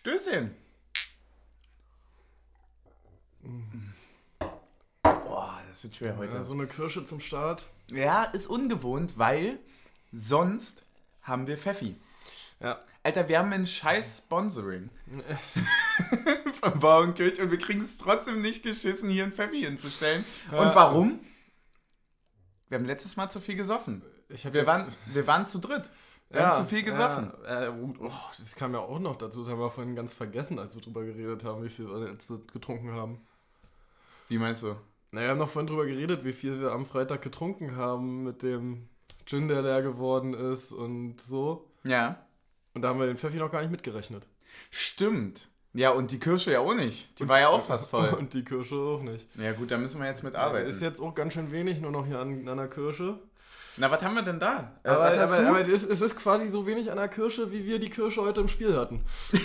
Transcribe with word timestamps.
Stößchen. 0.00 0.54
Boah, 5.02 5.60
das 5.68 5.84
wird 5.84 5.94
schwer 5.94 6.16
heute. 6.16 6.36
Ja, 6.36 6.42
so 6.42 6.54
eine 6.54 6.66
Kirsche 6.66 7.04
zum 7.04 7.20
Start. 7.20 7.66
Ja, 7.90 8.24
ist 8.24 8.46
ungewohnt, 8.46 9.18
weil 9.18 9.58
sonst 10.10 10.84
haben 11.20 11.46
wir 11.46 11.58
Pfeffi. 11.58 11.96
Ja. 12.60 12.82
Alter, 13.02 13.28
wir 13.28 13.40
haben 13.40 13.52
ein 13.52 13.66
scheiß 13.66 14.22
Sponsoring 14.24 14.88
von 16.60 16.78
Bauernkirch 16.80 17.38
und 17.38 17.50
wir 17.50 17.58
kriegen 17.58 17.82
es 17.82 17.98
trotzdem 17.98 18.40
nicht 18.40 18.62
geschissen, 18.62 19.10
hier 19.10 19.24
ein 19.24 19.32
Pfeffi 19.32 19.60
hinzustellen. 19.60 20.24
Ja. 20.50 20.60
Und 20.60 20.74
warum? 20.74 21.20
Wir 22.70 22.78
haben 22.78 22.86
letztes 22.86 23.16
Mal 23.16 23.28
zu 23.28 23.42
viel 23.42 23.56
gesoffen. 23.56 24.00
Wir 24.28 24.66
waren, 24.66 24.96
wir 25.12 25.26
waren 25.26 25.46
zu 25.46 25.58
dritt. 25.58 25.90
Wir 26.30 26.46
haben 26.46 26.56
zu 26.56 26.64
viel 26.64 26.84
gesoffen. 26.84 27.32
Ja, 27.44 27.64
äh, 27.64 27.72
oh, 27.98 28.10
das 28.38 28.54
kam 28.54 28.72
ja 28.72 28.78
auch 28.78 29.00
noch 29.00 29.16
dazu. 29.16 29.40
Das 29.40 29.50
haben 29.50 29.58
wir 29.58 29.70
vorhin 29.70 29.96
ganz 29.96 30.12
vergessen, 30.12 30.60
als 30.60 30.76
wir 30.76 30.82
drüber 30.82 31.04
geredet 31.04 31.44
haben, 31.44 31.64
wie 31.64 31.68
viel 31.68 31.88
wir 31.88 32.08
jetzt 32.08 32.32
getrunken 32.52 32.92
haben. 32.92 33.20
Wie 34.28 34.38
meinst 34.38 34.62
du? 34.62 34.76
Na, 35.10 35.22
wir 35.22 35.28
haben 35.28 35.38
noch 35.38 35.48
vorhin 35.48 35.66
drüber 35.66 35.86
geredet, 35.86 36.24
wie 36.24 36.32
viel 36.32 36.60
wir 36.60 36.70
am 36.70 36.86
Freitag 36.86 37.20
getrunken 37.22 37.74
haben 37.74 38.22
mit 38.22 38.44
dem 38.44 38.88
Gin, 39.26 39.48
der 39.48 39.62
leer 39.62 39.82
geworden 39.82 40.34
ist 40.34 40.72
und 40.72 41.20
so. 41.20 41.68
Ja. 41.82 42.24
Und 42.74 42.82
da 42.82 42.90
haben 42.90 43.00
wir 43.00 43.06
den 43.06 43.18
Pfeffi 43.18 43.38
noch 43.38 43.50
gar 43.50 43.60
nicht 43.60 43.72
mitgerechnet. 43.72 44.28
Stimmt. 44.70 45.48
Ja, 45.72 45.90
und 45.90 46.12
die 46.12 46.20
Kirsche 46.20 46.52
ja 46.52 46.60
auch 46.60 46.74
nicht. 46.74 47.18
Die 47.18 47.28
war 47.28 47.40
ja 47.40 47.48
auch 47.48 47.64
fast 47.64 47.90
voll. 47.90 48.08
Und 48.18 48.34
die 48.34 48.42
Kirsche 48.42 48.74
auch 48.74 49.02
nicht. 49.02 49.24
Ja 49.36 49.52
gut, 49.52 49.70
da 49.70 49.78
müssen 49.78 50.00
wir 50.00 50.08
jetzt 50.08 50.24
mitarbeiten. 50.24 50.68
Ist 50.68 50.82
jetzt 50.82 51.00
auch 51.00 51.14
ganz 51.14 51.34
schön 51.34 51.52
wenig, 51.52 51.80
nur 51.80 51.92
noch 51.92 52.06
hier 52.06 52.18
an, 52.18 52.48
an 52.48 52.56
der 52.56 52.68
Kirsche. 52.68 53.20
Na, 53.80 53.90
was 53.90 54.02
haben 54.04 54.14
wir 54.14 54.22
denn 54.22 54.38
da? 54.38 54.72
Äh, 54.82 54.90
Aber, 54.90 55.06
aber, 55.06 55.38
aber 55.38 55.60
es, 55.68 55.84
es 55.86 56.02
ist 56.02 56.14
quasi 56.16 56.48
so 56.48 56.66
wenig 56.66 56.90
an 56.90 56.98
der 56.98 57.08
Kirsche, 57.08 57.50
wie 57.50 57.64
wir 57.64 57.78
die 57.80 57.88
Kirsche 57.88 58.20
heute 58.20 58.42
im 58.42 58.48
Spiel 58.48 58.76
hatten. 58.76 59.04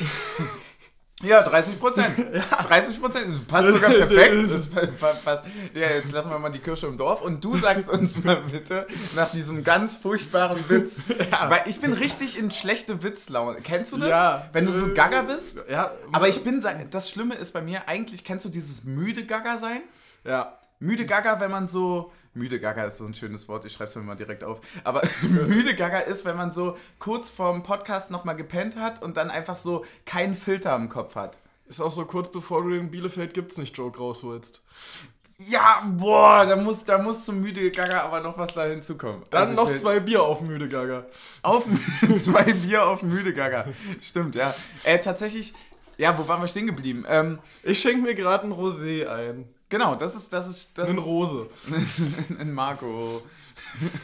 Ja, 1.24 1.42
30 1.42 1.80
Prozent. 1.80 2.14
30 2.68 3.00
Prozent. 3.00 3.48
Passt 3.48 3.70
sogar 3.70 3.90
perfekt. 3.94 5.00
Passt. 5.24 5.46
Ja, 5.74 5.88
jetzt 5.88 6.12
lassen 6.12 6.30
wir 6.30 6.38
mal 6.38 6.50
die 6.50 6.60
Kirsche 6.60 6.88
im 6.88 6.98
Dorf 6.98 7.22
und 7.22 7.42
du 7.42 7.56
sagst 7.56 7.88
uns 7.90 8.22
mal 8.22 8.36
bitte 8.52 8.86
nach 9.16 9.32
diesem 9.32 9.64
ganz 9.64 9.96
furchtbaren 9.96 10.70
Witz. 10.70 11.04
Weil 11.48 11.64
ich 11.68 11.80
bin 11.80 11.94
richtig 11.94 12.38
in 12.38 12.52
schlechte 12.52 13.02
Witzlaune. 13.02 13.62
Kennst 13.62 13.94
du 13.94 13.98
das? 13.98 14.10
Ja. 14.10 14.50
Wenn 14.52 14.66
du 14.66 14.74
so 14.74 14.94
gaga 14.94 15.22
bist? 15.22 15.64
Ja, 15.70 15.94
Aber 16.12 16.28
ich 16.28 16.44
bin, 16.44 16.62
das 16.92 17.10
Schlimme 17.10 17.36
ist 17.36 17.54
bei 17.54 17.62
mir, 17.62 17.88
eigentlich 17.88 18.26
kennst 18.26 18.44
du 18.44 18.50
dieses 18.50 18.84
müde 18.84 19.26
Gaga 19.26 19.58
sein? 19.58 19.84
Ja. 20.26 20.60
Müde 20.80 21.06
Gaga, 21.06 21.40
wenn 21.40 21.50
man 21.50 21.70
so. 21.70 22.12
Müde 22.36 22.60
Gaga 22.60 22.84
ist 22.86 22.98
so 22.98 23.06
ein 23.06 23.16
schönes 23.16 23.48
Wort, 23.48 23.66
ich 23.66 23.74
schreibe 23.74 23.90
es 23.90 23.96
mir 23.96 24.04
mal 24.04 24.16
direkt 24.16 24.44
auf. 24.44 24.60
Aber 24.84 25.02
müde 25.22 25.74
Gaga 25.76 26.00
ist, 26.00 26.26
wenn 26.26 26.36
man 26.36 26.52
so 26.52 26.78
kurz 27.00 27.30
vorm 27.30 27.64
Podcast 27.64 28.12
nochmal 28.12 28.36
gepennt 28.36 28.76
hat 28.78 29.02
und 29.02 29.18
dann 29.18 29.30
einfach 29.32 29.56
so 29.56 29.86
keinen 30.06 30.36
Filter 30.36 30.76
im 30.76 30.90
Kopf 30.90 31.16
hat. 31.16 31.38
Ist 31.68 31.82
auch 31.82 31.90
so 31.92 32.06
kurz 32.06 32.32
bevor 32.32 32.62
du 32.64 32.70
den 32.70 32.92
Bielefeld 32.92 33.34
gibt's 33.34 33.58
nicht 33.58 33.76
Joke 33.78 33.98
rausholst. 33.98 34.62
Ja, 35.38 35.84
boah, 35.98 36.46
da 36.46 36.56
muss, 36.56 36.86
da 36.86 36.98
muss 36.98 37.26
zum 37.26 37.42
müde 37.42 37.70
Gaga 37.72 38.02
aber 38.04 38.22
noch 38.22 38.38
was 38.38 38.54
da 38.54 38.66
hinzukommen. 38.66 39.24
Dann 39.32 39.50
Also 39.50 39.54
noch 39.62 39.70
will- 39.70 39.78
zwei 39.78 40.00
Bier 40.00 40.24
auf 40.24 40.40
müde 40.42 40.70
Gaga. 40.70 41.06
Auf 41.42 41.66
zwei 42.18 42.44
Bier 42.54 42.86
auf 42.88 43.02
müde 43.02 43.34
Gaga. 43.34 43.66
Stimmt, 44.02 44.36
ja. 44.36 44.54
Äh, 44.84 45.00
tatsächlich, 45.00 45.54
ja, 45.98 46.18
wo 46.18 46.28
waren 46.28 46.42
wir 46.42 46.48
stehen 46.48 46.68
geblieben? 46.68 47.04
Ähm, 47.08 47.40
Ich 47.64 47.80
schenke 47.82 48.02
mir 48.02 48.16
gerade 48.16 48.46
ein 48.46 48.54
Rosé 48.54 49.08
ein. 49.08 49.46
Genau, 49.78 49.96
das 49.96 50.16
ist, 50.16 50.32
das 50.32 50.48
ist, 50.48 50.78
das 50.78 50.90
ist 50.90 51.06
Rose. 51.06 51.50
ein 52.40 52.54
Marco. 52.54 53.22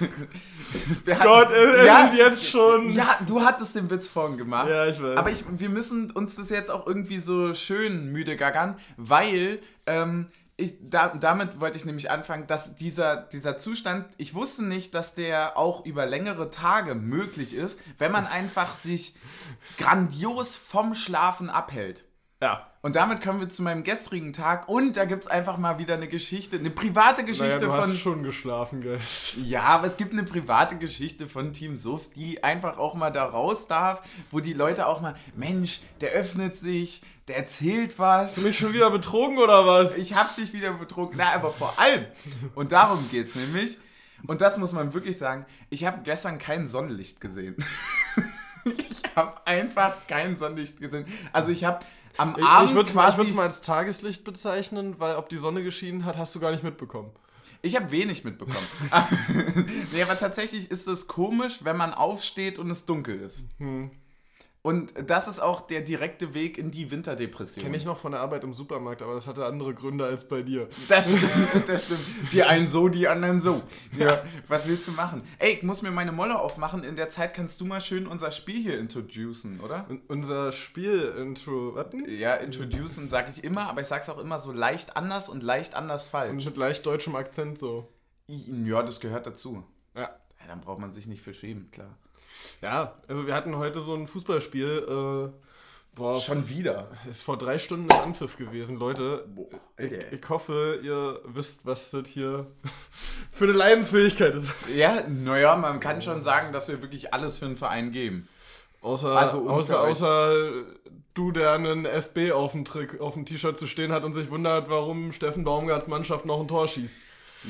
Hatten- 1.08 1.24
Gott, 1.24 1.50
es 1.52 2.10
ist 2.12 2.18
jetzt 2.18 2.46
schon. 2.48 2.92
Ja, 2.94 3.20
du 3.26 3.42
hattest 3.42 3.76
den 3.76 3.90
Witz 3.90 4.08
vorhin 4.08 4.38
gemacht. 4.38 4.68
Ja, 4.70 4.88
ich 4.88 5.02
weiß. 5.02 5.18
Aber 5.18 5.30
ich, 5.30 5.44
wir 5.50 5.70
müssen 5.70 6.12
uns 6.12 6.36
das 6.36 6.50
jetzt 6.50 6.70
auch 6.70 6.86
irgendwie 6.88 7.20
so 7.20 7.54
schön 7.54 8.12
müde 8.12 8.36
gaggern, 8.36 8.78
weil 8.98 9.60
ähm, 9.86 10.28
ich, 10.58 10.76
da, 10.82 11.10
damit 11.10 11.60
wollte 11.60 11.78
ich 11.78 11.86
nämlich 11.86 12.12
anfangen, 12.12 12.48
dass 12.48 12.76
dieser, 12.76 13.16
dieser 13.18 13.58
Zustand, 13.58 14.06
ich 14.18 14.36
wusste 14.36 14.64
nicht, 14.64 14.94
dass 14.94 15.16
der 15.16 15.58
auch 15.58 15.86
über 15.86 16.06
längere 16.06 16.50
Tage 16.50 16.96
möglich 16.96 17.56
ist, 17.56 17.80
wenn 17.98 18.12
man 18.12 18.28
einfach 18.28 18.78
sich 18.78 19.16
grandios 19.78 20.56
vom 20.56 20.96
Schlafen 20.96 21.50
abhält. 21.50 22.04
Ja. 22.42 22.68
Und 22.82 22.96
damit 22.96 23.22
kommen 23.22 23.40
wir 23.40 23.50
zu 23.50 23.62
meinem 23.62 23.84
gestrigen 23.84 24.34
Tag 24.34 24.68
und 24.68 24.98
da 24.98 25.06
gibt 25.06 25.24
es 25.24 25.30
einfach 25.30 25.58
mal 25.58 25.78
wieder 25.78 25.94
eine 25.94 26.08
Geschichte, 26.08 26.58
eine 26.58 26.72
private 26.72 27.22
Naja, 27.22 27.28
Geschichte 27.28 27.60
du 27.60 27.68
von. 27.68 27.80
hast 27.80 27.98
schon 28.00 28.24
geschlafen, 28.24 28.82
Geist. 28.82 29.38
Ja, 29.46 29.62
aber 29.64 29.86
es 29.86 29.98
gibt 29.98 30.14
eine 30.14 30.24
private 30.24 30.78
Geschichte 30.78 31.28
von 31.28 31.54
Team 31.54 31.76
Suff, 31.76 32.10
die 32.10 32.44
einfach 32.44 32.80
auch 32.80 32.96
mal 32.96 33.12
da 33.12 33.26
raus 33.26 33.68
darf, 33.68 34.02
wo 34.32 34.40
die 34.40 34.54
Leute 34.54 34.88
auch 34.88 35.02
mal, 35.02 35.16
Mensch, 35.36 35.82
der 36.02 36.10
öffnet 36.14 36.56
sich, 36.56 37.04
der 37.28 37.38
erzählt 37.38 38.00
was. 38.00 38.32
Hast 38.32 38.38
du 38.44 38.48
mich 38.48 38.58
schon 38.58 38.74
wieder 38.74 38.90
betrogen 38.90 39.38
oder 39.38 39.68
was? 39.68 39.96
Ich 40.00 40.16
hab 40.16 40.36
dich 40.36 40.52
wieder 40.52 40.74
betrogen. 40.74 41.14
Na, 41.18 41.36
aber 41.36 41.52
vor 41.52 41.78
allem, 41.78 42.06
und 42.56 42.72
darum 42.72 43.08
geht's 43.12 43.36
nämlich, 43.36 43.78
und 44.26 44.42
das 44.42 44.58
muss 44.58 44.74
man 44.74 44.96
wirklich 44.96 45.20
sagen, 45.20 45.46
ich 45.70 45.86
habe 45.86 46.00
gestern 46.04 46.40
kein 46.40 46.68
Sonnenlicht 46.68 47.22
gesehen. 47.22 47.56
ich 48.66 49.04
habe 49.16 49.46
einfach 49.46 49.96
kein 50.08 50.36
Sonnenlicht 50.36 50.80
gesehen. 50.80 51.06
Also 51.32 51.52
ich 51.52 51.64
habe 51.64 51.86
am 52.18 52.36
Ich, 52.38 52.46
Abend 52.46 52.70
ich 52.70 52.76
würde 52.76 53.30
es 53.30 53.34
mal 53.34 53.44
als 53.44 53.62
Tageslicht 53.62 54.24
bezeichnen, 54.24 54.96
weil 55.00 55.16
ob 55.16 55.30
die 55.30 55.38
Sonne 55.38 55.64
geschienen 55.64 56.06
hat, 56.06 56.18
hast 56.18 56.36
du 56.36 56.40
gar 56.40 56.52
nicht 56.52 56.64
mitbekommen. 56.64 57.12
Ich 57.64 57.76
habe 57.76 57.92
wenig 57.92 58.24
mitbekommen. 58.24 58.66
nee, 59.92 60.02
aber 60.02 60.18
tatsächlich 60.18 60.72
ist 60.72 60.88
es 60.88 61.08
komisch, 61.08 61.64
wenn 61.64 61.78
man 61.78 61.94
aufsteht 61.94 62.58
und 62.58 62.72
es 62.72 62.86
dunkel 62.86 63.20
ist. 63.20 63.44
Hm. 63.60 63.92
Und 64.64 64.94
das 65.10 65.28
ist 65.28 65.40
auch 65.40 65.62
der 65.62 65.82
direkte 65.82 66.36
Weg 66.36 66.60
in 66.60 66.70
die 66.70 66.92
Winterdepression. 66.92 67.64
Kenne 67.64 67.78
ich 67.78 67.86
noch 67.86 67.98
von 67.98 68.12
der 68.12 68.22
Arbeit 68.22 68.44
im 68.44 68.54
Supermarkt, 68.54 69.02
aber 69.02 69.16
das 69.16 69.26
hatte 69.26 69.44
andere 69.46 69.74
Gründe 69.74 70.06
als 70.06 70.28
bei 70.28 70.44
dir. 70.44 70.68
Das 70.88 71.08
stimmt, 71.12 71.68
das 71.68 71.86
stimmt. 71.86 72.02
Die 72.32 72.44
einen 72.44 72.68
so, 72.68 72.88
die 72.88 73.08
anderen 73.08 73.40
so. 73.40 73.64
Ja, 73.98 74.24
was 74.48 74.68
willst 74.68 74.88
du 74.88 74.92
machen? 74.92 75.24
Ey, 75.40 75.54
ich 75.54 75.64
muss 75.64 75.82
mir 75.82 75.90
meine 75.90 76.12
Molle 76.12 76.40
aufmachen. 76.40 76.84
In 76.84 76.96
der 76.96 77.10
Zeit 77.10 77.34
kannst 77.34 77.60
du 77.60 77.66
mal 77.66 77.82
schön 77.82 78.06
unser 78.06 78.32
Spiel 78.32 78.62
hier 78.62 78.78
introducen, 78.78 79.60
oder? 79.62 79.86
Und 79.90 80.08
unser 80.10 80.52
Spiel-Intro, 80.52 81.74
was 81.74 81.90
denn? 81.90 82.06
Ja, 82.20 82.36
introducen 82.36 83.10
sage 83.10 83.32
ich 83.36 83.44
immer, 83.44 83.68
aber 83.68 83.82
ich 83.82 83.88
sag's 83.88 84.10
auch 84.10 84.20
immer 84.20 84.40
so 84.40 84.52
leicht 84.52 84.96
anders 84.96 85.28
und 85.28 85.42
leicht 85.42 85.74
anders 85.74 86.06
Und 86.06 86.12
falsch. 86.12 86.46
mit 86.46 86.58
leicht 86.58 86.86
deutschem 86.86 87.16
Akzent 87.16 87.58
so. 87.58 87.88
Ja, 88.28 88.84
das 88.84 89.00
gehört 89.00 89.26
dazu. 89.26 89.64
Ja. 89.96 90.02
Ja, 90.02 90.48
dann 90.48 90.62
braucht 90.62 90.80
man 90.80 90.92
sich 90.92 91.08
nicht 91.08 91.22
für 91.22 91.34
schämen, 91.34 91.70
klar. 91.72 91.98
Ja, 92.62 92.96
also 93.08 93.26
wir 93.28 93.34
hatten 93.36 93.56
heute 93.58 93.82
so 93.82 93.96
ein 93.96 94.08
Fußballspiel. 94.08 94.86
Äh, 94.88 95.96
boah, 95.96 96.20
Schon 96.20 96.48
wieder. 96.50 96.90
ist 97.10 97.24
vor 97.24 97.38
drei 97.38 97.58
Stunden 97.60 97.88
der 97.88 98.04
Anpfiff 98.04 98.38
gewesen. 98.38 98.78
Leute, 98.78 99.26
ich, 99.78 99.92
Alter. 99.92 100.14
ich 100.14 100.30
hoffe, 100.30 100.80
ihr 100.84 101.20
wisst, 101.26 101.66
was 101.66 101.92
das 101.92 102.08
hier 102.08 102.48
für 103.32 103.46
eine 103.46 103.54
Leidensfähigkeit 103.54 104.34
ist. 104.36 104.54
Ja, 104.76 105.04
naja, 105.08 105.56
man 105.56 105.80
kann 105.80 106.02
schon 106.02 106.24
sagen, 106.24 106.52
dass 106.54 106.68
wir 106.68 106.82
wirklich 106.82 107.14
alles 107.14 107.40
für 107.40 107.46
einen 107.46 107.58
Verein 107.58 107.92
geben. 107.92 108.28
Außer, 108.82 109.10
Also, 109.16 109.48
außer, 109.50 109.80
außer 109.82 110.52
du, 111.14 111.32
der 111.32 111.52
einen 111.54 111.86
SB 111.86 112.32
auf 112.32 112.54
dem, 112.54 112.66
Trick, 112.66 113.00
auf 113.00 113.14
dem 113.14 113.26
T-Shirt 113.26 113.58
zu 113.58 113.68
stehen 113.68 113.92
hat 113.92 114.04
und 114.06 114.14
sich 114.14 114.32
wundert, 114.32 114.70
warum 114.70 115.12
Steffen 115.14 115.44
Baumgarts 115.44 115.88
Mannschaft 115.88 116.26
noch 116.26 116.40
ein 116.40 116.48
Tor 116.48 116.68
schießt. 116.68 117.06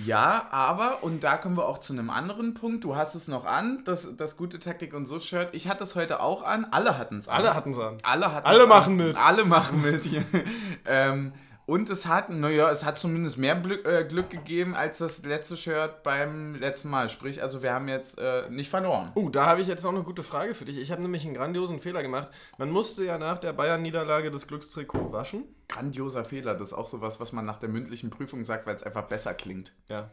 Ja, 0.05 0.47
aber, 0.51 1.03
und 1.03 1.23
da 1.23 1.37
kommen 1.37 1.57
wir 1.57 1.67
auch 1.67 1.77
zu 1.77 1.93
einem 1.93 2.09
anderen 2.09 2.53
Punkt, 2.53 2.83
du 2.83 2.95
hast 2.95 3.13
es 3.15 3.27
noch 3.27 3.45
an, 3.45 3.83
das, 3.83 4.15
das 4.15 4.37
gute 4.37 4.59
Taktik 4.59 4.93
und 4.93 5.05
so 5.05 5.19
Shirt. 5.19 5.49
Ich 5.51 5.67
hatte 5.67 5.83
es 5.83 5.95
heute 5.95 6.21
auch 6.21 6.43
an, 6.43 6.65
alle 6.71 6.97
hatten 6.97 7.17
es 7.17 7.27
an. 7.27 7.37
Alle 7.37 7.53
hatten 7.53 7.71
es 7.71 7.79
an. 7.79 7.97
Alle 8.03 8.33
hatten 8.33 8.47
Alle 8.47 8.67
machen 8.67 8.99
an. 8.99 9.07
mit. 9.07 9.17
Alle 9.17 9.45
machen 9.45 9.81
mit 9.81 10.05
hier. 10.05 10.23
ähm, 10.85 11.33
und 11.71 11.89
es 11.89 12.05
hat, 12.05 12.29
naja, 12.29 12.69
es 12.69 12.83
hat 12.83 12.97
zumindest 12.97 13.37
mehr 13.37 13.55
Glück, 13.55 13.85
äh, 13.85 14.03
Glück 14.03 14.29
gegeben 14.29 14.75
als 14.75 14.97
das 14.97 15.23
letzte 15.23 15.55
Shirt 15.55 16.03
beim 16.03 16.55
letzten 16.55 16.89
Mal. 16.89 17.07
Sprich, 17.07 17.41
also 17.41 17.63
wir 17.63 17.71
haben 17.71 17.87
jetzt 17.87 18.17
äh, 18.17 18.49
nicht 18.49 18.69
verloren. 18.69 19.09
Oh, 19.15 19.29
da 19.29 19.45
habe 19.45 19.61
ich 19.61 19.69
jetzt 19.69 19.85
noch 19.85 19.93
eine 19.93 20.03
gute 20.03 20.21
Frage 20.21 20.53
für 20.53 20.65
dich. 20.65 20.77
Ich 20.77 20.91
habe 20.91 21.01
nämlich 21.01 21.23
einen 21.23 21.33
grandiosen 21.33 21.79
Fehler 21.79 22.01
gemacht. 22.01 22.29
Man 22.57 22.71
musste 22.71 23.05
ja 23.05 23.17
nach 23.17 23.37
der 23.37 23.53
Bayern-Niederlage 23.53 24.31
das 24.31 24.47
Glückstrikot 24.47 25.13
waschen. 25.13 25.45
Grandioser 25.69 26.25
Fehler, 26.25 26.55
das 26.55 26.71
ist 26.71 26.73
auch 26.73 26.87
sowas, 26.87 27.21
was 27.21 27.31
man 27.31 27.45
nach 27.45 27.57
der 27.57 27.69
mündlichen 27.69 28.09
Prüfung 28.09 28.43
sagt, 28.43 28.67
weil 28.67 28.75
es 28.75 28.83
einfach 28.83 29.07
besser 29.07 29.33
klingt. 29.33 29.73
Ja. 29.87 30.11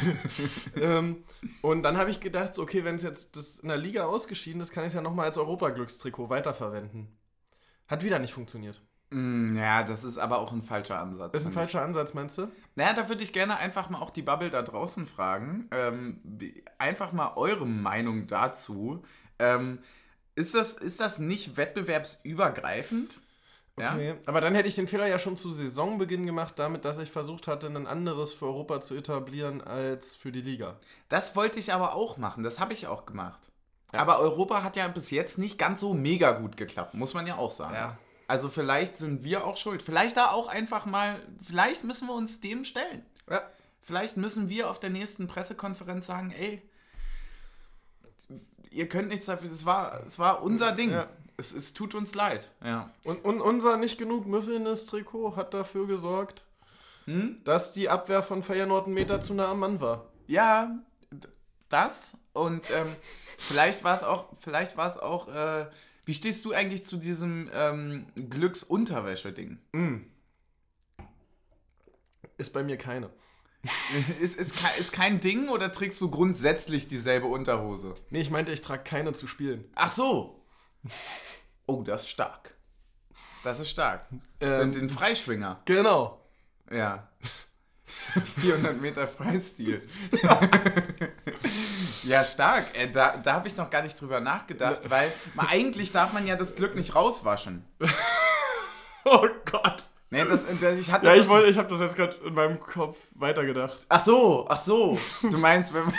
ähm, 0.80 1.22
und 1.60 1.82
dann 1.82 1.98
habe 1.98 2.08
ich 2.08 2.20
gedacht, 2.20 2.54
so, 2.54 2.62
okay, 2.62 2.84
wenn 2.84 2.94
es 2.94 3.02
jetzt 3.02 3.36
das 3.36 3.58
in 3.58 3.68
der 3.68 3.76
Liga 3.76 4.06
ausgeschieden 4.06 4.62
ist, 4.62 4.72
kann 4.72 4.84
ich 4.84 4.88
es 4.88 4.94
ja 4.94 5.02
nochmal 5.02 5.26
als 5.26 5.36
Europa-Glückstrikot 5.36 6.30
weiterverwenden. 6.30 7.14
Hat 7.88 8.02
wieder 8.04 8.18
nicht 8.18 8.32
funktioniert. 8.32 8.80
Mm, 9.10 9.56
ja, 9.56 9.82
das 9.82 10.04
ist 10.04 10.18
aber 10.18 10.38
auch 10.38 10.52
ein 10.52 10.62
falscher 10.62 10.98
Ansatz. 10.98 11.32
Das 11.32 11.40
ist 11.40 11.46
ein 11.46 11.52
finde 11.52 11.64
ich. 11.64 11.72
falscher 11.72 11.86
Ansatz, 11.86 12.14
meinst 12.14 12.38
du? 12.38 12.48
Naja, 12.74 12.92
da 12.92 13.08
würde 13.08 13.22
ich 13.22 13.32
gerne 13.32 13.56
einfach 13.56 13.88
mal 13.88 14.00
auch 14.00 14.10
die 14.10 14.22
Bubble 14.22 14.50
da 14.50 14.62
draußen 14.62 15.06
fragen. 15.06 15.68
Ähm, 15.70 16.20
einfach 16.78 17.12
mal 17.12 17.32
eure 17.36 17.66
Meinung 17.66 18.26
dazu. 18.26 19.02
Ähm, 19.38 19.78
ist, 20.34 20.54
das, 20.54 20.74
ist 20.74 21.00
das 21.00 21.18
nicht 21.18 21.56
wettbewerbsübergreifend? 21.56 23.20
Ja? 23.78 23.94
Okay. 23.94 24.14
Aber 24.26 24.40
dann 24.40 24.54
hätte 24.54 24.68
ich 24.68 24.74
den 24.74 24.88
Fehler 24.88 25.06
ja 25.06 25.18
schon 25.18 25.36
zu 25.36 25.50
Saisonbeginn 25.50 26.26
gemacht, 26.26 26.58
damit, 26.58 26.84
dass 26.84 26.98
ich 26.98 27.10
versucht 27.10 27.46
hatte, 27.46 27.68
ein 27.68 27.86
anderes 27.86 28.34
für 28.34 28.46
Europa 28.46 28.80
zu 28.80 28.94
etablieren 28.94 29.62
als 29.62 30.16
für 30.16 30.32
die 30.32 30.42
Liga. 30.42 30.76
Das 31.08 31.36
wollte 31.36 31.58
ich 31.58 31.72
aber 31.72 31.94
auch 31.94 32.18
machen. 32.18 32.42
Das 32.42 32.60
habe 32.60 32.72
ich 32.72 32.88
auch 32.88 33.06
gemacht. 33.06 33.50
Ja. 33.92 34.00
Aber 34.00 34.18
Europa 34.18 34.62
hat 34.62 34.76
ja 34.76 34.86
bis 34.88 35.10
jetzt 35.10 35.38
nicht 35.38 35.58
ganz 35.58 35.80
so 35.80 35.94
mega 35.94 36.32
gut 36.32 36.56
geklappt, 36.56 36.94
muss 36.94 37.14
man 37.14 37.26
ja 37.26 37.36
auch 37.36 37.52
sagen. 37.52 37.74
Ja. 37.74 37.98
Also 38.28 38.48
vielleicht 38.48 38.98
sind 38.98 39.24
wir 39.24 39.44
auch 39.44 39.56
schuld. 39.56 39.82
Vielleicht 39.82 40.16
da 40.16 40.30
auch 40.30 40.46
einfach 40.46 40.86
mal, 40.86 41.20
vielleicht 41.42 41.82
müssen 41.82 42.06
wir 42.06 42.14
uns 42.14 42.40
dem 42.40 42.64
stellen. 42.64 43.04
Ja. 43.28 43.42
Vielleicht 43.82 44.16
müssen 44.16 44.48
wir 44.48 44.70
auf 44.70 44.78
der 44.78 44.90
nächsten 44.90 45.26
Pressekonferenz 45.26 46.06
sagen, 46.06 46.32
ey, 46.38 46.62
ihr 48.70 48.88
könnt 48.88 49.08
nichts 49.08 49.26
dafür, 49.26 49.50
es 49.50 49.64
war, 49.64 50.04
es 50.06 50.18
war 50.18 50.42
unser 50.42 50.72
Ding. 50.72 50.90
Ja. 50.90 51.08
Es, 51.38 51.52
es 51.52 51.72
tut 51.72 51.94
uns 51.94 52.14
leid. 52.14 52.50
Ja. 52.62 52.90
Und, 53.02 53.24
und 53.24 53.40
unser 53.40 53.76
nicht 53.76 53.98
genug 53.98 54.26
müffelndes 54.26 54.86
Trikot 54.86 55.36
hat 55.36 55.54
dafür 55.54 55.86
gesorgt, 55.86 56.44
dass 57.44 57.72
die 57.72 57.88
Abwehr 57.88 58.22
von 58.22 58.42
Feyenoord 58.42 58.86
einen 58.86 58.94
Meter 58.94 59.20
zu 59.22 59.32
nah 59.32 59.50
am 59.50 59.60
Mann 59.60 59.80
war. 59.80 60.04
Ja, 60.26 60.78
das 61.70 62.18
und 62.34 62.70
ähm, 62.70 62.94
vielleicht 63.38 63.82
war 63.82 63.96
es 63.96 64.02
auch, 64.02 64.26
vielleicht 64.38 64.76
war 64.76 64.86
es 64.86 64.98
auch, 64.98 65.28
äh, 65.28 65.66
wie 66.08 66.14
stehst 66.14 66.46
du 66.46 66.54
eigentlich 66.54 66.86
zu 66.86 66.96
diesem 66.96 67.50
ähm, 67.52 68.06
Glücksunterwäsche-Ding? 68.16 69.58
Ist 72.38 72.54
bei 72.54 72.62
mir 72.62 72.78
keine. 72.78 73.10
ist, 74.20 74.38
ist, 74.38 74.56
kein, 74.56 74.80
ist 74.80 74.94
kein 74.94 75.20
Ding 75.20 75.50
oder 75.50 75.70
trägst 75.70 76.00
du 76.00 76.10
grundsätzlich 76.10 76.88
dieselbe 76.88 77.26
Unterhose? 77.26 77.92
Nee, 78.08 78.22
ich 78.22 78.30
meinte, 78.30 78.52
ich 78.52 78.62
trage 78.62 78.84
keine 78.84 79.12
zu 79.12 79.26
spielen. 79.26 79.66
Ach 79.74 79.92
so. 79.92 80.42
Oh, 81.66 81.82
das 81.82 82.04
ist 82.04 82.08
stark. 82.08 82.54
Das 83.44 83.60
ist 83.60 83.68
stark. 83.68 84.06
Ähm. 84.40 84.54
Sind 84.54 84.76
den 84.76 84.88
Freischwinger. 84.88 85.60
Genau. 85.66 86.26
Ja. 86.70 87.06
400 88.40 88.80
Meter 88.80 89.06
Freistil. 89.06 89.86
ja, 92.08 92.24
stark. 92.24 92.66
Äh, 92.74 92.88
da 92.90 93.16
da 93.16 93.34
habe 93.34 93.48
ich 93.48 93.56
noch 93.56 93.70
gar 93.70 93.82
nicht 93.82 94.00
drüber 94.00 94.20
nachgedacht, 94.20 94.88
weil 94.88 95.12
man, 95.34 95.46
eigentlich 95.48 95.92
darf 95.92 96.12
man 96.12 96.26
ja 96.26 96.36
das 96.36 96.54
Glück 96.54 96.74
nicht 96.74 96.94
rauswaschen. 96.94 97.64
Oh 99.10 99.26
Gott. 99.50 99.84
Nee, 100.10 100.24
das, 100.24 100.46
das, 100.60 100.76
ich 100.78 100.90
hatte 100.90 101.06
Ja, 101.06 101.14
ich 101.14 101.28
wollte, 101.28 101.50
ich 101.50 101.58
habe 101.58 101.68
das 101.68 101.80
jetzt 101.80 101.96
gerade 101.96 102.16
in 102.26 102.32
meinem 102.32 102.58
Kopf 102.58 102.96
weitergedacht. 103.14 103.78
Ach 103.90 104.02
so, 104.02 104.46
ach 104.48 104.58
so. 104.58 104.98
Du 105.22 105.36
meinst, 105.36 105.74
wenn 105.74 105.84
man, 105.84 105.94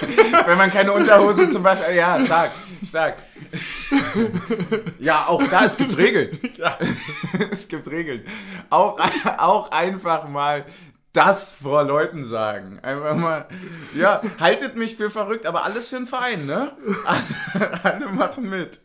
wenn 0.46 0.58
man 0.58 0.70
keine 0.70 0.92
Unterhose 0.92 1.48
zum 1.50 1.64
Beispiel. 1.64 1.96
Ja, 1.96 2.20
stark, 2.20 2.52
stark. 2.88 3.16
Ja, 5.00 5.26
auch 5.26 5.42
da, 5.50 5.64
es 5.64 5.76
gibt 5.76 5.96
Regeln. 5.96 6.38
Ja. 6.56 6.78
Es 7.50 7.66
gibt 7.66 7.90
Regeln. 7.90 8.24
Auch, 8.70 8.98
auch 9.38 9.70
einfach 9.70 10.28
mal 10.28 10.64
das 11.18 11.54
vor 11.54 11.82
Leuten 11.82 12.22
sagen. 12.22 12.78
Einfach 12.80 13.16
mal, 13.16 13.48
ja, 13.94 14.22
haltet 14.38 14.76
mich 14.76 14.96
für 14.96 15.10
verrückt, 15.10 15.46
aber 15.46 15.64
alles 15.64 15.88
für 15.88 15.96
den 15.96 16.06
Verein, 16.06 16.46
ne? 16.46 16.76
Alle 17.82 18.08
machen 18.08 18.48
mit. 18.48 18.78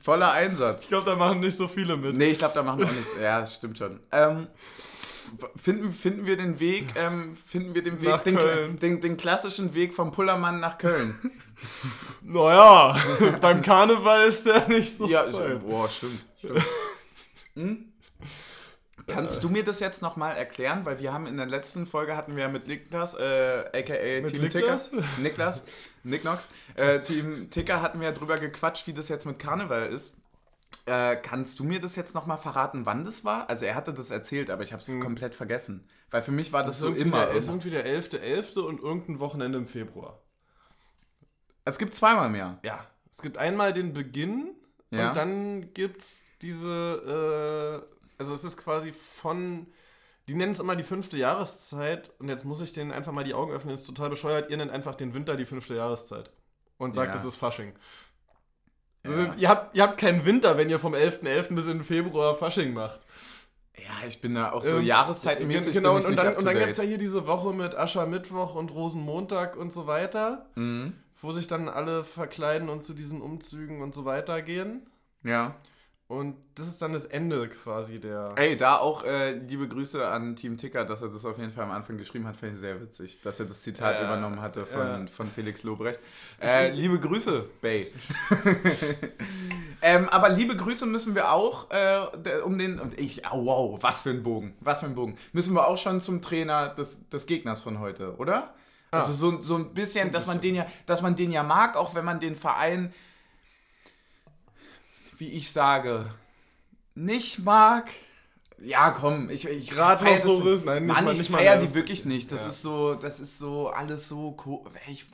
Voller 0.00 0.30
Einsatz. 0.30 0.84
Ich 0.84 0.88
glaube, 0.88 1.10
da 1.10 1.16
machen 1.16 1.40
nicht 1.40 1.58
so 1.58 1.66
viele 1.66 1.96
mit. 1.96 2.16
Nee, 2.16 2.30
ich 2.30 2.38
glaube, 2.38 2.54
da 2.54 2.62
machen 2.62 2.78
wir 2.78 2.86
auch 2.86 2.92
nichts. 2.92 3.10
Ja, 3.20 3.40
das 3.40 3.54
stimmt 3.56 3.78
schon. 3.78 3.98
Ähm, 4.12 4.46
finden, 5.56 5.92
finden 5.92 6.24
wir 6.24 6.36
den 6.36 6.60
Weg, 6.60 6.86
ähm, 6.94 7.36
finden 7.36 7.74
wir 7.74 7.82
den 7.82 8.00
Weg, 8.00 8.08
Nach 8.08 8.22
den, 8.22 8.36
Köln. 8.36 8.78
den, 8.78 9.00
den 9.00 9.16
klassischen 9.16 9.74
Weg 9.74 9.92
vom 9.92 10.12
Pullermann 10.12 10.60
nach 10.60 10.78
Köln. 10.78 11.18
Naja, 12.22 12.96
beim 13.42 13.60
Karneval 13.60 14.28
ist 14.28 14.46
der 14.46 14.66
nicht 14.68 14.96
so. 14.96 15.06
ja, 15.06 15.30
weit. 15.30 15.60
boah, 15.60 15.86
stimmt. 15.86 16.24
stimmt. 16.38 16.62
Hm? 17.54 17.92
Kannst 19.12 19.42
du 19.44 19.48
mir 19.48 19.64
das 19.64 19.80
jetzt 19.80 20.02
nochmal 20.02 20.36
erklären? 20.36 20.84
Weil 20.86 21.00
wir 21.00 21.12
haben 21.12 21.26
in 21.26 21.36
der 21.36 21.46
letzten 21.46 21.86
Folge 21.86 22.16
hatten 22.16 22.36
wir 22.36 22.42
ja 22.44 22.48
mit 22.48 22.66
Niklas, 22.66 23.14
äh, 23.14 23.64
aka 23.72 24.20
Mit 24.22 24.28
Team 24.30 24.42
Niklas? 24.42 24.90
Ticker, 24.90 25.04
Niklas, 25.18 25.64
Nicknox, 26.04 26.48
äh, 26.76 27.00
Team 27.02 27.48
Ticker 27.50 27.82
hatten 27.82 28.00
wir 28.00 28.08
ja 28.08 28.12
drüber 28.14 28.38
gequatscht, 28.38 28.86
wie 28.86 28.92
das 28.94 29.08
jetzt 29.08 29.26
mit 29.26 29.38
Karneval 29.38 29.86
ist. 29.86 30.14
Äh, 30.86 31.16
kannst 31.16 31.58
du 31.60 31.64
mir 31.64 31.80
das 31.80 31.94
jetzt 31.96 32.14
nochmal 32.14 32.38
verraten, 32.38 32.86
wann 32.86 33.04
das 33.04 33.24
war? 33.24 33.48
Also 33.50 33.66
er 33.66 33.74
hatte 33.74 33.92
das 33.92 34.10
erzählt, 34.10 34.50
aber 34.50 34.62
ich 34.62 34.72
habe 34.72 34.82
es 34.82 35.00
komplett 35.00 35.34
vergessen. 35.34 35.86
Weil 36.10 36.22
für 36.22 36.32
mich 36.32 36.52
war 36.52 36.62
das, 36.62 36.78
Das 36.80 36.88
so 36.88 36.94
immer. 36.94 37.26
der, 37.26 37.34
ist 37.34 37.48
irgendwie 37.48 37.70
der 37.70 37.86
11.11. 37.86 38.60
und 38.60 38.80
irgendein 38.80 39.18
Wochenende 39.20 39.58
im 39.58 39.66
Februar. 39.66 40.20
Es 41.64 41.78
gibt 41.78 41.94
zweimal 41.94 42.28
im 42.28 42.34
Jahr. 42.36 42.58
Ja. 42.62 42.78
Es 43.10 43.22
gibt 43.22 43.36
einmal 43.36 43.72
den 43.72 43.92
Beginn 43.92 44.54
Ja. 44.90 45.08
und 45.10 45.16
dann 45.16 45.74
gibt 45.74 46.00
es 46.00 46.24
diese, 46.40 47.82
äh, 47.84 47.99
also 48.20 48.34
es 48.34 48.44
ist 48.44 48.56
quasi 48.58 48.92
von, 48.92 49.66
die 50.28 50.34
nennen 50.34 50.52
es 50.52 50.60
immer 50.60 50.76
die 50.76 50.84
fünfte 50.84 51.16
Jahreszeit 51.16 52.12
und 52.20 52.28
jetzt 52.28 52.44
muss 52.44 52.60
ich 52.60 52.72
denen 52.72 52.92
einfach 52.92 53.12
mal 53.12 53.24
die 53.24 53.34
Augen 53.34 53.50
öffnen, 53.52 53.74
ist 53.74 53.86
total 53.86 54.10
bescheuert, 54.10 54.50
ihr 54.50 54.56
nennt 54.58 54.70
einfach 54.70 54.94
den 54.94 55.14
Winter 55.14 55.36
die 55.36 55.46
fünfte 55.46 55.74
Jahreszeit 55.74 56.30
und 56.78 56.94
sagt, 56.94 57.14
Ja. 57.14 57.20
es 57.20 57.26
ist 57.26 57.36
Fasching. 57.36 57.72
Also, 59.04 59.22
Ja. 59.22 59.34
ihr, 59.38 59.48
habt, 59.48 59.74
ihr 59.76 59.82
habt 59.82 59.98
keinen 59.98 60.24
Winter, 60.24 60.56
wenn 60.58 60.68
ihr 60.70 60.78
vom 60.78 60.94
11.11. 60.94 61.54
bis 61.54 61.66
in 61.66 61.78
den 61.78 61.84
Februar 61.84 62.34
Fasching 62.34 62.72
macht. 62.74 63.00
Ja, 63.78 64.06
ich 64.06 64.20
bin 64.20 64.34
da 64.34 64.52
auch 64.52 64.62
so 64.62 64.76
Ähm, 64.76 64.84
jahreszeitmäßig. 64.84 65.72
Genau, 65.72 65.96
und, 65.96 66.04
dann, 66.18 66.36
und 66.36 66.44
dann 66.44 66.58
gibt 66.58 66.70
es 66.72 66.76
ja 66.76 66.84
hier 66.84 66.98
diese 66.98 67.26
Woche 67.26 67.54
mit 67.54 67.74
Aschermittwoch 67.74 68.54
und 68.54 68.70
Rosenmontag 68.72 69.56
und 69.56 69.72
so 69.72 69.86
weiter, 69.86 70.50
Mhm. 70.54 70.92
wo 71.22 71.32
sich 71.32 71.46
dann 71.46 71.70
alle 71.70 72.04
verkleiden 72.04 72.68
und 72.68 72.82
zu 72.82 72.92
diesen 72.92 73.22
Umzügen 73.22 73.80
und 73.80 73.94
so 73.94 74.04
weiter 74.04 74.42
gehen. 74.42 74.86
Ja. 75.22 75.54
Und 76.10 76.34
das 76.56 76.66
ist 76.66 76.82
dann 76.82 76.92
das 76.92 77.04
Ende 77.04 77.48
quasi 77.48 78.00
der. 78.00 78.32
Ey, 78.34 78.56
da 78.56 78.78
auch 78.78 79.04
äh, 79.04 79.30
liebe 79.30 79.68
Grüße 79.68 80.08
an 80.08 80.34
Team 80.34 80.56
Ticker, 80.56 80.84
dass 80.84 81.02
er 81.02 81.08
das 81.08 81.24
auf 81.24 81.38
jeden 81.38 81.52
Fall 81.52 81.62
am 81.62 81.70
Anfang 81.70 81.98
geschrieben 81.98 82.26
hat, 82.26 82.36
finde 82.36 82.56
ich 82.56 82.60
sehr 82.60 82.80
witzig, 82.80 83.20
dass 83.22 83.38
er 83.38 83.46
das 83.46 83.62
Zitat 83.62 83.94
Ja, 83.94 84.06
übernommen 84.06 84.40
hatte 84.40 84.66
von, 84.66 84.80
ja. 84.80 85.06
von 85.06 85.28
Felix 85.28 85.62
Lobrecht. 85.62 86.00
Äh, 86.40 86.70
liebe 86.72 86.98
Grüße, 86.98 87.44
Bay. 87.60 87.92
ähm, 89.82 90.08
aber 90.08 90.30
liebe 90.30 90.56
Grüße 90.56 90.84
müssen 90.86 91.14
wir 91.14 91.32
auch, 91.32 91.70
äh, 91.70 92.40
um 92.44 92.58
den, 92.58 92.80
und 92.80 92.98
ich, 92.98 93.22
oh, 93.30 93.44
wow, 93.44 93.78
was 93.80 94.00
für 94.00 94.10
ein 94.10 94.24
Bogen, 94.24 94.56
was 94.60 94.80
für 94.80 94.86
ein 94.86 94.96
Bogen, 94.96 95.16
müssen 95.32 95.54
wir 95.54 95.68
auch 95.68 95.78
schon 95.78 96.00
zum 96.00 96.22
Trainer 96.22 96.70
des, 96.70 97.08
des 97.10 97.26
Gegners 97.26 97.62
von 97.62 97.78
heute, 97.78 98.16
oder? 98.16 98.54
Also 98.90 99.12
so, 99.12 99.40
so 99.42 99.54
ein 99.54 99.74
bisschen, 99.74 100.10
dass 100.10 100.26
man 100.26 100.40
den 100.40 100.56
ja, 100.56 100.66
dass 100.86 101.02
man 101.02 101.14
den 101.14 101.30
ja 101.30 101.44
mag, 101.44 101.76
auch 101.76 101.94
wenn 101.94 102.04
man 102.04 102.18
den 102.18 102.34
Verein, 102.34 102.92
wie 105.20 105.28
ich 105.28 105.52
sage, 105.52 106.06
nicht 106.94 107.38
mag. 107.40 107.90
Ja, 108.62 108.90
komm, 108.90 109.30
ich, 109.30 109.46
ich 109.48 109.74
feier 109.74 110.16
noch 110.18 110.24
so 110.24 110.38
Riss, 110.38 110.64
nein, 110.64 110.84
nicht 110.84 110.94
Mann, 110.94 111.04
mal- 111.04 111.12
ich 111.12 111.18
nicht 111.18 111.30
mal 111.30 111.38
feier 111.38 111.56
die 111.56 111.74
wirklich 111.74 112.04
nicht. 112.04 112.30
Das 112.30 112.40
Ja. 112.40 112.46
ist 112.48 112.62
so, 112.62 112.94
das 112.94 113.20
ist 113.20 113.38
so 113.38 113.68
alles 113.68 114.08
so, 114.08 114.36
ich, 114.88 115.06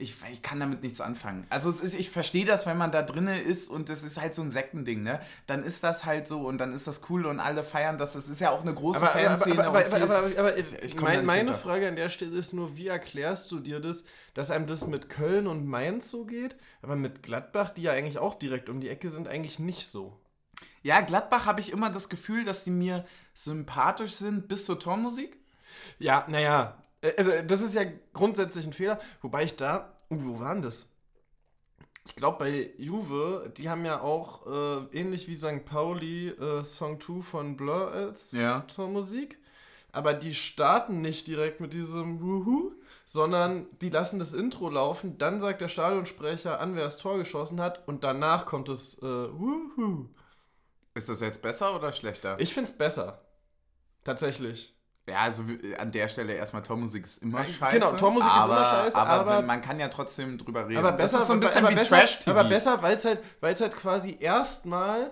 ich, 0.00 0.16
ich 0.32 0.42
kann 0.42 0.58
damit 0.58 0.82
nichts 0.82 1.00
anfangen. 1.00 1.46
Also 1.50 1.70
es 1.70 1.80
ist, 1.80 1.94
ich 1.94 2.10
verstehe 2.10 2.44
das, 2.44 2.66
wenn 2.66 2.78
man 2.78 2.90
da 2.90 3.02
drinne 3.02 3.40
ist 3.40 3.70
und 3.70 3.88
das 3.88 4.02
ist 4.02 4.20
halt 4.20 4.34
so 4.34 4.42
ein 4.42 4.50
Sektending, 4.50 5.02
ne? 5.02 5.20
Dann 5.46 5.62
ist 5.62 5.84
das 5.84 6.04
halt 6.04 6.26
so 6.26 6.46
und 6.46 6.58
dann 6.58 6.72
ist 6.72 6.86
das 6.86 7.02
cool 7.10 7.26
und 7.26 7.40
alle 7.40 7.64
feiern 7.64 7.98
das. 7.98 8.14
Das 8.14 8.28
ist 8.28 8.40
ja 8.40 8.50
auch 8.50 8.62
eine 8.62 8.74
große 8.74 8.98
aber, 8.98 9.10
aber, 9.10 9.20
Fanszene. 9.20 9.64
aber, 9.66 9.86
aber, 9.86 10.02
aber, 10.02 10.38
aber, 10.38 10.56
ich 10.56 11.00
mein, 11.00 11.24
meine. 11.26 11.54
Frage 11.54 11.88
an 11.88 11.96
der 11.96 12.08
Stelle 12.08 12.36
ist 12.36 12.52
nur, 12.52 12.76
wie 12.76 12.86
erklärst 12.86 13.50
du 13.52 13.60
dir 13.60 13.80
das, 13.80 14.04
dass 14.34 14.50
einem 14.50 14.66
das 14.66 14.86
mit 14.86 15.08
Köln 15.08 15.46
und 15.46 15.66
Mainz 15.66 16.10
so 16.10 16.24
geht, 16.24 16.56
aber 16.82 16.96
mit 16.96 17.22
Gladbach, 17.22 17.70
die 17.70 17.82
ja 17.82 17.92
eigentlich 17.92 18.18
auch 18.18 18.34
direkt 18.34 18.68
um 18.68 18.80
die 18.80 18.88
Ecke 18.88 19.10
sind, 19.10 19.28
eigentlich 19.28 19.58
nicht 19.58 19.88
so? 19.88 20.18
Ja, 20.82 21.00
Gladbach 21.02 21.44
habe 21.44 21.60
ich 21.60 21.72
immer 21.72 21.90
das 21.90 22.08
Gefühl, 22.08 22.44
dass 22.44 22.64
die 22.64 22.70
mir 22.70 23.04
sympathisch 23.34 24.14
sind 24.14 24.48
bis 24.48 24.64
zur 24.64 24.78
Tormusik. 24.78 25.38
Ja, 25.98 26.24
naja, 26.28 26.82
also 27.16 27.32
das 27.46 27.60
ist 27.60 27.74
ja 27.74 27.84
grundsätzlich 28.12 28.66
ein 28.66 28.72
Fehler, 28.72 28.98
wobei 29.22 29.44
ich 29.44 29.56
da, 29.56 29.94
uh, 30.10 30.16
wo 30.18 30.40
war 30.40 30.54
denn 30.54 30.62
das? 30.62 30.88
Ich 32.06 32.16
glaube 32.16 32.38
bei 32.38 32.70
Juve, 32.78 33.52
die 33.56 33.68
haben 33.68 33.84
ja 33.84 34.00
auch 34.00 34.46
äh, 34.46 34.98
ähnlich 34.98 35.28
wie 35.28 35.34
St. 35.36 35.64
Pauli 35.64 36.28
äh, 36.28 36.64
Song 36.64 37.00
2 37.00 37.22
von 37.22 37.56
Blur 37.56 37.92
als 37.92 38.32
Ja. 38.32 38.60
Tormusik, 38.62 39.38
aber 39.92 40.14
die 40.14 40.34
starten 40.34 41.02
nicht 41.02 41.26
direkt 41.26 41.60
mit 41.60 41.72
diesem 41.74 42.20
Wuhu, 42.20 42.72
sondern 43.04 43.66
die 43.80 43.90
lassen 43.90 44.18
das 44.18 44.34
Intro 44.34 44.70
laufen, 44.70 45.18
dann 45.18 45.40
sagt 45.40 45.60
der 45.60 45.68
Stadionsprecher 45.68 46.58
an, 46.60 46.74
wer 46.74 46.84
das 46.84 46.98
Tor 46.98 47.18
geschossen 47.18 47.60
hat 47.60 47.86
und 47.86 48.02
danach 48.02 48.46
kommt 48.46 48.68
es 48.68 48.98
äh, 48.98 49.02
Wuhu. 49.06 50.08
Ist 50.94 51.08
das 51.08 51.20
jetzt 51.20 51.42
besser 51.42 51.76
oder 51.76 51.92
schlechter? 51.92 52.38
Ich 52.40 52.54
find's 52.54 52.72
besser. 52.72 53.20
Tatsächlich. 54.04 54.74
Ja, 55.08 55.18
also 55.20 55.48
wie- 55.48 55.74
an 55.76 55.90
der 55.90 56.08
Stelle 56.08 56.34
erstmal 56.34 56.62
Tormusik 56.62 57.04
ist 57.04 57.18
immer 57.22 57.44
scheiße. 57.44 57.78
genau, 57.78 57.92
Tormusik 57.92 58.28
ist 58.28 58.34
aber, 58.40 58.56
immer 58.56 58.64
scheiße, 58.70 58.96
aber, 58.96 59.10
aber- 59.10 59.42
man 59.42 59.60
kann 59.62 59.80
ja 59.80 59.88
trotzdem 59.88 60.38
drüber 60.38 60.68
reden. 60.68 60.78
Aber 60.78 60.92
besser, 60.92 61.12
das 61.12 61.22
ist 61.22 61.26
so 61.28 61.32
ein 61.34 61.40
bisschen 61.40 61.68
wie 61.68 61.74
besser, 61.74 61.96
Trash-TV. 61.96 62.30
Aber 62.38 62.48
besser, 62.48 62.82
weil 62.82 62.94
es 62.96 63.04
halt, 63.04 63.20
weil's 63.40 63.60
halt 63.60 63.76
quasi 63.76 64.16
erstmal 64.20 65.10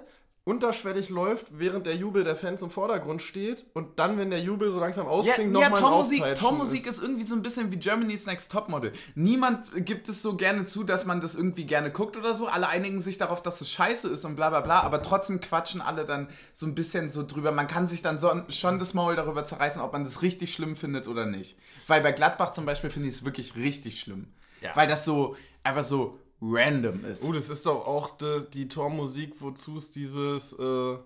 unterschwellig 0.49 1.11
läuft, 1.11 1.59
während 1.59 1.85
der 1.85 1.95
Jubel 1.95 2.25
der 2.25 2.35
Fans 2.35 2.63
im 2.63 2.71
Vordergrund 2.71 3.21
steht 3.21 3.67
und 3.75 3.99
dann, 3.99 4.17
wenn 4.17 4.31
der 4.31 4.41
Jubel 4.41 4.71
so 4.71 4.81
langsam 4.81 5.05
Ja, 5.05 5.11
ausklingt, 5.11 5.55
ja 5.55 5.69
nochmal 5.69 5.79
Tormusik, 5.79 6.35
Tormusik 6.37 6.87
ist 6.87 7.03
irgendwie 7.03 7.27
so 7.27 7.35
ein 7.35 7.43
bisschen 7.43 7.71
wie 7.71 7.77
Germany's 7.77 8.25
Next 8.25 8.51
Topmodel. 8.51 8.95
Niemand 9.15 9.85
gibt 9.85 10.09
es 10.09 10.23
so 10.23 10.37
gerne 10.37 10.65
zu, 10.65 10.85
dass 10.85 11.05
man 11.05 11.21
das 11.21 11.35
irgendwie 11.35 11.67
gerne 11.67 11.93
guckt 11.93 12.17
oder 12.17 12.33
so. 12.33 12.47
Alle 12.47 12.67
einigen 12.67 13.03
sich 13.03 13.19
darauf, 13.19 13.43
dass 13.43 13.61
es 13.61 13.71
scheiße 13.71 14.09
ist 14.09 14.25
und 14.25 14.37
bla 14.37 14.49
bla 14.49 14.63
bla, 14.63 14.81
aber 14.81 15.03
trotzdem 15.03 15.41
quatschen 15.41 15.83
alle 15.83 16.07
dann 16.07 16.29
so 16.55 16.65
ein 16.65 16.75
bisschen 16.75 17.11
so 17.11 17.27
drüber. 17.27 17.53
Man 17.53 17.67
kann 17.67 17.87
sich 17.87 18.01
dann 18.01 18.19
so, 18.19 18.33
schon 18.49 18.79
das 18.79 18.95
Maul 18.95 19.17
darüber 19.17 19.45
zerreißen, 19.45 19.83
ob 19.83 19.93
man 19.93 20.05
das 20.05 20.23
richtig 20.23 20.55
schlimm 20.55 20.77
findet 20.77 21.09
oder 21.09 21.27
nicht. 21.27 21.59
Weil 21.89 22.01
bei 22.01 22.13
Gladbach 22.13 22.53
zum 22.53 22.65
Beispiel 22.65 22.89
finde 22.89 23.11
ich 23.11 23.17
es 23.17 23.25
wirklich 23.27 23.55
richtig 23.55 24.01
schlimm. 24.01 24.29
Ja. 24.63 24.75
Weil 24.75 24.89
das 24.89 25.05
so, 25.05 25.37
einfach 25.63 25.85
so 25.85 26.19
random 26.41 27.05
ist. 27.05 27.23
Oh, 27.25 27.33
das 27.33 27.51
ist 27.51 27.67
doch 27.67 27.87
auch 27.87 28.17
die, 28.17 28.45
die 28.53 28.69
Tormusik, 28.69 29.35
wozu 29.41 29.79
es 29.79 29.91
dieses 29.91 30.53
äh, 30.59 30.99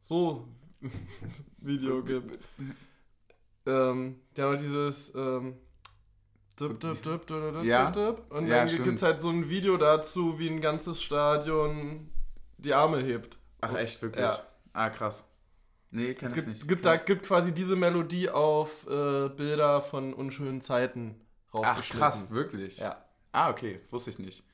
so 0.00 0.48
Video 1.58 2.02
gibt. 2.02 2.38
Ähm, 3.66 4.20
der 4.36 4.50
hat 4.50 4.60
dieses 4.60 5.14
ähm, 5.14 5.56
dip, 6.58 6.80
dip, 6.80 7.02
dip, 7.02 7.30
Ja. 7.64 7.88
und 8.30 8.46
Ja, 8.46 8.64
dann 8.64 8.84
gibt 8.84 8.96
es 8.96 9.02
halt 9.02 9.20
so 9.20 9.28
ein 9.30 9.50
Video 9.50 9.76
dazu, 9.76 10.38
wie 10.38 10.48
ein 10.48 10.60
ganzes 10.60 11.02
Stadion 11.02 12.10
die 12.56 12.72
Arme 12.74 13.02
hebt. 13.02 13.38
Ach 13.60 13.74
echt, 13.74 14.00
wirklich? 14.02 14.24
Ja. 14.24 14.38
Ah, 14.72 14.90
krass. 14.90 15.26
Nee, 15.90 16.14
kenn 16.14 16.24
Es 16.26 16.30
ich 16.30 16.34
gibt, 16.36 16.48
nicht. 16.48 16.68
gibt, 16.68 16.84
da 16.84 16.96
gibt 16.96 17.24
quasi 17.26 17.52
diese 17.52 17.74
Melodie 17.74 18.28
auf 18.30 18.86
äh, 18.86 19.28
Bilder 19.30 19.80
von 19.80 20.12
unschönen 20.14 20.60
Zeiten 20.60 21.14
Ach 21.50 21.54
rausgeschnitten. 21.60 21.98
krass, 21.98 22.30
wirklich? 22.30 22.78
Ja. 22.78 23.02
Ah, 23.32 23.50
okay, 23.50 23.80
wusste 23.90 24.10
ich 24.10 24.18
nicht. 24.18 24.44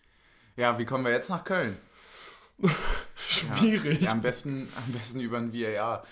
Ja, 0.56 0.78
wie 0.78 0.84
kommen 0.84 1.04
wir 1.04 1.12
jetzt 1.12 1.30
nach 1.30 1.44
Köln? 1.44 1.76
Schwierig. 3.16 4.00
Ja, 4.02 4.12
am 4.12 4.20
besten, 4.20 4.68
am 4.76 4.92
besten 4.92 5.20
über 5.20 5.38
ein 5.38 5.52
VAR. 5.52 6.04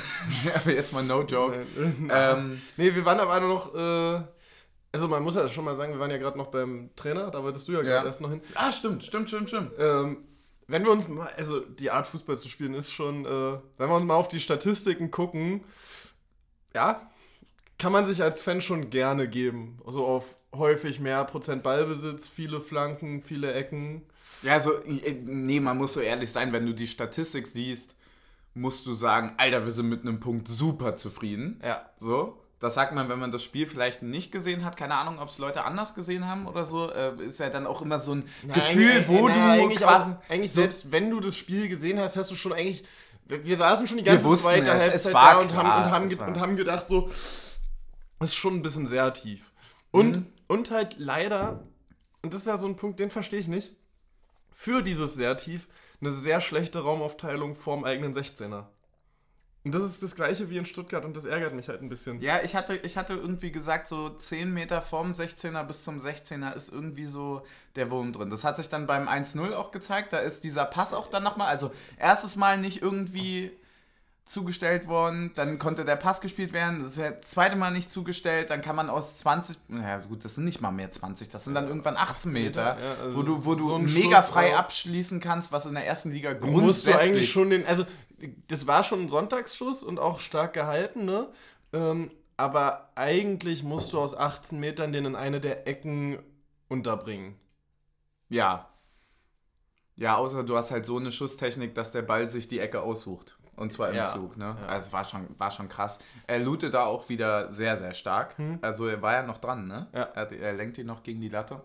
aber 0.54 0.72
jetzt 0.72 0.92
mal 0.92 1.02
no 1.02 1.22
joke. 1.22 1.66
Ähm, 2.08 2.60
nee, 2.76 2.94
wir 2.94 3.04
waren 3.04 3.20
aber 3.20 3.40
noch, 3.40 3.74
äh, 3.74 4.22
also 4.92 5.08
man 5.08 5.22
muss 5.22 5.34
ja 5.34 5.48
schon 5.48 5.64
mal 5.64 5.74
sagen, 5.74 5.92
wir 5.92 6.00
waren 6.00 6.10
ja 6.10 6.16
gerade 6.16 6.38
noch 6.38 6.46
beim 6.48 6.90
Trainer, 6.96 7.30
da 7.30 7.42
wolltest 7.42 7.68
du 7.68 7.72
ja 7.72 7.82
gerade 7.82 7.96
Ja. 7.96 8.04
erst 8.04 8.20
noch 8.22 8.30
hin. 8.30 8.40
ah, 8.54 8.72
stimmt, 8.72 9.04
stimmt, 9.04 9.28
stimmt, 9.28 9.48
stimmt. 9.48 9.72
Ähm, 9.78 10.24
wenn 10.68 10.84
wir 10.84 10.92
uns 10.92 11.06
mal, 11.08 11.28
also 11.36 11.60
die 11.60 11.90
Art 11.90 12.06
Fußball 12.06 12.38
zu 12.38 12.48
spielen 12.48 12.74
ist 12.74 12.92
schon, 12.92 13.24
äh, 13.26 13.58
wenn 13.76 13.88
wir 13.88 13.96
uns 13.96 14.06
mal 14.06 14.14
auf 14.14 14.28
die 14.28 14.40
Statistiken 14.40 15.10
gucken, 15.10 15.64
ja, 16.74 17.10
kann 17.80 17.90
man 17.92 18.06
sich 18.06 18.22
als 18.22 18.42
Fan 18.42 18.60
schon 18.60 18.90
gerne 18.90 19.26
geben. 19.26 19.80
Also 19.84 20.06
auf 20.06 20.36
häufig 20.54 21.00
mehr 21.00 21.24
Prozent 21.24 21.62
Ballbesitz, 21.62 22.28
viele 22.28 22.60
Flanken, 22.60 23.22
viele 23.22 23.52
Ecken. 23.52 24.02
Ja, 24.42 24.54
also, 24.54 24.72
nee, 24.86 25.60
man 25.60 25.76
muss 25.76 25.94
so 25.94 26.00
ehrlich 26.00 26.30
sein, 26.30 26.52
wenn 26.52 26.66
du 26.66 26.72
die 26.72 26.86
Statistik 26.86 27.46
siehst, 27.46 27.94
musst 28.54 28.86
du 28.86 28.94
sagen, 28.94 29.34
Alter, 29.36 29.64
wir 29.64 29.72
sind 29.72 29.88
mit 29.88 30.02
einem 30.02 30.20
Punkt 30.20 30.48
super 30.48 30.96
zufrieden. 30.96 31.60
Ja. 31.64 31.88
So. 31.98 32.36
Das 32.58 32.74
sagt 32.74 32.94
man, 32.94 33.08
wenn 33.08 33.18
man 33.18 33.30
das 33.30 33.42
Spiel 33.42 33.66
vielleicht 33.66 34.02
nicht 34.02 34.32
gesehen 34.32 34.66
hat. 34.66 34.76
Keine 34.76 34.94
Ahnung, 34.94 35.18
ob 35.18 35.30
es 35.30 35.38
Leute 35.38 35.64
anders 35.64 35.94
gesehen 35.94 36.26
haben 36.28 36.46
oder 36.46 36.66
so. 36.66 36.90
Äh, 36.90 37.12
ist 37.22 37.40
ja 37.40 37.48
dann 37.48 37.66
auch 37.66 37.80
immer 37.80 38.00
so 38.00 38.12
ein 38.16 38.24
Gefühl, 38.46 39.04
wo 39.08 39.28
du 39.28 39.34
eigentlich 39.34 39.78
quasi. 39.80 40.10
Auch, 40.10 40.30
eigentlich 40.30 40.52
so- 40.52 40.60
selbst 40.60 40.92
wenn 40.92 41.10
du 41.10 41.20
das 41.20 41.36
Spiel 41.36 41.68
gesehen 41.68 41.98
hast, 41.98 42.16
hast 42.16 42.30
du 42.30 42.34
schon 42.34 42.52
eigentlich. 42.52 42.84
Wir, 43.26 43.56
saßen 43.56 43.86
schon 43.86 43.96
die 43.96 44.04
ganze 44.04 44.24
wussten 44.26 44.48
zweite 44.48 44.72
Halbzeit 44.72 45.14
da 45.14 45.38
und 45.38 45.54
haben, 45.54 45.84
und, 45.84 45.90
haben, 45.90 46.28
und 46.28 46.40
haben 46.40 46.56
gedacht, 46.56 46.88
so, 46.88 47.08
ist 48.20 48.36
schon 48.36 48.56
ein 48.56 48.62
bisschen 48.62 48.86
sehr 48.86 49.12
tief. 49.12 49.52
Und, 49.90 50.16
Mhm. 50.18 50.26
und 50.46 50.70
halt 50.70 50.96
leider, 50.98 51.64
und 52.22 52.32
das 52.32 52.42
ist 52.42 52.46
ja 52.46 52.56
so 52.56 52.68
ein 52.68 52.76
Punkt, 52.76 53.00
den 53.00 53.10
verstehe 53.10 53.40
ich 53.40 53.48
nicht, 53.48 53.72
für 54.52 54.82
dieses 54.82 55.14
sehr 55.14 55.36
tief 55.36 55.68
eine 56.00 56.10
sehr 56.10 56.40
schlechte 56.40 56.80
Raumaufteilung 56.80 57.56
vorm 57.56 57.84
eigenen 57.84 58.14
16er. 58.14 58.66
Und 59.62 59.74
das 59.74 59.82
ist 59.82 60.02
das 60.02 60.14
gleiche 60.16 60.48
wie 60.48 60.56
in 60.56 60.64
Stuttgart 60.64 61.04
und 61.04 61.14
das 61.14 61.26
ärgert 61.26 61.52
mich 61.54 61.68
halt 61.68 61.82
ein 61.82 61.90
bisschen. 61.90 62.22
Ja, 62.22 62.40
ich 62.42 62.54
hatte, 62.54 62.76
ich 62.76 62.96
hatte 62.96 63.12
irgendwie 63.12 63.52
gesagt, 63.52 63.88
so 63.88 64.08
10 64.08 64.50
Meter 64.54 64.80
vom 64.80 65.12
16er 65.12 65.62
bis 65.64 65.84
zum 65.84 65.98
16er 66.00 66.54
ist 66.54 66.72
irgendwie 66.72 67.04
so 67.04 67.42
der 67.76 67.90
Wurm 67.90 68.14
drin. 68.14 68.30
Das 68.30 68.42
hat 68.44 68.56
sich 68.56 68.70
dann 68.70 68.86
beim 68.86 69.06
1-0 69.06 69.52
auch 69.52 69.70
gezeigt. 69.70 70.14
Da 70.14 70.18
ist 70.18 70.44
dieser 70.44 70.64
Pass 70.64 70.94
auch 70.94 71.08
dann 71.08 71.22
nochmal, 71.22 71.48
also 71.48 71.72
erstes 71.98 72.36
Mal 72.36 72.56
nicht 72.56 72.80
irgendwie 72.80 73.50
zugestellt 74.30 74.86
worden, 74.86 75.32
dann 75.34 75.58
konnte 75.58 75.84
der 75.84 75.96
Pass 75.96 76.20
gespielt 76.20 76.52
werden, 76.52 76.82
das 76.82 76.92
ist 76.92 76.98
ja 76.98 77.10
das 77.10 77.28
zweite 77.28 77.56
Mal 77.56 77.72
nicht 77.72 77.90
zugestellt, 77.90 78.50
dann 78.50 78.62
kann 78.62 78.76
man 78.76 78.88
aus 78.88 79.18
20, 79.18 79.56
naja 79.68 79.98
gut, 79.98 80.24
das 80.24 80.36
sind 80.36 80.44
nicht 80.44 80.60
mal 80.60 80.70
mehr 80.70 80.90
20, 80.90 81.28
das 81.30 81.44
sind 81.44 81.54
dann 81.54 81.66
irgendwann 81.66 81.96
18 81.96 82.30
Meter, 82.30 82.76
Meter, 82.76 82.78
ja, 82.80 83.02
also 83.02 83.18
wo 83.18 83.22
du, 83.22 83.44
wo 83.44 83.54
du 83.56 83.66
so 83.66 83.78
mega 83.78 84.22
Schuss 84.22 84.30
frei 84.30 84.54
auch. 84.54 84.60
abschließen 84.60 85.18
kannst, 85.18 85.50
was 85.50 85.66
in 85.66 85.74
der 85.74 85.84
ersten 85.84 86.12
Liga 86.12 86.30
musst 86.30 86.44
du 86.44 86.50
grundsätzlich... 86.52 86.96
eigentlich 86.96 87.30
schon 87.30 87.50
den, 87.50 87.66
also 87.66 87.84
das 88.46 88.66
war 88.68 88.84
schon 88.84 89.02
ein 89.02 89.08
Sonntagsschuss 89.08 89.82
und 89.82 89.98
auch 89.98 90.20
stark 90.20 90.52
gehalten, 90.52 91.04
ne? 91.04 91.28
Ähm, 91.72 92.10
aber 92.36 92.90
eigentlich 92.94 93.64
musst 93.64 93.92
du 93.92 93.98
aus 93.98 94.16
18 94.16 94.60
Metern 94.60 94.92
den 94.92 95.06
in 95.06 95.16
eine 95.16 95.40
der 95.40 95.66
Ecken 95.66 96.18
unterbringen. 96.68 97.36
Ja. 98.28 98.68
Ja, 99.96 100.16
außer 100.16 100.44
du 100.44 100.56
hast 100.56 100.70
halt 100.70 100.86
so 100.86 100.96
eine 100.96 101.12
Schusstechnik, 101.12 101.74
dass 101.74 101.92
der 101.92 102.02
Ball 102.02 102.28
sich 102.28 102.48
die 102.48 102.60
Ecke 102.60 102.80
aussucht. 102.80 103.36
Und 103.60 103.70
zwar 103.72 103.90
im 103.90 103.96
Ja. 103.96 104.12
Flug, 104.12 104.36
ne? 104.36 104.56
Ja. 104.60 104.66
Also 104.66 104.88
es 104.88 104.92
war 104.92 105.04
schon, 105.04 105.28
war 105.38 105.50
schon 105.50 105.68
krass. 105.68 105.98
Er 106.26 106.38
lootet 106.40 106.74
da 106.74 106.84
auch 106.86 107.08
wieder 107.08 107.52
sehr, 107.52 107.76
sehr 107.76 107.94
stark. 107.94 108.34
Also 108.62 108.86
er 108.88 109.00
war 109.02 109.12
ja 109.12 109.22
noch 109.22 109.38
dran, 109.38 109.66
ne? 109.68 109.86
Ja. 109.92 110.02
Er, 110.14 110.32
er 110.32 110.52
lenkt 110.54 110.78
ihn 110.78 110.86
noch 110.86 111.02
gegen 111.02 111.20
die 111.20 111.28
Latte. 111.28 111.62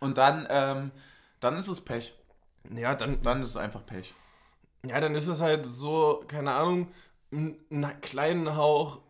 Und 0.00 0.18
dann, 0.18 0.46
ähm, 0.50 0.90
dann 1.40 1.56
ist 1.56 1.68
es 1.68 1.82
Pech. 1.82 2.14
Ja, 2.74 2.94
dann, 2.94 3.20
Dann 3.20 3.42
ist 3.42 3.50
es 3.50 3.56
einfach 3.56 3.84
Pech. 3.86 4.14
ja, 4.84 4.98
dann 5.00 5.14
ist 5.14 5.28
es 5.28 5.40
halt 5.40 5.66
so, 5.66 6.24
keine 6.26 6.52
Ahnung, 6.52 6.88
einen 7.30 8.00
kleinen 8.00 8.56
Hauch 8.56 9.00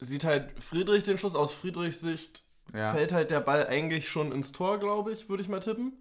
sieht 0.00 0.24
halt 0.24 0.62
Friedrich 0.62 1.04
den 1.04 1.18
Schuss 1.18 1.36
aus 1.36 1.52
Friedrichs 1.54 2.00
Sicht 2.00 2.42
Ja. 2.74 2.92
fällt 2.92 3.12
halt 3.12 3.30
der 3.30 3.40
Ball 3.40 3.66
eigentlich 3.68 4.08
schon 4.08 4.32
ins 4.32 4.50
Tor, 4.52 4.78
glaube 4.78 5.12
ich, 5.12 5.28
würde 5.28 5.42
ich 5.42 5.48
mal 5.48 5.60
tippen. 5.60 5.92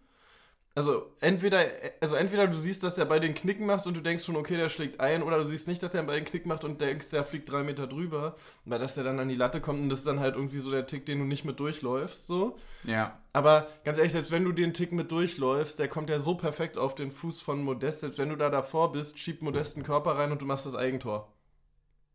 Also 0.80 1.12
entweder, 1.20 1.66
also 2.00 2.16
entweder 2.16 2.48
du 2.48 2.56
siehst, 2.56 2.84
dass 2.84 2.96
der 2.96 3.04
Ball 3.04 3.20
den 3.20 3.34
Knick 3.34 3.60
macht 3.60 3.86
und 3.86 3.98
du 3.98 4.02
denkst 4.02 4.24
schon, 4.24 4.38
okay, 4.38 4.56
der 4.56 4.70
schlägt 4.70 5.02
ein, 5.02 5.24
oder 5.24 5.40
du 5.40 5.44
siehst 5.44 5.68
nicht, 5.68 5.84
dass 5.84 5.92
der 5.92 6.04
Ball 6.04 6.16
den 6.16 6.24
Knick 6.24 6.46
macht 6.46 6.64
und 6.64 6.80
denkst, 6.80 7.10
der 7.10 7.26
fliegt 7.26 7.52
drei 7.52 7.64
Meter 7.64 7.86
drüber, 7.86 8.38
weil 8.64 8.80
dass 8.80 8.96
der 8.96 9.04
dann 9.04 9.20
an 9.20 9.28
die 9.28 9.36
Latte 9.36 9.60
kommt 9.60 9.82
und 9.82 9.90
das 9.90 10.00
ist 10.00 10.08
dann 10.08 10.22
halt 10.22 10.36
irgendwie 10.36 10.60
so 10.60 10.72
der 10.72 10.88
Tick, 10.88 11.06
den 11.06 11.20
du 11.20 11.26
nicht 11.26 11.44
mit 11.44 11.60
durchläufst, 11.60 12.28
so. 12.28 12.56
Ja. 12.86 13.20
Aber 13.34 13.68
ganz 13.84 13.98
ehrlich, 13.98 14.14
selbst 14.14 14.32
wenn 14.32 14.46
du 14.46 14.54
den 14.54 14.74
Tick 14.74 14.94
mit 14.94 15.12
durchläufst, 15.12 15.80
der 15.80 15.90
kommt 15.90 16.10
ja 16.10 16.18
so 16.18 16.36
perfekt 16.36 16.78
auf 16.78 16.96
den 16.96 17.12
Fuß 17.12 17.42
von 17.42 17.62
Modest, 17.62 18.00
selbst 18.00 18.18
wenn 18.18 18.30
du 18.30 18.38
da 18.38 18.50
davor 18.50 18.94
bist, 18.94 19.20
schiebt 19.20 19.44
Modest 19.44 19.76
einen 19.76 19.86
Körper 19.86 20.12
rein 20.12 20.32
und 20.32 20.42
du 20.42 20.46
machst 20.46 20.66
das 20.66 20.76
Eigentor. 20.76 21.28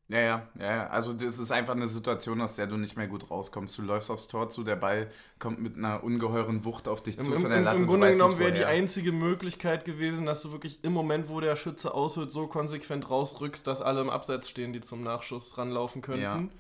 Ja, 0.08 0.20
ja, 0.20 0.48
ja, 0.58 0.76
ja. 0.76 0.86
Also 0.88 1.14
das 1.14 1.38
ist 1.38 1.50
einfach 1.50 1.74
eine 1.74 1.88
Situation, 1.88 2.40
aus 2.42 2.56
der 2.56 2.66
du 2.66 2.76
nicht 2.76 2.96
mehr 2.96 3.06
gut 3.06 3.30
rauskommst. 3.30 3.78
Du 3.78 3.82
läufst 3.82 4.10
aufs 4.10 4.28
Tor 4.28 4.50
zu, 4.50 4.62
der 4.62 4.76
Ball 4.76 5.10
kommt 5.38 5.60
mit 5.60 5.76
einer 5.76 6.04
ungeheuren 6.04 6.64
Wucht 6.66 6.88
auf 6.88 7.02
dich 7.02 7.16
Im, 7.16 7.24
zu 7.24 7.34
im, 7.34 7.40
von 7.40 7.50
der 7.50 7.60
im, 7.60 7.64
Latte. 7.64 7.78
im 7.78 7.86
du 7.86 7.86
Grunde 7.86 8.10
genommen 8.10 8.38
wäre 8.38 8.52
die 8.52 8.66
einzige 8.66 9.12
Möglichkeit 9.12 9.84
gewesen, 9.86 10.26
dass 10.26 10.42
du 10.42 10.52
wirklich 10.52 10.84
im 10.84 10.92
Moment, 10.92 11.28
wo 11.30 11.40
der 11.40 11.56
Schütze 11.56 11.94
ausholt, 11.94 12.30
so 12.30 12.46
konsequent 12.46 13.08
rausrückst, 13.08 13.66
dass 13.66 13.80
alle 13.80 14.02
im 14.02 14.10
Abseits 14.10 14.48
stehen, 14.50 14.74
die 14.74 14.80
zum 14.80 15.02
Nachschuss 15.02 15.56
ranlaufen 15.56 16.02
könnten. 16.02 16.50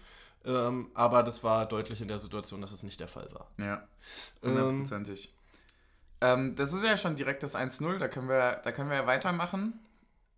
Ähm, 0.46 0.90
aber 0.94 1.22
das 1.22 1.42
war 1.42 1.66
deutlich 1.66 2.00
in 2.00 2.08
der 2.08 2.18
Situation, 2.18 2.60
dass 2.60 2.72
es 2.72 2.82
nicht 2.82 3.00
der 3.00 3.08
Fall 3.08 3.28
war. 3.32 3.50
Ja, 3.58 3.86
Ähm, 4.42 4.50
hundertprozentig. 4.50 5.34
Ähm, 6.20 6.54
das 6.56 6.72
ist 6.72 6.82
ja 6.84 6.96
schon 6.96 7.16
direkt 7.16 7.42
das 7.42 7.54
1-0, 7.56 7.98
da 7.98 8.08
können 8.08 8.28
wir, 8.28 8.60
da 8.62 8.72
können 8.72 8.90
wir 8.90 8.96
ja 8.96 9.06
weitermachen. 9.06 9.78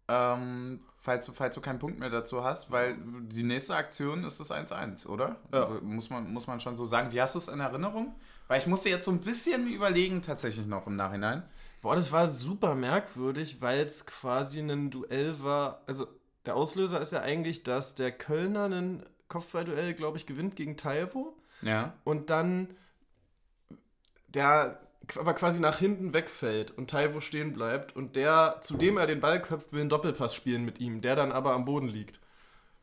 Ähm, 0.08 0.80
falls, 1.06 1.24
du, 1.24 1.32
falls 1.32 1.54
du 1.54 1.60
keinen 1.60 1.78
Punkt 1.78 2.00
mehr 2.00 2.10
dazu 2.10 2.42
hast, 2.42 2.70
weil 2.70 2.96
die 2.98 3.44
nächste 3.44 3.76
Aktion 3.76 4.24
ist 4.24 4.40
das 4.40 4.50
1-1, 4.50 5.06
oder? 5.06 5.36
Ja. 5.52 5.68
Muss, 5.80 6.10
man, 6.10 6.32
muss 6.32 6.48
man 6.48 6.58
schon 6.58 6.74
so 6.74 6.84
sagen. 6.84 7.12
Wie 7.12 7.22
hast 7.22 7.36
du 7.36 7.38
es 7.38 7.48
in 7.48 7.60
Erinnerung? 7.60 8.16
Weil 8.48 8.58
ich 8.58 8.66
musste 8.66 8.90
jetzt 8.90 9.04
so 9.04 9.12
ein 9.12 9.20
bisschen 9.20 9.68
überlegen, 9.68 10.20
tatsächlich 10.20 10.66
noch 10.66 10.86
im 10.88 10.96
Nachhinein. 10.96 11.44
Boah, 11.80 11.94
das 11.94 12.10
war 12.10 12.26
super 12.26 12.74
merkwürdig, 12.74 13.60
weil 13.60 13.80
es 13.80 14.04
quasi 14.04 14.60
ein 14.60 14.90
Duell 14.90 15.42
war. 15.42 15.82
Also, 15.86 16.08
der 16.44 16.56
Auslöser 16.56 17.00
ist 17.00 17.12
ja 17.12 17.20
eigentlich, 17.20 17.62
dass 17.62 17.94
der 17.94 18.10
Kölner 18.10 18.64
ein 18.64 19.04
Kopfballduell, 19.28 19.94
glaube 19.94 20.18
ich, 20.18 20.26
gewinnt 20.26 20.56
gegen 20.56 20.76
Taiwo. 20.76 21.36
Ja. 21.62 21.94
und 22.04 22.28
dann 22.28 22.68
der 24.28 24.85
aber 25.18 25.34
quasi 25.34 25.60
nach 25.60 25.78
hinten 25.78 26.12
wegfällt 26.14 26.70
und 26.76 26.90
Taiwo 26.90 27.20
stehen 27.20 27.52
bleibt 27.52 27.94
und 27.96 28.16
der, 28.16 28.58
zu 28.60 28.76
dem 28.76 28.96
er 28.98 29.06
den 29.06 29.20
Ball 29.20 29.40
köpft, 29.40 29.72
will 29.72 29.80
einen 29.80 29.88
Doppelpass 29.90 30.34
spielen 30.34 30.64
mit 30.64 30.80
ihm, 30.80 31.00
der 31.00 31.16
dann 31.16 31.32
aber 31.32 31.52
am 31.52 31.64
Boden 31.64 31.88
liegt. 31.88 32.20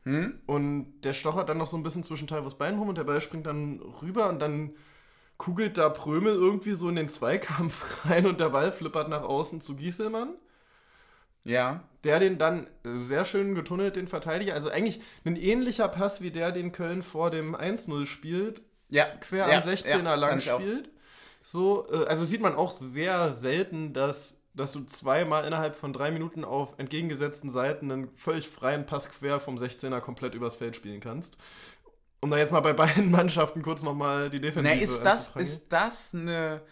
Hm? 0.04 0.38
Und 0.46 1.00
der 1.02 1.12
stochert 1.14 1.48
dann 1.48 1.58
noch 1.58 1.66
so 1.66 1.76
ein 1.76 1.82
bisschen 1.82 2.02
zwischen 2.04 2.26
Taivos 2.28 2.58
Beinen 2.58 2.78
rum 2.78 2.88
und 2.88 2.98
der 2.98 3.04
Ball 3.04 3.20
springt 3.20 3.46
dann 3.46 3.80
rüber 4.02 4.28
und 4.28 4.40
dann 4.40 4.72
kugelt 5.38 5.78
da 5.78 5.88
Prömel 5.88 6.34
irgendwie 6.34 6.74
so 6.74 6.88
in 6.88 6.96
den 6.96 7.08
Zweikampf 7.08 8.06
rein 8.08 8.26
und 8.26 8.40
der 8.40 8.50
Ball 8.50 8.70
flippert 8.72 9.08
nach 9.08 9.22
außen 9.22 9.60
zu 9.60 9.76
Gieselmann 9.76 10.34
Ja. 11.44 11.84
der 12.04 12.20
den 12.20 12.38
dann 12.38 12.66
sehr 12.84 13.24
schön 13.24 13.54
getunnelt, 13.54 13.96
den 13.96 14.06
Verteidiger. 14.08 14.54
Also 14.54 14.68
eigentlich 14.70 15.00
ein 15.24 15.36
ähnlicher 15.36 15.88
Pass 15.88 16.20
wie 16.20 16.30
der, 16.30 16.52
den 16.52 16.72
Köln 16.72 17.02
vor 17.02 17.30
dem 17.30 17.56
1-0 17.56 18.06
spielt, 18.06 18.62
Ja. 18.90 19.06
quer 19.20 19.48
ja, 19.48 19.58
am 19.58 19.62
16er 19.64 20.04
ja, 20.04 20.14
lang 20.14 20.38
ich 20.38 20.50
auch. 20.50 20.60
So, 21.46 21.86
äh, 21.92 22.06
also 22.06 22.24
sieht 22.24 22.40
man 22.40 22.54
auch 22.54 22.72
sehr 22.72 23.30
selten, 23.30 23.92
dass, 23.92 24.42
dass 24.54 24.72
du 24.72 24.82
zweimal 24.84 25.44
innerhalb 25.44 25.76
von 25.76 25.92
drei 25.92 26.10
Minuten 26.10 26.42
auf 26.42 26.78
entgegengesetzten 26.78 27.50
Seiten 27.50 27.92
einen 27.92 28.16
völlig 28.16 28.48
freien 28.48 28.86
Pass 28.86 29.10
quer 29.10 29.38
vom 29.40 29.56
16er 29.56 30.00
komplett 30.00 30.34
übers 30.34 30.56
Feld 30.56 30.74
spielen 30.74 31.00
kannst. 31.00 31.36
Um 32.20 32.30
da 32.30 32.38
jetzt 32.38 32.50
mal 32.50 32.60
bei 32.60 32.72
beiden 32.72 33.10
Mannschaften 33.12 33.60
kurz 33.62 33.82
nochmal 33.82 34.30
die 34.30 34.40
Defensive 34.40 34.74
Na, 34.74 34.80
ist 34.82 35.02
das, 35.02 35.36
ist 35.36 35.68
das 35.68 36.14
eine 36.14 36.62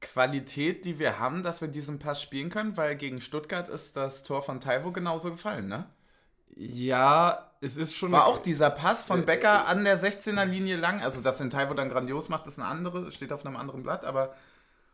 Qualität, 0.00 0.84
die 0.84 0.98
wir 0.98 1.20
haben, 1.20 1.44
dass 1.44 1.60
wir 1.60 1.68
diesen 1.68 2.00
Pass 2.00 2.20
spielen 2.20 2.50
können? 2.50 2.76
Weil 2.76 2.96
gegen 2.96 3.20
Stuttgart 3.20 3.68
ist 3.68 3.96
das 3.96 4.24
Tor 4.24 4.42
von 4.42 4.58
Taiwo 4.58 4.90
genauso 4.90 5.30
gefallen, 5.30 5.68
ne? 5.68 5.88
Ja, 6.56 7.49
es 7.60 7.76
ist 7.76 7.94
schon. 7.94 8.12
War 8.12 8.26
auch 8.26 8.38
dieser 8.38 8.70
Pass 8.70 9.04
von 9.04 9.20
Äh, 9.22 9.26
Becker 9.26 9.66
an 9.66 9.84
der 9.84 9.98
16er 9.98 10.44
Linie 10.44 10.76
lang. 10.76 11.02
Also, 11.02 11.20
dass 11.20 11.38
den 11.38 11.50
Taiwo 11.50 11.74
dann 11.74 11.88
grandios 11.88 12.28
macht, 12.28 12.46
ist 12.46 12.58
eine 12.58 12.68
andere, 12.68 13.12
steht 13.12 13.32
auf 13.32 13.44
einem 13.44 13.56
anderen 13.56 13.82
Blatt, 13.82 14.04
aber 14.04 14.34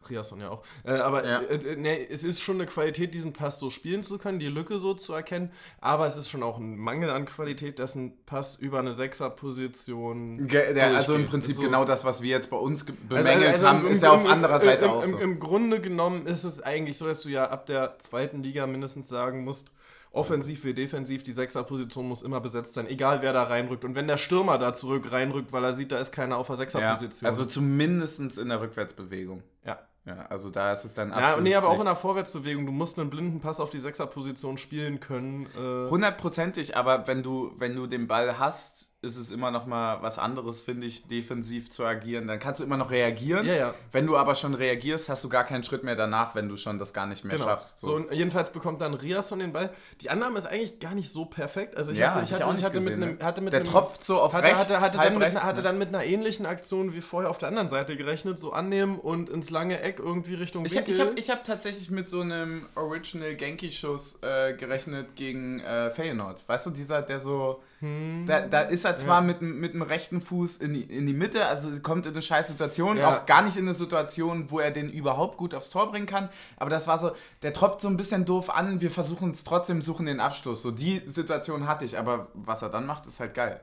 Riasson 0.09 0.39
ja 0.41 0.51
auch. 0.51 0.63
Äh, 0.85 0.93
aber 0.99 1.27
Ja. 1.27 1.41
äh, 1.41 1.55
äh, 1.57 1.77
nee, 1.77 2.07
es 2.09 2.23
ist 2.23 2.41
schon 2.41 2.57
eine 2.57 2.67
Qualität, 2.67 3.13
diesen 3.13 3.33
Pass 3.33 3.59
so 3.59 3.71
spielen 3.71 4.05
zu 4.05 4.19
können, 4.19 4.39
die 4.39 4.47
Lücke 4.47 4.79
so 4.79 4.95
zu 4.95 5.13
erkennen. 5.15 5.51
Aber 5.81 6.07
es 6.07 6.17
ist 6.17 6.31
schon 6.31 6.45
auch 6.45 6.59
ein 6.59 6.77
Mangel 6.77 7.11
an 7.11 7.25
Qualität, 7.25 7.81
dass 7.81 7.97
ein 7.97 8.13
Pass 8.25 8.55
über 8.55 8.79
eine 8.79 8.93
Sechserposition. 8.93 10.47
Ge 10.47 10.75
der, 10.75 10.95
also 10.97 11.15
im. 11.15 11.27
Prinzip 11.27 11.57
So- 11.57 11.63
genau 11.63 11.85
das, 11.85 12.05
was 12.05 12.23
wir 12.23 12.31
jetzt 12.31 12.51
bei 12.51 12.57
uns 12.57 12.83
Also- 12.83 12.93
bemängelt 13.09 13.49
also 13.51 13.67
haben, 13.69 13.81
im- 13.87 13.93
ist 13.93 13.99
im 13.99 14.05
ja 14.05 14.11
auf 14.11 14.17
Grunde- 14.21 14.33
anderer 14.33 14.61
Seite 14.61 14.85
im, 14.85 14.91
auch 14.91 15.03
im, 15.05 15.11
so. 15.11 15.19
Im 15.19 15.39
Grunde 15.41 15.81
genommen 15.81 16.27
ist 16.27 16.45
es 16.45 16.61
eigentlich 16.63 16.99
so, 16.99 17.07
dass 17.07 17.23
du 17.23 17.29
ja 17.29 17.49
ab 17.51 17.67
der 17.67 17.99
zweiten 17.99 18.43
Liga 18.43 18.67
mindestens 18.67 19.09
sagen 19.09 19.45
musst, 19.45 19.73
offensiv 20.17 20.65
wie 20.65 20.75
defensiv, 20.75 21.23
die 21.23 21.33
Sechserposition 21.33 22.09
muss 22.09 22.23
immer 22.23 22.41
besetzt 22.41 22.75
sein, 22.75 22.89
egal 22.89 23.23
wer 23.23 23.33
da 23.33 23.45
reinrückt. 23.45 23.85
Und 23.85 23.95
wenn 23.95 24.07
der 24.07 24.17
Stürmer 24.19 24.59
da 24.59 24.73
zurück 24.75 25.13
reinrückt, 25.13 25.53
weil 25.53 25.65
er 25.65 25.73
sieht, 25.73 25.93
da 25.93 25.99
ist 25.99 26.13
keiner 26.13 26.37
auf 26.39 26.47
der 26.47 26.57
ja, 26.57 26.59
Sechserposition. 26.59 27.29
also 27.29 27.45
zumindest 27.45 28.39
in 28.39 28.49
der 28.49 28.61
Rückwärtsbewegung. 28.61 29.43
ja. 29.65 29.79
Ja, 30.07 30.25
also 30.29 30.51
da 30.51 30.73
ist 30.73 30.85
es 30.85 30.95
dann 30.95 31.09
Ja, 31.11 31.17
absolut 31.17 31.43
nee, 31.43 31.55
aber 31.57 31.69
auch 31.69 31.81
in 31.81 31.85
der 31.85 31.97
Vorwärtsbewegung. 31.97 32.65
Du 32.65 32.71
musst 32.71 32.97
einen 32.99 33.11
blinden 33.11 33.41
Pass 33.41 33.59
auf 33.59 33.71
die 33.71 33.81
Sechserposition 33.81 34.57
spielen 34.57 35.01
können. 35.01 35.47
Äh, 35.57 35.91
Hundertprozentig, 35.91 36.77
aber 36.77 37.09
wenn 37.09 37.25
du, 37.25 37.53
wenn 37.59 37.75
du 37.75 37.89
den 37.89 38.07
Ball 38.07 38.39
hast, 38.39 38.86
ist 39.03 39.17
es 39.19 39.31
immer 39.31 39.51
noch 39.51 39.67
mal 39.67 40.03
was 40.03 40.19
anderes, 40.19 40.61
finde 40.61 40.87
ich, 40.87 41.07
defensiv 41.07 41.71
zu 41.71 41.85
agieren. 41.85 42.27
Dann 42.27 42.39
kannst 42.41 42.61
du 42.61 42.65
immer 42.65 42.77
noch 42.79 42.91
reagieren. 42.91 43.47
Ja, 43.47 43.55
ja. 43.55 43.75
Wenn 43.93 44.07
du 44.07 44.17
aber 44.17 44.35
schon 44.35 44.55
reagierst, 44.55 45.09
hast 45.09 45.23
du 45.23 45.29
gar 45.29 45.45
keinen 45.45 45.63
Schritt 45.65 45.85
mehr 45.85 45.95
danach, 45.97 46.35
wenn 46.35 46.49
du 46.49 46.57
schon 46.57 46.79
das 46.79 46.93
gar 46.95 47.07
nicht 47.07 47.23
mehr 47.25 47.35
Genau. 47.37 47.47
schaffst. 47.49 47.79
So. 47.81 47.95
und 47.95 48.11
jedenfalls 48.13 48.51
bekommt 48.51 48.81
dann 48.81 48.95
Riasson 48.95 49.39
den 49.39 49.53
Ball. 49.53 49.71
Die 50.01 50.11
Annahme 50.11 50.39
ist 50.39 50.47
eigentlich 50.47 50.81
gar 50.81 50.95
nicht 50.95 51.11
so 51.13 51.27
perfekt. 51.27 51.77
Also 51.77 51.93
ich 51.93 51.99
Ja, 51.99 52.09
hatte, 52.09 52.21
hab 52.21 52.25
ich 52.25 52.33
hatte, 52.33 52.57
ich 52.59 52.65
hatte, 52.65 52.81
mit 52.81 52.85
gesehen, 52.95 53.03
einem, 53.03 53.19
ne? 53.19 53.25
hatte 53.25 53.43
mit 53.43 53.53
Der 53.53 53.61
einem, 53.61 53.69
tropft 53.71 54.03
so 54.03 54.21
auf 54.21 54.33
hatte, 54.33 54.47
rechts, 54.49 54.59
hatte, 54.61 54.81
hatte, 54.81 54.99
dann 54.99 55.13
mit, 55.15 55.23
rechts, 55.23 55.41
hatte 55.43 55.57
ne? 55.59 55.63
dann 55.63 55.79
mit 55.79 55.89
einer 55.89 56.03
ähnlichen 56.05 56.47
Aktion 56.47 56.93
wie 56.95 57.01
vorher 57.03 57.31
auf 57.31 57.39
der 57.39 57.49
anderen 57.51 57.69
Seite 57.69 57.97
gerechnet. 57.97 58.39
So 58.39 58.53
annehmen 58.53 58.99
und 58.99 59.29
ins 59.29 59.51
lange 59.51 59.79
Eck 59.81 59.99
irgendwie 60.01 60.35
Richtung 60.35 60.65
Ich, 60.65 60.73
hab- 60.77 60.87
Winkel. 60.87 60.95
ich 60.95 61.01
habe 61.01 61.13
ich 61.21 61.31
hab 61.31 61.45
tatsächlich 61.45 61.91
mit 61.91 62.09
so 62.11 62.23
einem 62.23 62.67
Original 62.75 63.37
Genki-Schuss 63.37 64.21
äh, 64.23 64.55
gerechnet 64.55 65.15
gegen 65.17 65.61
äh, 65.61 65.91
Feyenoord. 65.91 66.43
Weißt 66.49 66.67
du, 66.67 66.71
dieser, 66.71 67.03
der 67.03 67.21
so. 67.21 67.63
Da, 67.81 68.41
da 68.41 68.61
ist 68.63 68.85
er 68.87 68.97
zwar 68.97 69.21
Hm. 69.21 69.27
Ja. 69.29 69.33
mit, 69.35 69.41
dem- 69.43 69.61
mit 69.61 69.75
dem 69.75 69.83
rechten 69.83 70.21
Fuß 70.23 70.57
in 70.57 70.73
die, 70.73 70.83
in 70.83 71.05
die 71.07 71.13
Mitte, 71.13 71.45
also 71.47 71.69
kommt 71.83 72.07
in 72.07 72.13
eine 72.13 72.23
scheiß 72.23 72.49
Situation, 72.49 72.97
Ja. 72.97 73.15
auch 73.19 73.27
gar 73.27 73.43
nicht 73.43 73.57
in 73.59 73.65
eine 73.67 73.75
Situation, 73.75 74.51
wo 74.51 74.61
er 74.61 74.71
den 74.71 74.89
überhaupt 74.91 75.37
gut 75.37 75.55
aufs 75.55 75.69
Tor 75.71 75.91
bringen 75.91 76.07
kann. 76.07 76.31
Aber 76.57 76.71
das 76.71 76.87
war 76.87 76.99
so, 76.99 77.11
der 77.43 77.53
tropft 77.53 77.83
so 77.83 77.89
ein 77.89 77.97
bisschen 77.99 78.25
doof 78.25 78.49
an, 78.49 78.81
wir 78.81 78.91
versuchen 78.91 79.31
es 79.33 79.45
trotzdem, 79.45 79.83
suchen 79.83 80.07
den 80.07 80.21
Abschluss. 80.21 80.63
So 80.63 80.71
die 80.71 81.03
Situation 81.07 81.69
hatte 81.69 81.85
ich, 81.85 81.99
aber 81.99 82.29
was 82.33 82.63
er 82.63 82.71
dann 82.71 82.87
macht, 82.87 83.07
ist 83.07 83.21
halt 83.21 83.35
geil. 83.35 83.61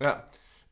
Ja. 0.00 0.24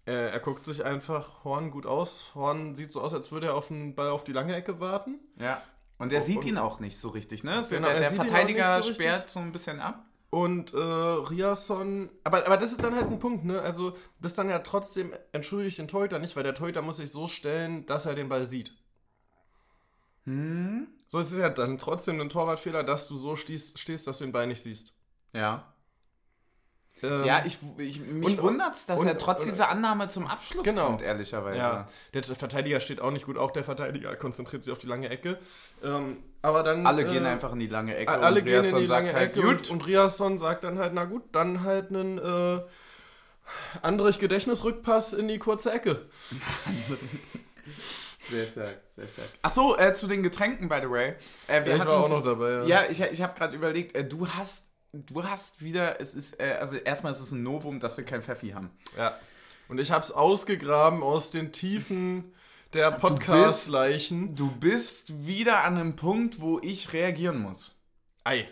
Äh, 0.06 0.30
er 0.30 0.40
guckt 0.40 0.64
sich 0.64 0.82
einfach 0.82 1.44
Horn 1.44 1.70
gut 1.70 1.84
aus. 1.84 2.30
Horn 2.34 2.74
sieht 2.74 2.90
so 2.90 3.02
aus, 3.02 3.12
als 3.12 3.30
würde 3.30 3.48
er 3.48 3.54
auf 3.54 3.68
den 3.68 3.94
Ball 3.94 4.08
auf 4.08 4.24
die 4.24 4.32
lange 4.32 4.54
Ecke 4.56 4.80
warten. 4.80 5.16
Ja. 5.36 5.60
Und 5.98 6.12
er 6.12 6.20
Und- 6.20 6.24
sieht 6.24 6.44
ihn 6.44 6.56
auch 6.56 6.80
nicht 6.80 6.98
so 6.98 7.10
richtig, 7.10 7.44
ne? 7.44 7.62
Genau, 7.68 7.88
der 7.88 7.96
er 7.96 8.00
der 8.00 8.10
Verteidiger 8.12 8.82
so 8.82 8.94
sperrt 8.94 9.28
so 9.28 9.40
ein 9.40 9.52
bisschen 9.52 9.80
ab. 9.80 10.04
Und 10.30 10.74
äh, 10.74 10.76
Riasson, 10.76 12.10
aber, 12.22 12.44
aber 12.44 12.58
das 12.58 12.72
ist 12.72 12.84
dann 12.84 12.94
halt 12.94 13.06
ein 13.06 13.18
Punkt, 13.18 13.46
ne? 13.46 13.62
Also, 13.62 13.92
das 14.20 14.32
ist 14.32 14.38
dann 14.38 14.50
ja 14.50 14.58
trotzdem, 14.58 15.14
entschuldigt 15.32 15.78
den 15.78 15.88
Torhüter 15.88 16.18
nicht, 16.18 16.36
weil 16.36 16.42
der 16.42 16.54
Torhüter 16.54 16.82
muss 16.82 16.98
sich 16.98 17.10
so 17.10 17.26
stellen, 17.26 17.86
dass 17.86 18.04
er 18.04 18.14
den 18.14 18.28
Ball 18.28 18.44
sieht. 18.44 18.74
Hm? 20.24 20.88
So 21.06 21.18
ist 21.18 21.32
es 21.32 21.38
ja 21.38 21.48
dann 21.48 21.78
trotzdem 21.78 22.20
ein 22.20 22.28
Torwartfehler, 22.28 22.84
dass 22.84 23.08
du 23.08 23.16
so 23.16 23.36
stehst, 23.36 23.78
stehst 23.78 24.06
dass 24.06 24.18
du 24.18 24.24
den 24.24 24.32
Ball 24.32 24.46
nicht 24.46 24.62
siehst. 24.62 24.98
Ja. 25.32 25.72
Ähm, 27.02 27.24
Ja, 27.24 27.46
ich, 27.46 27.58
ich 27.78 28.00
mich 28.00 28.36
und- 28.36 28.42
wundert's, 28.42 28.84
dass 28.84 29.00
und- 29.00 29.06
er 29.06 29.16
trotz 29.16 29.44
und- 29.44 29.52
dieser 29.52 29.70
Annahme 29.70 30.10
zum 30.10 30.26
Abschluss 30.26 30.64
Genau. 30.64 30.86
kommt, 30.88 31.00
ehrlicherweise. 31.00 31.56
Ja, 31.58 31.86
der 32.12 32.22
Verteidiger 32.24 32.80
steht 32.80 33.00
auch 33.00 33.12
nicht 33.12 33.24
gut, 33.24 33.38
auch 33.38 33.52
der 33.52 33.64
Verteidiger 33.64 34.14
konzentriert 34.16 34.62
sich 34.64 34.72
auf 34.72 34.78
die 34.78 34.88
lange 34.88 35.08
Ecke. 35.08 35.38
Ähm, 35.82 36.22
aber 36.42 36.62
dann. 36.62 36.86
Alle 36.86 37.02
äh, 37.02 37.10
gehen 37.10 37.26
einfach 37.26 37.52
in 37.52 37.58
die 37.60 37.66
lange 37.66 37.96
Ecke 37.96 38.12
Alle 38.12 38.40
und 38.40 38.44
gehen 38.44 38.54
in 38.54 38.60
Riasson 38.62 38.80
die 38.80 38.86
lange 38.86 39.12
halt, 39.12 39.36
Ecke 39.36 39.46
und, 39.46 39.56
gut. 39.58 39.70
und 39.70 39.86
Riasson 39.86 40.38
sagt 40.38 40.64
dann 40.64 40.78
halt, 40.78 40.92
na 40.94 41.04
gut, 41.04 41.24
dann 41.32 41.64
halt 41.64 41.90
einen 41.90 42.18
äh, 42.18 42.60
Andrich 43.82 44.18
Gedächtnisrückpass 44.18 45.12
in 45.12 45.28
die 45.28 45.38
kurze 45.38 45.72
Ecke. 45.72 46.06
Sehr 48.30 48.46
stark, 48.46 48.76
sehr 48.94 49.06
stark. 49.08 49.28
Achso, 49.40 49.74
äh, 49.76 49.94
zu 49.94 50.06
den 50.06 50.22
Getränken, 50.22 50.68
by 50.68 50.80
the 50.82 50.90
way. 50.90 51.14
Äh, 51.46 51.64
wir 51.64 51.76
ich 51.76 51.78
war 51.78 51.78
hatten- 51.78 51.88
auch 51.90 52.08
noch 52.10 52.22
dabei. 52.22 52.64
Ja, 52.66 52.84
ich, 52.90 53.00
ich 53.00 53.22
habe 53.22 53.34
gerade 53.34 53.56
überlegt, 53.56 53.94
äh, 53.96 54.04
du 54.04 54.28
hast 54.28 54.64
du 54.92 55.24
hast 55.24 55.62
wieder, 55.62 56.00
es 56.00 56.14
ist, 56.14 56.40
äh, 56.40 56.56
also 56.60 56.76
erstmal 56.76 57.12
ist 57.12 57.20
es 57.20 57.32
ein 57.32 57.42
Novum, 57.42 57.80
dass 57.80 57.96
wir 57.96 58.04
kein 58.04 58.22
Pfeffi 58.22 58.50
haben. 58.50 58.70
Ja. 58.96 59.18
Und 59.68 59.78
ich 59.78 59.90
hab's 59.90 60.10
ausgegraben 60.10 61.02
aus 61.02 61.30
den 61.30 61.52
Tiefen 61.52 62.34
der 62.72 62.90
Podcast-Leichen. 62.92 64.34
Du 64.34 64.50
bist 64.50 65.26
wieder 65.26 65.64
an 65.64 65.76
einem 65.76 65.96
Punkt, 65.96 66.40
wo 66.40 66.58
ich 66.60 66.92
reagieren 66.92 67.38
muss. 67.40 67.74
Ei. 68.24 68.48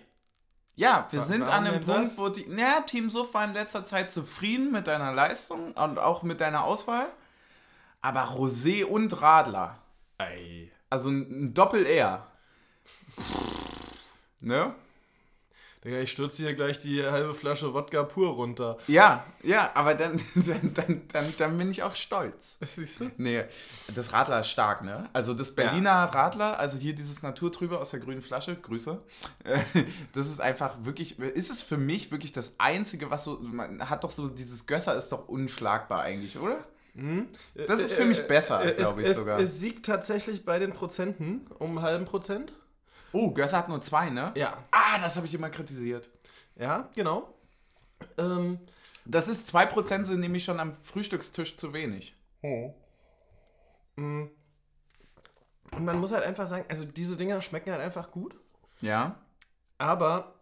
Ja, 0.74 1.06
wir 1.10 1.20
Wa- 1.20 1.24
sind 1.24 1.42
an 1.48 1.66
einem 1.66 1.80
Punkt, 1.84 2.02
das? 2.02 2.18
wo 2.18 2.28
die. 2.28 2.46
Naja, 2.46 2.82
Team 2.82 3.08
Suff 3.10 3.32
war 3.34 3.44
in 3.44 3.54
letzter 3.54 3.86
Zeit 3.86 4.10
zufrieden 4.10 4.72
mit 4.72 4.86
deiner 4.86 5.12
Leistung 5.12 5.72
und 5.72 5.98
auch 5.98 6.22
mit 6.22 6.40
deiner 6.40 6.64
Auswahl. 6.64 7.06
Aber 8.02 8.34
Rosé 8.36 8.84
und 8.84 9.20
Radler. 9.20 9.78
Ei. 10.18 10.70
Also 10.90 11.08
ein 11.10 11.46
ein 11.46 11.54
Doppel-R. 11.54 12.26
Ne? 14.40 14.74
Digga, 15.86 16.00
ich 16.00 16.10
stürze 16.10 16.42
hier 16.42 16.54
gleich 16.54 16.80
die 16.80 17.04
halbe 17.04 17.32
Flasche 17.32 17.72
Wodka 17.72 18.02
pur 18.02 18.30
runter. 18.30 18.76
Ja, 18.88 19.24
ja, 19.44 19.70
aber 19.74 19.94
dann, 19.94 20.20
dann, 20.34 21.02
dann, 21.12 21.34
dann, 21.38 21.58
bin 21.58 21.70
ich 21.70 21.84
auch 21.84 21.94
stolz. 21.94 22.58
Siehst 22.64 23.00
du? 23.00 23.10
Nee, 23.18 23.44
das 23.94 24.12
Radler 24.12 24.40
ist 24.40 24.48
stark, 24.48 24.82
ne? 24.82 25.08
Also 25.12 25.32
das 25.32 25.54
Berliner 25.54 25.92
Radler, 26.12 26.58
also 26.58 26.76
hier 26.76 26.92
dieses 26.92 27.22
Naturtrübe 27.22 27.78
aus 27.78 27.90
der 27.90 28.00
grünen 28.00 28.20
Flasche, 28.20 28.56
Grüße. 28.56 29.00
Das 30.12 30.26
ist 30.28 30.40
einfach 30.40 30.74
wirklich, 30.82 31.18
ist 31.18 31.50
es 31.50 31.62
für 31.62 31.76
mich 31.76 32.10
wirklich 32.10 32.32
das 32.32 32.54
Einzige, 32.58 33.10
was 33.10 33.24
so, 33.24 33.38
man 33.40 33.88
hat 33.88 34.02
doch 34.02 34.10
so, 34.10 34.28
dieses 34.28 34.66
Gösser 34.66 34.96
ist 34.96 35.10
doch 35.10 35.28
unschlagbar 35.28 36.02
eigentlich, 36.02 36.38
oder? 36.38 36.64
Das 37.66 37.78
ist 37.80 37.92
für 37.92 38.06
mich 38.06 38.26
besser, 38.26 38.72
glaube 38.72 39.02
ich 39.02 39.08
es, 39.08 39.16
sogar. 39.18 39.38
Es 39.38 39.60
siegt 39.60 39.84
tatsächlich 39.86 40.44
bei 40.44 40.58
den 40.58 40.72
Prozenten 40.72 41.46
um 41.58 41.76
einen 41.76 41.82
halben 41.82 42.04
Prozent. 42.06 42.54
Oh, 43.12 43.30
Gösser 43.32 43.58
hat 43.58 43.68
nur 43.68 43.80
zwei, 43.82 44.10
ne? 44.10 44.32
Ja. 44.36 44.58
Ah, 44.70 44.98
das 44.98 45.16
habe 45.16 45.26
ich 45.26 45.34
immer 45.34 45.50
kritisiert. 45.50 46.08
Ja, 46.56 46.88
genau. 46.94 47.34
Ähm, 48.18 48.58
Das 49.04 49.28
ist 49.28 49.54
2% 49.54 50.04
sind 50.04 50.20
nämlich 50.20 50.44
schon 50.44 50.58
am 50.60 50.74
Frühstückstisch 50.82 51.56
zu 51.56 51.72
wenig. 51.72 52.14
mm. 52.42 52.66
und 53.96 55.84
man 55.84 55.98
muss 55.98 56.12
halt 56.12 56.24
einfach 56.24 56.46
sagen, 56.46 56.64
also 56.68 56.84
diese 56.84 57.16
Dinger 57.16 57.40
schmecken 57.42 57.72
halt 57.72 57.82
einfach 57.82 58.10
gut. 58.10 58.34
Ja? 58.80 59.16
Aber 59.78 60.34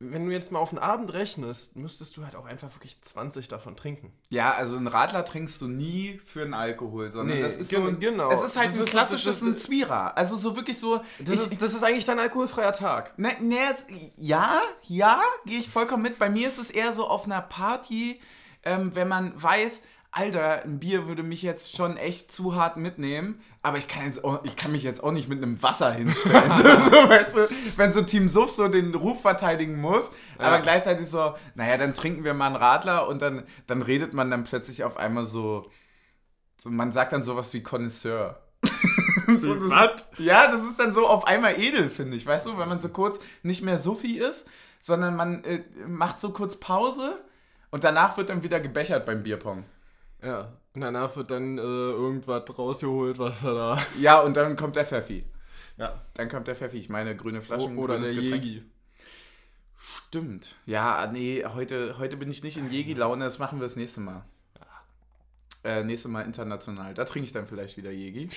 wenn 0.00 0.26
du 0.26 0.32
jetzt 0.32 0.52
mal 0.52 0.60
auf 0.60 0.70
den 0.70 0.78
Abend 0.78 1.12
rechnest, 1.12 1.74
müsstest 1.74 2.16
du 2.16 2.24
halt 2.24 2.36
auch 2.36 2.46
einfach 2.46 2.72
wirklich 2.74 3.00
20 3.02 3.48
davon 3.48 3.76
trinken. 3.76 4.12
Ja, 4.28 4.52
also 4.54 4.76
einen 4.76 4.86
Radler 4.86 5.24
trinkst 5.24 5.60
du 5.60 5.66
nie 5.66 6.20
für 6.24 6.42
einen 6.42 6.54
Alkohol, 6.54 7.10
sondern 7.10 7.36
Nee, 7.36 7.42
das 7.42 7.56
ist 7.56 7.70
so 7.70 7.82
ein, 7.82 7.98
genau. 7.98 8.30
Es 8.30 8.42
ist 8.42 8.56
halt 8.56 8.68
Das 8.68 8.76
ein 8.78 8.84
ist- 8.84 8.90
klassisches 8.90 9.42
ein 9.42 9.56
Zwierer. 9.56 10.16
Also 10.16 10.36
so 10.36 10.54
wirklich 10.54 10.78
so. 10.78 11.00
Das, 11.18 11.34
ich, 11.46 11.52
ist, 11.52 11.62
das 11.62 11.74
ist 11.74 11.82
eigentlich 11.82 12.04
dein 12.04 12.20
alkoholfreier 12.20 12.72
Tag. 12.72 13.18
ne, 13.18 13.30
ne, 13.40 13.56
jetzt, 13.56 13.86
ja, 14.16 14.60
ja, 14.84 15.20
gehe 15.46 15.58
ich 15.58 15.68
vollkommen 15.68 16.04
mit. 16.04 16.18
Bei 16.20 16.30
mir 16.30 16.46
ist 16.46 16.58
es 16.58 16.70
eher 16.70 16.92
so 16.92 17.08
auf 17.08 17.24
einer 17.24 17.40
Party, 17.42 18.20
ähm, 18.62 18.94
wenn 18.94 19.08
man 19.08 19.32
weiß, 19.42 19.82
Alter, 20.10 20.62
ein 20.64 20.78
Bier 20.80 21.06
würde 21.06 21.22
mich 21.22 21.42
jetzt 21.42 21.76
schon 21.76 21.96
echt 21.98 22.32
zu 22.32 22.56
hart 22.56 22.76
mitnehmen, 22.78 23.40
aber 23.62 23.76
ich 23.76 23.88
kann, 23.88 24.06
jetzt 24.06 24.24
auch, 24.24 24.42
ich 24.44 24.56
kann 24.56 24.72
mich 24.72 24.82
jetzt 24.82 25.04
auch 25.04 25.12
nicht 25.12 25.28
mit 25.28 25.42
einem 25.42 25.62
Wasser 25.62 25.92
hinstellen. 25.92 26.50
so, 26.54 26.62
so, 26.90 27.08
weißt 27.08 27.36
du, 27.36 27.48
wenn 27.76 27.92
so 27.92 28.02
Team 28.02 28.28
Suff 28.28 28.50
so 28.50 28.68
den 28.68 28.94
Ruf 28.94 29.20
verteidigen 29.20 29.80
muss, 29.80 30.12
aber 30.38 30.56
Ja. 30.56 30.60
gleichzeitig 30.60 31.08
so, 31.08 31.34
naja, 31.54 31.76
dann 31.76 31.92
trinken 31.94 32.24
wir 32.24 32.32
mal 32.34 32.46
einen 32.46 32.56
Radler 32.56 33.06
und 33.06 33.20
dann, 33.20 33.44
dann 33.66 33.82
redet 33.82 34.14
man 34.14 34.30
dann 34.30 34.44
plötzlich 34.44 34.82
auf 34.82 34.96
einmal 34.96 35.26
so, 35.26 35.70
so 36.58 36.70
man 36.70 36.90
sagt 36.90 37.12
dann 37.12 37.22
sowas 37.22 37.52
wie 37.52 37.62
Connoisseur. 37.62 38.40
so, 39.38 39.54
das 39.54 40.08
ja, 40.18 40.50
das 40.50 40.62
ist 40.62 40.80
dann 40.80 40.92
so 40.94 41.06
auf 41.06 41.26
einmal 41.26 41.60
edel, 41.60 41.90
finde 41.90 42.16
ich, 42.16 42.26
weißt 42.26 42.46
du, 42.46 42.58
wenn 42.58 42.68
man 42.68 42.80
so 42.80 42.88
kurz 42.88 43.20
nicht 43.42 43.62
mehr 43.62 43.78
Suffi 43.78 44.18
ist, 44.18 44.48
sondern 44.80 45.16
man 45.16 45.44
äh, 45.44 45.62
macht 45.86 46.18
so 46.18 46.32
kurz 46.32 46.56
Pause 46.56 47.22
und 47.70 47.84
danach 47.84 48.16
wird 48.16 48.30
dann 48.30 48.42
wieder 48.42 48.58
gebechert 48.58 49.04
beim 49.04 49.22
Bierpong. 49.22 49.64
Ja. 50.22 50.52
Und 50.74 50.80
danach 50.80 51.16
wird 51.16 51.30
dann 51.30 51.58
äh, 51.58 51.60
irgendwas 51.60 52.44
rausgeholt, 52.56 53.18
was 53.18 53.42
er 53.42 53.54
da. 53.54 53.82
Ja, 54.00 54.20
und 54.20 54.36
dann 54.36 54.56
kommt 54.56 54.76
der 54.76 54.86
Pfeffi. 54.86 55.24
Ja. 55.76 56.02
Dann 56.14 56.28
kommt 56.28 56.48
der 56.48 56.56
Pfeffi. 56.56 56.78
Ich 56.78 56.88
meine, 56.88 57.16
grüne 57.16 57.42
Flaschen. 57.42 57.78
Oder 57.78 57.98
der 57.98 58.12
Getränk. 58.12 58.44
Jegi. 58.44 58.64
Stimmt. 59.76 60.56
Ja, 60.66 61.06
nee, 61.06 61.44
heute, 61.44 61.98
heute 61.98 62.16
bin 62.16 62.30
ich 62.30 62.42
nicht 62.42 62.56
in 62.56 62.70
Jegi-Laune. 62.70 63.24
Das 63.24 63.38
machen 63.38 63.58
wir 63.60 63.64
das 63.64 63.76
nächste 63.76 64.00
Mal. 64.00 64.24
Äh, 65.64 65.84
nächste 65.84 66.08
Mal 66.08 66.22
international. 66.22 66.94
Da 66.94 67.04
trinke 67.04 67.26
ich 67.26 67.32
dann 67.32 67.46
vielleicht 67.46 67.76
wieder 67.76 67.90
Jegi. 67.90 68.28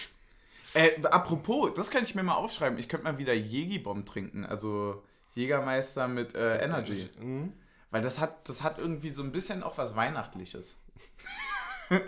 Äh, 0.73 1.03
apropos, 1.05 1.73
das 1.75 1.91
könnte 1.91 2.09
ich 2.09 2.15
mir 2.15 2.23
mal 2.23 2.35
aufschreiben. 2.35 2.79
Ich 2.79 2.87
könnte 2.89 3.05
mal 3.05 3.17
wieder 3.17 3.33
Jegi-Bomb 3.33 4.05
trinken. 4.05 4.45
Also 4.45 5.03
Jägermeister 5.33 6.07
mit 6.07 6.35
äh, 6.35 6.57
Energy. 6.57 7.09
Mhm. 7.19 7.53
Weil 7.89 8.01
das 8.01 8.19
hat, 8.19 8.47
das 8.47 8.63
hat 8.63 8.77
irgendwie 8.77 9.09
so 9.09 9.23
ein 9.23 9.31
bisschen 9.31 9.63
auch 9.63 9.77
was 9.77 9.95
Weihnachtliches. 9.95 10.77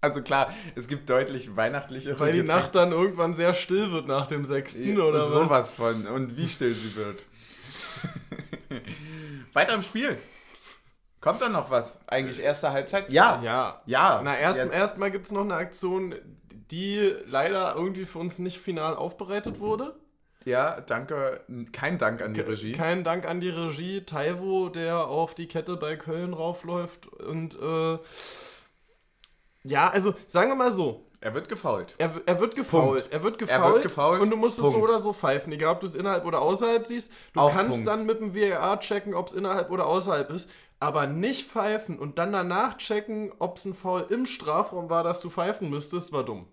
Also 0.00 0.20
klar, 0.20 0.52
es 0.74 0.86
gibt 0.86 1.08
deutlich 1.08 1.56
weihnachtlichere 1.56 2.20
Weil 2.20 2.32
die 2.32 2.40
Getränke. 2.40 2.60
Nacht 2.60 2.74
dann 2.74 2.92
irgendwann 2.92 3.32
sehr 3.32 3.54
still 3.54 3.90
wird 3.90 4.06
nach 4.06 4.26
dem 4.26 4.44
6. 4.44 4.80
oder 4.98 5.20
was? 5.22 5.28
Sowas 5.28 5.72
von. 5.72 6.06
Und 6.06 6.36
wie 6.36 6.46
still 6.46 6.74
sie 6.74 6.94
wird. 6.94 7.22
Weiter 9.54 9.72
im 9.72 9.82
Spiel. 9.82 10.18
Kommt 11.22 11.40
da 11.40 11.48
noch 11.48 11.70
was? 11.70 12.06
Eigentlich 12.06 12.42
erste 12.42 12.70
Halbzeit? 12.70 13.08
Ja. 13.08 13.40
Ja. 13.42 13.80
Ja. 13.86 14.20
Na, 14.22 14.36
erst, 14.36 14.58
erstmal 14.58 15.10
gibt 15.10 15.24
es 15.24 15.32
noch 15.32 15.40
eine 15.40 15.54
Aktion, 15.54 16.14
die 16.70 17.14
leider 17.26 17.74
irgendwie 17.74 18.04
für 18.04 18.18
uns 18.18 18.38
nicht 18.38 18.58
final 18.58 18.94
aufbereitet 18.96 19.58
wurde. 19.58 19.96
Ja, 20.44 20.82
danke. 20.82 21.40
Kein 21.72 21.96
Dank 21.96 22.20
an 22.20 22.34
die 22.34 22.40
Regie. 22.40 22.72
Kein 22.72 23.04
Dank 23.04 23.26
an 23.26 23.40
die 23.40 23.48
Regie. 23.48 24.02
Taiwo, 24.02 24.68
der 24.68 25.06
auf 25.06 25.34
die 25.34 25.46
Kette 25.48 25.78
bei 25.78 25.96
Köln 25.96 26.34
raufläuft. 26.34 27.06
Und 27.06 27.58
äh, 27.58 27.98
ja, 29.64 29.88
also 29.90 30.14
sagen 30.26 30.50
wir 30.50 30.54
mal 30.56 30.70
so. 30.70 31.04
er 31.20 31.34
wird 31.34 31.48
gefault. 31.48 31.94
Er, 31.98 32.10
er 32.26 32.38
wird 32.40 32.54
gefault. 32.54 33.00
Punkt. 33.02 33.12
Er 33.14 33.22
wird 33.22 33.40
Er 33.42 33.46
gefault. 33.46 33.74
wird 33.74 33.82
gefoult. 33.84 34.20
Und 34.20 34.30
du 34.30 34.36
musst 34.36 34.58
es 34.58 34.64
so 34.64 34.70
Punkt. 34.72 34.88
oder 34.88 34.98
so 34.98 35.12
pfeifen. 35.12 35.52
Egal, 35.52 35.72
ob 35.74 35.80
du 35.80 35.86
es 35.86 35.94
innerhalb 35.94 36.24
oder 36.26 36.40
außerhalb 36.42 36.86
siehst. 36.86 37.10
Du 37.32 37.40
Auch 37.40 37.52
kannst 37.52 37.72
Punkt. 37.72 37.86
dann 37.88 38.04
mit 38.06 38.20
dem 38.20 38.34
VAR 38.34 38.78
checken, 38.80 39.14
ob 39.14 39.28
es 39.28 39.32
innerhalb 39.34 39.70
oder 39.70 39.86
außerhalb 39.86 40.30
ist. 40.30 40.50
Aber 40.80 41.06
nicht 41.06 41.48
pfeifen 41.50 41.98
und 41.98 42.18
dann 42.18 42.32
danach 42.32 42.76
checken, 42.76 43.32
ob 43.38 43.56
es 43.56 43.64
ein 43.64 43.74
Foul 43.74 44.06
im 44.10 44.26
Strafraum 44.26 44.90
war, 44.90 45.02
dass 45.02 45.20
du 45.20 45.30
pfeifen 45.30 45.70
müsstest, 45.70 46.12
war 46.12 46.24
dumm. 46.24 46.46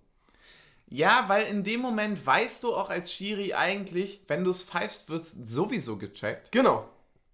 Ja, 0.87 1.25
weil 1.27 1.47
in 1.47 1.63
dem 1.63 1.81
Moment 1.81 2.25
weißt 2.25 2.63
du 2.63 2.73
auch 2.73 2.89
als 2.89 3.11
Schiri 3.11 3.53
eigentlich, 3.53 4.23
wenn 4.27 4.43
du 4.43 4.51
es 4.51 4.63
pfeifst, 4.63 5.09
wird 5.09 5.23
es 5.23 5.31
sowieso 5.31 5.97
gecheckt. 5.97 6.51
Genau. 6.51 6.85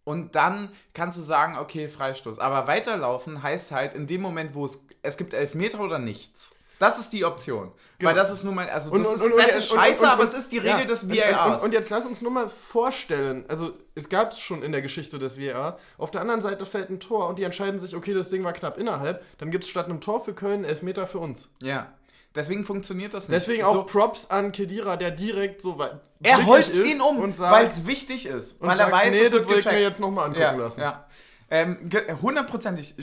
Und 0.07 0.35
dann 0.35 0.69
kannst 0.93 1.17
du 1.17 1.21
sagen, 1.21 1.57
okay, 1.57 1.89
Freistoß. 1.89 2.39
Aber 2.39 2.65
weiterlaufen 2.65 3.43
heißt 3.43 3.71
halt 3.71 3.93
in 3.93 4.07
dem 4.07 4.21
Moment, 4.21 4.55
wo 4.55 4.63
es, 4.63 4.87
es 5.01 5.17
gibt 5.17 5.33
Elfmeter 5.33 5.81
oder 5.81 5.99
nichts. 5.99 6.55
Das 6.79 6.97
ist 6.97 7.11
die 7.11 7.25
Option. 7.25 7.73
Genau. 7.97 8.09
Weil 8.09 8.15
das 8.15 8.31
ist 8.31 8.43
nun 8.45 8.55
mal, 8.55 8.69
also 8.69 8.89
das, 8.95 9.05
und- 9.07 9.15
ist, 9.15 9.21
und- 9.21 9.33
und- 9.33 9.39
das 9.41 9.55
ist 9.57 9.67
scheiße, 9.67 10.09
aber 10.09 10.23
es 10.23 10.33
ist 10.33 10.51
die 10.53 10.57
ja. 10.61 10.75
Regel 10.75 10.87
des 10.87 11.03
Und- 11.03 11.11
VARs. 11.17 11.59
Und, 11.61 11.65
und 11.65 11.73
jetzt 11.73 11.89
lass 11.89 12.05
uns 12.05 12.21
nur 12.21 12.31
mal 12.31 12.47
vorstellen, 12.47 13.43
also 13.49 13.73
es 13.95 14.07
gab 14.07 14.31
es 14.31 14.39
schon 14.39 14.63
in 14.63 14.71
der 14.71 14.81
Geschichte 14.81 15.19
des 15.19 15.37
VAR, 15.41 15.77
auf 15.97 16.11
der 16.11 16.21
anderen 16.21 16.41
Seite 16.41 16.65
fällt 16.65 16.89
ein 16.89 17.01
Tor 17.01 17.27
und 17.27 17.37
die 17.37 17.43
entscheiden 17.43 17.77
sich, 17.79 17.93
okay, 17.93 18.13
das 18.13 18.29
Ding 18.29 18.45
war 18.45 18.53
knapp 18.53 18.77
innerhalb, 18.77 19.25
dann 19.39 19.51
gibt 19.51 19.65
es 19.65 19.69
statt 19.69 19.87
einem 19.87 19.99
Tor 19.99 20.23
für 20.23 20.33
Köln 20.33 20.63
Elfmeter 20.63 21.05
für 21.05 21.19
uns. 21.19 21.49
ja. 21.61 21.91
Deswegen 22.37 22.63
funktioniert 22.63 23.15
das 23.15 23.27
nicht. 23.27 23.35
Deswegen 23.35 23.63
So, 23.63 23.81
auch 23.81 23.85
Props 23.87 24.29
an 24.29 24.51
Kedira, 24.51 24.95
der 24.95 25.09
direkt 25.09 25.59
so 25.59 25.79
weit 25.79 25.99
Er 26.21 26.45
holzt 26.45 26.77
ihn 26.77 27.01
um, 27.01 27.37
weil 27.39 27.65
es 27.65 27.87
wichtig 27.87 28.27
ist. 28.27 28.61
und 28.61 28.67
Weil 28.67 28.77
sagt, 28.77 28.91
er 28.91 28.97
weiß, 28.97 29.11
nee, 29.11 29.17
es 29.17 29.23
das 29.23 29.31
wird 29.33 29.49
will 29.49 29.57
ich 29.57 29.65
mir 29.65 29.81
jetzt 29.81 29.99
nochmal 29.99 30.25
angucken 30.25 30.41
ja, 30.41 30.51
lassen. 30.51 30.81
Ja. 30.81 31.07
Ähm, 31.49 31.89
hundertprozentig. 32.21 32.93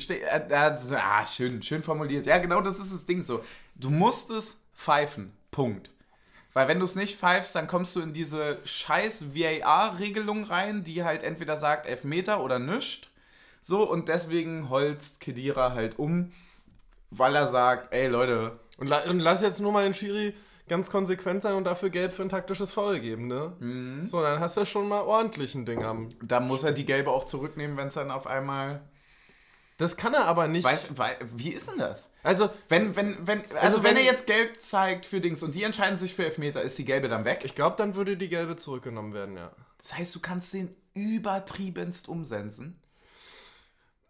ah, 0.93 1.27
schön, 1.27 1.63
schön 1.63 1.83
formuliert. 1.83 2.27
Ja, 2.27 2.39
genau 2.39 2.61
das 2.61 2.79
ist 2.79 2.93
das 2.93 3.07
Ding 3.07 3.25
so. 3.25 3.43
Du 3.75 3.91
musst 3.91 4.31
es 4.31 4.61
pfeifen. 4.73 5.33
Punkt. 5.51 5.91
Weil 6.53 6.69
wenn 6.69 6.79
du 6.79 6.85
es 6.85 6.95
nicht 6.95 7.19
pfeifst, 7.19 7.57
dann 7.57 7.67
kommst 7.67 7.97
du 7.97 8.01
in 8.01 8.13
diese 8.13 8.59
scheiß 8.65 9.35
VAR-Regelung 9.35 10.45
rein, 10.45 10.85
die 10.85 11.03
halt 11.03 11.25
entweder 11.25 11.57
sagt 11.57 11.87
Elfmeter 11.87 12.41
oder 12.41 12.61
nischt. 12.61 13.11
So, 13.63 13.91
und 13.91 14.09
deswegen 14.09 14.69
holzt 14.69 15.19
Kedira 15.19 15.73
halt 15.73 15.99
um, 15.99 16.33
weil 17.11 17.35
er 17.35 17.49
sagt, 17.49 17.93
ey 17.93 18.07
Leute, 18.07 18.61
Und, 18.79 18.89
la 18.89 19.09
und 19.09 19.21
lass 19.21 19.43
jetzt 19.43 19.61
nur 19.61 19.73
mal 19.73 19.85
den 19.85 19.95
Schiri 19.95 20.35
ganz 20.69 20.91
konsequent 20.91 21.43
sein 21.43 21.55
und 21.55 21.65
dafür 21.65 21.91
Gelb 21.91 22.13
für 22.13 22.23
ein 22.23 22.29
taktisches 22.29 22.73
Foul 22.73 22.99
geben, 23.01 23.27
ne? 23.27 23.53
Mhm. 23.61 24.03
So, 24.03 24.23
dann 24.23 24.41
hast 24.41 24.57
du 24.57 24.65
schon 24.65 24.89
mal 24.89 25.03
ordentlich 25.03 25.55
ein 25.55 25.67
Ding 25.67 25.85
am. 25.85 26.09
da 26.23 26.41
muss 26.41 26.65
er 26.65 26.73
die 26.73 26.87
Gelbe 26.87 27.11
auch 27.11 27.25
zurücknehmen, 27.25 27.77
wenn 27.77 27.89
es 27.89 27.95
dann 27.95 28.11
auf 28.11 28.27
einmal. 28.27 28.81
Das 29.77 29.97
kann 29.97 30.15
er 30.15 30.25
aber 30.27 30.47
nicht. 30.47 30.65
Weiß, 30.65 30.97
wei- 30.97 31.17
wie 31.35 31.51
ist 31.51 31.69
denn 31.69 31.79
das? 31.79 32.13
also, 32.23 32.49
Wenn, 32.69 32.95
wenn, 32.97 33.27
wenn, 33.27 33.41
also, 33.43 33.57
Also 33.59 33.77
wenn, 33.85 33.91
wenn- 33.91 33.97
er 33.99 34.05
jetzt 34.05 34.27
gelb 34.27 34.61
zeigt 34.61 35.05
für 35.05 35.21
Dings 35.21 35.43
und 35.43 35.55
die 35.55 35.65
entscheiden 35.65 35.97
sich 35.99 36.15
für 36.15 36.25
Elfmeter, 36.25 36.63
ist 36.63 36.79
die 36.79 36.85
gelbe 36.85 37.09
dann 37.09 37.25
weg? 37.25 37.41
ich 37.45 37.55
glaube, 37.57 37.75
dann 37.77 37.95
würde 37.97 38.17
die 38.17 38.29
Gelbe 38.29 38.55
zurückgenommen 38.57 39.13
werden, 39.15 39.37
ja. 39.37 39.51
Das 39.79 39.99
heißt, 39.99 40.15
du 40.15 40.21
kannst 40.21 40.55
den 40.55 40.75
übertriebenst 40.95 42.09
umsensen. 42.09 42.79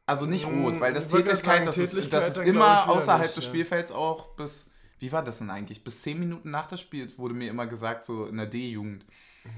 Also 0.06 0.26
nicht 0.26 0.46
Mm, 0.50 0.64
rot, 0.64 0.80
weil 0.80 0.92
das 0.92 1.08
sagen, 1.08 1.24
das 1.64 1.78
ist, 1.78 1.92
Tätigkeit 1.94 2.22
das 2.22 2.36
ist 2.36 2.44
immer 2.44 2.88
außerhalb 2.88 3.22
nicht, 3.22 3.36
des 3.36 3.44
ja. 3.44 3.50
Spielfelds 3.50 3.90
auch 3.90 4.34
bis, 4.36 4.66
wie 4.98 5.10
war 5.12 5.22
das 5.24 5.38
denn 5.38 5.48
eigentlich? 5.50 5.82
Bis 5.82 6.02
10 6.02 6.18
Minuten 6.18 6.50
nach 6.50 6.66
des 6.66 6.80
Spiels 6.80 7.18
wurde 7.18 7.32
mir 7.34 7.48
immer 7.48 7.66
gesagt, 7.66 8.04
so 8.04 8.26
in 8.26 8.36
der 8.36 8.46
D-Jugend. 8.46 9.06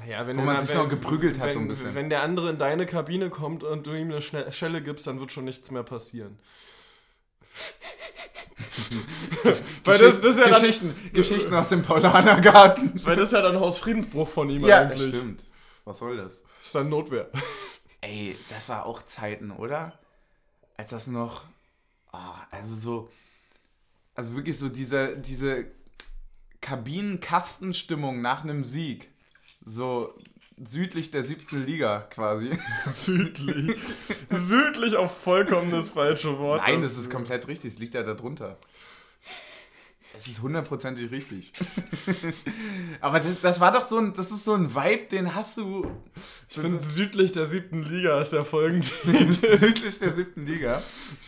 Naja, 0.01 0.27
wenn 0.27 0.37
Wo 0.37 0.41
du 0.41 0.47
man 0.47 0.59
sich 0.59 0.69
wenn- 0.71 0.77
noch 0.79 0.89
geprügelt 0.89 1.39
hat 1.41 1.49
wenn, 1.49 1.53
so 1.55 1.61
ein 1.61 1.69
bisschen. 1.69 1.95
Wenn 1.95 2.11
der 2.11 2.23
andere 2.23 2.51
in 2.51 2.59
deine 2.59 2.87
Kabine 2.87 3.29
kommt 3.31 3.63
und 3.65 3.87
du 3.87 3.93
ihm 3.95 4.11
eine 4.13 4.53
Schelle 4.53 4.83
gibst, 4.83 5.07
dann 5.07 5.21
wird 5.21 5.31
schon 5.33 5.45
nichts 5.45 5.71
mehr 5.71 5.83
passieren. 5.85 6.39
Weil 9.85 9.99
das, 9.99 10.21
das 10.21 10.37
ist 10.37 10.39
ja 10.39 10.49
dann, 10.51 10.61
Geschichten, 10.61 10.95
Geschichten 11.13 11.55
aus 11.55 11.69
dem 11.69 11.83
Paulanergarten. 11.83 13.01
weil 13.05 13.17
das 13.17 13.27
ist 13.29 13.33
ja 13.33 13.43
dann 13.43 13.59
Hausfriedensbruch 13.61 14.29
von 14.29 14.51
ihm 14.51 14.67
Ja, 14.67 14.81
eigentlich. 14.83 15.15
stimmt. 15.15 15.45
Was 15.85 15.99
soll 15.99 16.17
das? 16.17 16.43
Das 16.43 16.67
ist 16.67 16.75
dann 16.75 16.89
Notwehr. 16.89 17.31
Ey, 18.01 18.37
das 18.51 18.69
war 18.69 18.87
auch 18.87 19.03
Zeiten, 19.03 19.51
oder? 19.53 19.99
Als 20.77 20.91
das 20.91 21.07
noch. 21.07 21.45
Oh, 22.13 22.19
also 22.51 22.75
so. 22.75 23.11
Also 24.15 24.35
wirklich 24.35 24.59
so 24.59 24.69
diese, 24.69 25.17
diese 25.19 25.67
Kabinenkastenstimmung 26.61 28.23
nach 28.23 28.45
einem 28.45 28.65
Sieg. 28.65 29.09
So 29.63 30.19
südlich 30.65 31.11
der 31.11 31.25
siebten 31.25 31.65
Liga 31.65 32.01
quasi. 32.11 32.51
Südlich. 32.87 33.77
Südlich 34.31 34.97
auf 34.97 35.23
vollkommen 35.23 35.71
das 35.71 35.91
falsche 35.91 36.39
Wort. 36.39 36.63
Nein, 36.67 36.83
das 36.83 36.97
ist 36.97 37.11
komplett 37.11 37.47
richtig. 37.49 37.75
Es 37.75 37.79
liegt 37.79 37.95
ja 37.95 38.03
da 38.03 38.15
drunter. 38.15 38.57
Es 40.17 40.27
ist 40.27 40.43
hundertprozentig 40.43 41.11
richtig. 41.11 41.53
Aber 43.01 43.21
das, 43.21 43.41
das 43.41 43.61
war 43.61 43.73
doch 43.73 43.87
so 43.87 43.99
ein, 43.99 44.13
das 44.13 44.31
ist 44.31 44.45
so 44.45 44.55
ein 44.55 44.75
Vibe, 44.75 45.07
den 45.11 45.35
hast 45.35 45.59
du 45.59 45.91
Ich 46.49 46.57
finde, 46.57 46.83
südlich 46.83 47.33
der 47.33 47.47
siebten 47.47 47.83
Liga 47.83 48.21
ist 48.21 48.33
der 48.33 48.45
folgende. 48.45 48.87
südlich 49.33 49.99
der 49.99 50.13
siebten 50.13 50.47
Liga. 50.47 50.83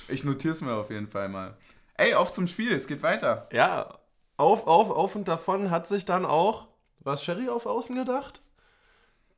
Ich 0.09 0.24
notiere 0.24 0.53
es 0.53 0.61
mir 0.61 0.72
auf 0.74 0.90
jeden 0.90 1.09
Fall 1.09 1.29
mal. 1.29 1.57
Ey, 1.94 2.14
auf 2.14 2.33
zum 2.33 2.46
Spiel, 2.46 2.72
es 2.72 2.87
geht 2.87 3.03
weiter. 3.03 3.48
Ja, 3.53 3.98
auf, 4.37 4.66
auf, 4.66 4.90
auf 4.90 5.14
und 5.16 5.27
davon 5.27 5.70
hat 5.70 5.88
sich 5.88 6.05
dann 6.05 6.24
auch, 6.24 6.68
was 7.01 7.24
Sherry 7.24 7.48
auf 7.48 7.66
Außen 7.66 7.96
gedacht? 7.96 8.40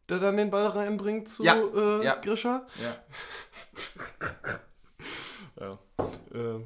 Der 0.08 0.18
dann 0.18 0.36
den 0.36 0.50
Ball 0.50 0.66
reinbringt 0.66 1.28
zu 1.28 1.42
Ja, 1.44 1.54
äh, 1.54 2.04
ja. 2.04 2.16
Grischer? 2.16 2.66
Ja. 2.82 2.96
Ja. 5.60 5.78
Äh, 6.32 6.64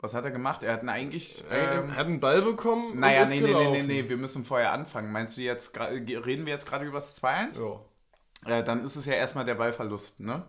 Was 0.00 0.14
hat 0.14 0.24
er 0.24 0.30
gemacht? 0.30 0.62
Er 0.62 0.74
hat 0.74 0.82
ihn 0.82 0.88
eigentlich. 0.88 1.44
er 1.50 1.82
Ähm, 1.82 1.96
hat 1.96 2.06
einen 2.06 2.20
Ball 2.20 2.42
bekommen. 2.42 3.00
naja, 3.00 3.24
nee, 3.26 3.40
nee, 3.40 3.52
nee, 3.52 3.70
nee, 3.70 3.82
nee, 3.82 4.08
wir 4.08 4.16
müssen 4.16 4.44
vorher 4.44 4.72
anfangen. 4.72 5.10
Meinst 5.10 5.36
du 5.36 5.40
jetzt, 5.40 5.78
reden 5.78 6.46
wir 6.46 6.52
jetzt 6.52 6.66
gerade 6.66 6.84
über 6.84 7.00
das 7.00 7.20
2-1? 7.20 7.60
Ja. 8.46 8.58
Äh, 8.58 8.64
dann 8.64 8.84
ist 8.84 8.94
es 8.94 9.06
ja 9.06 9.14
erstmal 9.14 9.44
der 9.44 9.56
Ballverlust, 9.56 10.20
ne? 10.20 10.44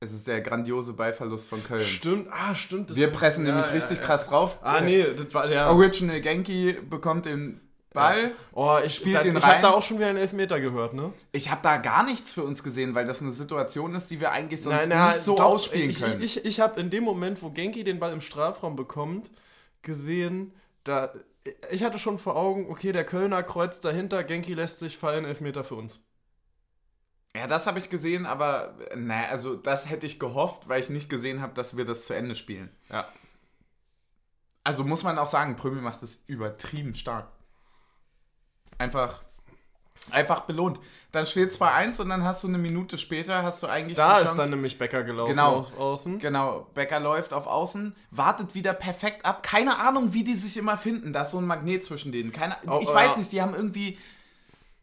Es 0.00 0.12
ist 0.12 0.28
der 0.28 0.40
grandiose 0.42 0.92
Ballverlust 0.92 1.48
von 1.48 1.64
Köln. 1.64 1.84
Stimmt, 1.84 2.28
ah, 2.30 2.54
stimmt. 2.54 2.94
Wir 2.94 3.08
pressen 3.08 3.44
nämlich 3.44 3.66
ja, 3.66 3.72
richtig 3.72 3.98
ja. 3.98 4.04
krass 4.04 4.28
drauf. 4.28 4.60
Ah, 4.62 4.80
nee, 4.80 5.02
das 5.02 5.34
war 5.34 5.48
der. 5.48 5.70
Original 5.70 6.20
Genki 6.20 6.74
bekommt 6.88 7.26
den 7.26 7.60
Ball. 7.98 8.32
Oh, 8.52 8.78
ich, 8.84 8.94
Spielt 8.94 9.16
da, 9.16 9.22
den 9.22 9.36
ich 9.36 9.42
rein. 9.42 9.56
hab 9.56 9.62
da 9.62 9.70
auch 9.70 9.82
schon 9.82 9.98
wieder 9.98 10.08
einen 10.08 10.18
Elfmeter 10.18 10.60
gehört, 10.60 10.94
ne? 10.94 11.12
Ich 11.32 11.50
habe 11.50 11.60
da 11.62 11.76
gar 11.76 12.04
nichts 12.04 12.32
für 12.32 12.44
uns 12.44 12.62
gesehen, 12.62 12.94
weil 12.94 13.06
das 13.06 13.22
eine 13.22 13.32
Situation 13.32 13.94
ist, 13.94 14.10
die 14.10 14.20
wir 14.20 14.32
eigentlich 14.32 14.62
sonst 14.62 14.76
Nein, 14.76 14.88
na, 14.90 15.08
nicht 15.08 15.20
so 15.20 15.36
doch, 15.36 15.44
ausspielen 15.44 15.90
ich, 15.90 16.00
können. 16.00 16.22
Ich, 16.22 16.38
ich, 16.38 16.44
ich 16.44 16.60
habe 16.60 16.80
in 16.80 16.90
dem 16.90 17.04
Moment, 17.04 17.42
wo 17.42 17.50
Genki 17.50 17.84
den 17.84 17.98
Ball 17.98 18.12
im 18.12 18.20
Strafraum 18.20 18.76
bekommt, 18.76 19.30
gesehen, 19.82 20.52
da 20.84 21.12
ich 21.70 21.82
hatte 21.82 21.98
schon 21.98 22.18
vor 22.18 22.36
Augen, 22.36 22.70
okay, 22.70 22.92
der 22.92 23.04
Kölner 23.04 23.42
kreuzt 23.42 23.84
dahinter, 23.84 24.24
Genki 24.24 24.54
lässt 24.54 24.80
sich 24.80 24.96
fallen, 24.98 25.24
Elfmeter 25.24 25.64
für 25.64 25.76
uns. 25.76 26.04
Ja, 27.36 27.46
das 27.46 27.66
habe 27.66 27.78
ich 27.78 27.90
gesehen, 27.90 28.26
aber 28.26 28.74
naja, 28.96 29.28
also 29.28 29.54
das 29.54 29.88
hätte 29.88 30.06
ich 30.06 30.18
gehofft, 30.18 30.68
weil 30.68 30.80
ich 30.80 30.90
nicht 30.90 31.08
gesehen 31.08 31.40
habe, 31.40 31.54
dass 31.54 31.76
wir 31.76 31.84
das 31.84 32.04
zu 32.04 32.14
Ende 32.14 32.34
spielen. 32.34 32.70
Ja. 32.90 33.08
Also 34.64 34.84
muss 34.84 35.02
man 35.02 35.18
auch 35.18 35.26
sagen, 35.26 35.56
Prömel 35.56 35.82
macht 35.82 36.02
es 36.02 36.24
übertrieben 36.26 36.94
stark. 36.94 37.28
Einfach, 38.78 39.22
einfach 40.10 40.40
belohnt. 40.40 40.80
Dann 41.10 41.24
steht 41.26 41.52
2-1 41.52 42.00
und 42.02 42.10
dann 42.10 42.22
hast 42.24 42.44
du 42.44 42.48
eine 42.48 42.58
Minute 42.58 42.98
später, 42.98 43.42
hast 43.42 43.62
du 43.62 43.66
eigentlich 43.66 43.96
Da 43.96 44.18
ist 44.18 44.34
dann 44.36 44.50
nämlich 44.50 44.76
Becker 44.78 45.02
gelaufen 45.02 45.30
Genau. 45.30 45.56
auf 45.56 45.78
Außen. 45.78 46.18
Genau, 46.18 46.66
Becker 46.74 47.00
läuft 47.00 47.32
auf 47.32 47.46
Außen, 47.46 47.94
wartet 48.10 48.54
wieder 48.54 48.74
perfekt 48.74 49.24
ab. 49.24 49.42
Keine 49.42 49.78
Ahnung, 49.78 50.12
wie 50.12 50.22
die 50.24 50.34
sich 50.34 50.56
immer 50.56 50.76
finden. 50.76 51.12
Da 51.12 51.22
ist 51.22 51.30
so 51.30 51.38
ein 51.38 51.46
Magnet 51.46 51.82
zwischen 51.84 52.12
denen. 52.12 52.30
Keine, 52.32 52.56
Oh, 52.66 52.78
ich 52.82 52.88
ja. 52.88 52.94
weiß 52.94 53.16
nicht, 53.16 53.32
die 53.32 53.40
haben 53.40 53.54
irgendwie, 53.54 53.98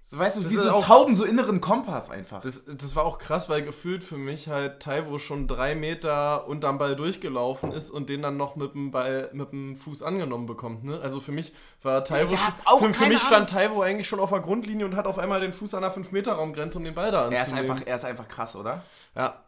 so, 0.07 0.19
weißt 0.19 0.37
du, 0.37 0.41
Das 0.41 0.51
wie 0.51 0.55
so 0.55 0.69
auch- 0.69 0.83
Tauben, 0.83 1.15
so 1.15 1.23
inneren 1.25 1.61
Kompass 1.61 2.11
einfach. 2.11 2.39
Das, 2.41 2.65
das 2.65 2.95
war 2.95 3.05
auch 3.05 3.17
krass, 3.17 3.49
weil 3.49 3.63
gefühlt 3.63 4.03
für 4.03 4.17
mich 4.17 4.47
halt 4.47 4.79
Taiwo 4.79 5.17
schon 5.17 5.47
drei 5.47 5.73
Meter 5.73 6.47
unterm 6.47 6.77
Ball 6.77 6.95
durchgelaufen 6.95 7.71
ist 7.71 7.89
und 7.89 8.07
den 8.09 8.21
dann 8.21 8.37
noch 8.37 8.55
mit 8.55 8.75
dem 8.75 8.91
Ball, 8.91 9.29
mit 9.33 9.51
dem 9.51 9.75
Fuß 9.75 10.03
angenommen 10.03 10.45
bekommt. 10.45 10.83
Ne? 10.83 10.99
Also 11.01 11.19
für 11.19 11.31
mich 11.31 11.53
war 11.81 12.03
Taiwo. 12.03 12.35
Für, 12.77 12.93
für 12.93 13.07
mich 13.07 13.19
stand 13.19 13.49
Taiwo 13.49 13.81
eigentlich 13.81 14.07
schon 14.07 14.19
auf 14.19 14.29
der 14.29 14.41
Grundlinie 14.41 14.85
und 14.85 14.95
hat 14.95 15.07
auf 15.07 15.17
einmal 15.17 15.41
den 15.41 15.53
Fuß 15.53 15.73
an 15.73 15.81
der 15.81 15.91
5-Meter-Raumgrenze, 15.91 16.77
um 16.77 16.83
den 16.83 16.93
Ball 16.93 17.11
da 17.11 17.23
er, 17.23 17.31
ist 17.31 17.39
anzunehmen. 17.39 17.71
einfach, 17.71 17.87
er 17.87 17.95
ist 17.95 18.05
einfach 18.05 18.27
krass, 18.27 18.55
oder? 18.55 18.83
Ja. 19.15 19.41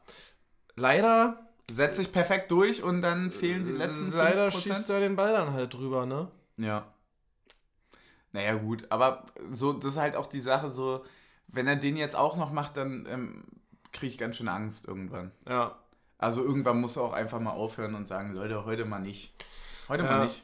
Leider 0.76 1.38
setzt 1.70 1.98
sich 1.98 2.12
perfekt 2.12 2.50
durch 2.52 2.82
und 2.82 3.02
dann 3.02 3.30
fehlen 3.32 3.66
die 3.66 3.72
letzten 3.74 4.12
Leider 4.12 4.48
5%. 4.48 4.52
schießt 4.62 4.90
er 4.90 5.02
den 5.02 5.16
Ball 5.16 5.34
dann 5.34 5.54
halt 5.54 5.74
drüber, 5.74 6.06
ne? 6.06 6.30
Ja. 6.58 6.86
Naja, 8.34 8.56
gut, 8.56 8.86
aber 8.90 9.26
so, 9.54 9.74
das 9.74 9.94
ist 9.94 9.98
halt 10.00 10.16
auch 10.16 10.28
die 10.28 10.42
Sache, 10.42 10.70
so, 10.70 11.04
wenn 11.48 11.68
er 11.68 11.76
den 11.78 11.98
jetzt 11.98 12.16
auch 12.16 12.36
noch 12.38 12.52
macht, 12.52 12.78
dann 12.78 13.08
ähm, 13.10 13.44
kriege 13.92 14.12
ich 14.12 14.18
ganz 14.18 14.38
schön 14.38 14.48
Angst 14.50 14.88
irgendwann. 14.88 15.32
Ja. 15.48 15.78
Also 16.18 16.44
irgendwann 16.44 16.82
muss 16.82 16.98
er 16.98 17.04
auch 17.04 17.14
einfach 17.14 17.40
mal 17.40 17.52
aufhören 17.52 17.96
und 17.96 18.08
sagen, 18.08 18.34
Leute, 18.34 18.66
heute 18.66 18.86
mal 18.86 19.00
nicht. 19.00 19.34
Heute 19.88 20.04
Ja. 20.04 20.12
mal 20.12 20.24
nicht. 20.24 20.44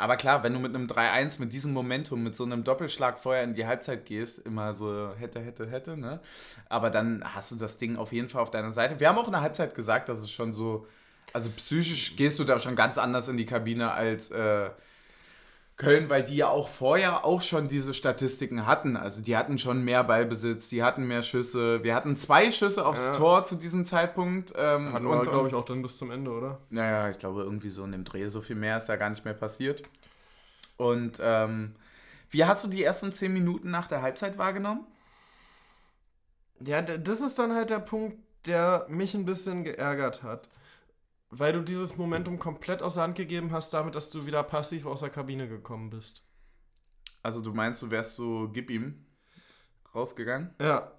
Aber 0.00 0.16
klar, 0.16 0.44
wenn 0.44 0.52
du 0.52 0.60
mit 0.60 0.74
einem 0.74 0.86
3-1, 0.86 1.40
mit 1.40 1.52
diesem 1.52 1.72
Momentum, 1.72 2.22
mit 2.22 2.36
so 2.36 2.44
einem 2.44 2.62
Doppelschlag 2.62 3.18
vorher 3.18 3.42
in 3.42 3.54
die 3.54 3.66
Halbzeit 3.66 4.06
gehst, 4.06 4.38
immer 4.38 4.72
so 4.72 5.12
hätte, 5.18 5.40
hätte, 5.40 5.66
hätte, 5.68 5.96
ne? 5.96 6.20
Aber 6.68 6.88
dann 6.90 7.24
hast 7.24 7.50
du 7.50 7.56
das 7.56 7.78
Ding 7.78 7.96
auf 7.96 8.12
jeden 8.12 8.28
Fall 8.28 8.42
auf 8.42 8.50
deiner 8.52 8.70
Seite. 8.70 9.00
Wir 9.00 9.08
haben 9.08 9.18
auch 9.18 9.26
in 9.26 9.32
der 9.32 9.40
Halbzeit 9.40 9.74
gesagt, 9.74 10.08
dass 10.08 10.20
es 10.20 10.30
schon 10.30 10.52
so, 10.52 10.86
also 11.32 11.50
psychisch 11.50 12.14
gehst 12.14 12.38
du 12.38 12.44
da 12.44 12.60
schon 12.60 12.76
ganz 12.76 12.96
anders 12.96 13.26
in 13.26 13.36
die 13.36 13.46
Kabine 13.46 13.90
als 13.90 14.30
äh, 14.30 14.70
Köln, 15.78 16.10
weil 16.10 16.24
die 16.24 16.36
ja 16.36 16.48
auch 16.48 16.68
vorher 16.68 17.24
auch 17.24 17.40
schon 17.40 17.68
diese 17.68 17.94
Statistiken 17.94 18.66
hatten. 18.66 18.96
Also 18.96 19.22
die 19.22 19.36
hatten 19.36 19.58
schon 19.58 19.84
mehr 19.84 20.02
Ballbesitz, 20.02 20.68
die 20.68 20.82
hatten 20.82 21.06
mehr 21.06 21.22
Schüsse. 21.22 21.84
Wir 21.84 21.94
hatten 21.94 22.16
zwei 22.16 22.50
Schüsse 22.50 22.84
aufs 22.84 23.06
Ja. 23.06 23.12
Tor 23.12 23.44
zu 23.44 23.54
diesem 23.54 23.84
Zeitpunkt. 23.84 24.52
Ähm, 24.56 24.92
Hatten 24.92 25.06
wir, 25.06 25.22
glaube 25.22 25.46
ich, 25.48 25.54
auch 25.54 25.64
dann 25.64 25.80
bis 25.80 25.96
zum 25.96 26.10
Ende, 26.10 26.32
oder? 26.32 26.58
naja, 26.70 27.08
ich 27.08 27.18
glaube, 27.18 27.42
irgendwie 27.42 27.70
so 27.70 27.84
in 27.84 27.92
dem 27.92 28.04
Dreh, 28.04 28.26
so 28.26 28.40
viel 28.40 28.56
mehr 28.56 28.76
ist 28.76 28.86
da 28.86 28.96
gar 28.96 29.08
nicht 29.08 29.24
mehr 29.24 29.34
passiert. 29.34 29.84
Und 30.76 31.20
ähm, 31.22 31.76
wie 32.30 32.44
hast 32.44 32.64
du 32.64 32.68
die 32.68 32.82
ersten 32.82 33.12
zehn 33.12 33.32
Minuten 33.32 33.70
nach 33.70 33.86
der 33.86 34.02
Halbzeit 34.02 34.36
wahrgenommen? 34.36 34.84
Ja, 36.60 36.82
das 36.82 37.20
ist 37.20 37.38
dann 37.38 37.54
halt 37.54 37.70
der 37.70 37.78
Punkt, 37.78 38.16
der 38.46 38.84
mich 38.88 39.14
ein 39.14 39.24
bisschen 39.24 39.62
geärgert 39.62 40.24
hat. 40.24 40.48
Weil 41.30 41.52
du 41.52 41.62
dieses 41.62 41.96
Momentum 41.96 42.38
komplett 42.38 42.82
aus 42.82 42.94
der 42.94 43.02
Hand 43.02 43.16
gegeben 43.16 43.52
hast, 43.52 43.74
damit, 43.74 43.94
dass 43.94 44.10
du 44.10 44.24
wieder 44.26 44.42
passiv 44.42 44.86
aus 44.86 45.00
der 45.00 45.10
Kabine 45.10 45.48
gekommen 45.48 45.90
bist. 45.90 46.24
Also 47.22 47.42
du 47.42 47.52
meinst, 47.52 47.82
du 47.82 47.90
wärst 47.90 48.16
so, 48.16 48.48
gib 48.52 48.70
ihm, 48.70 49.04
rausgegangen? 49.94 50.54
Ja. 50.58 50.92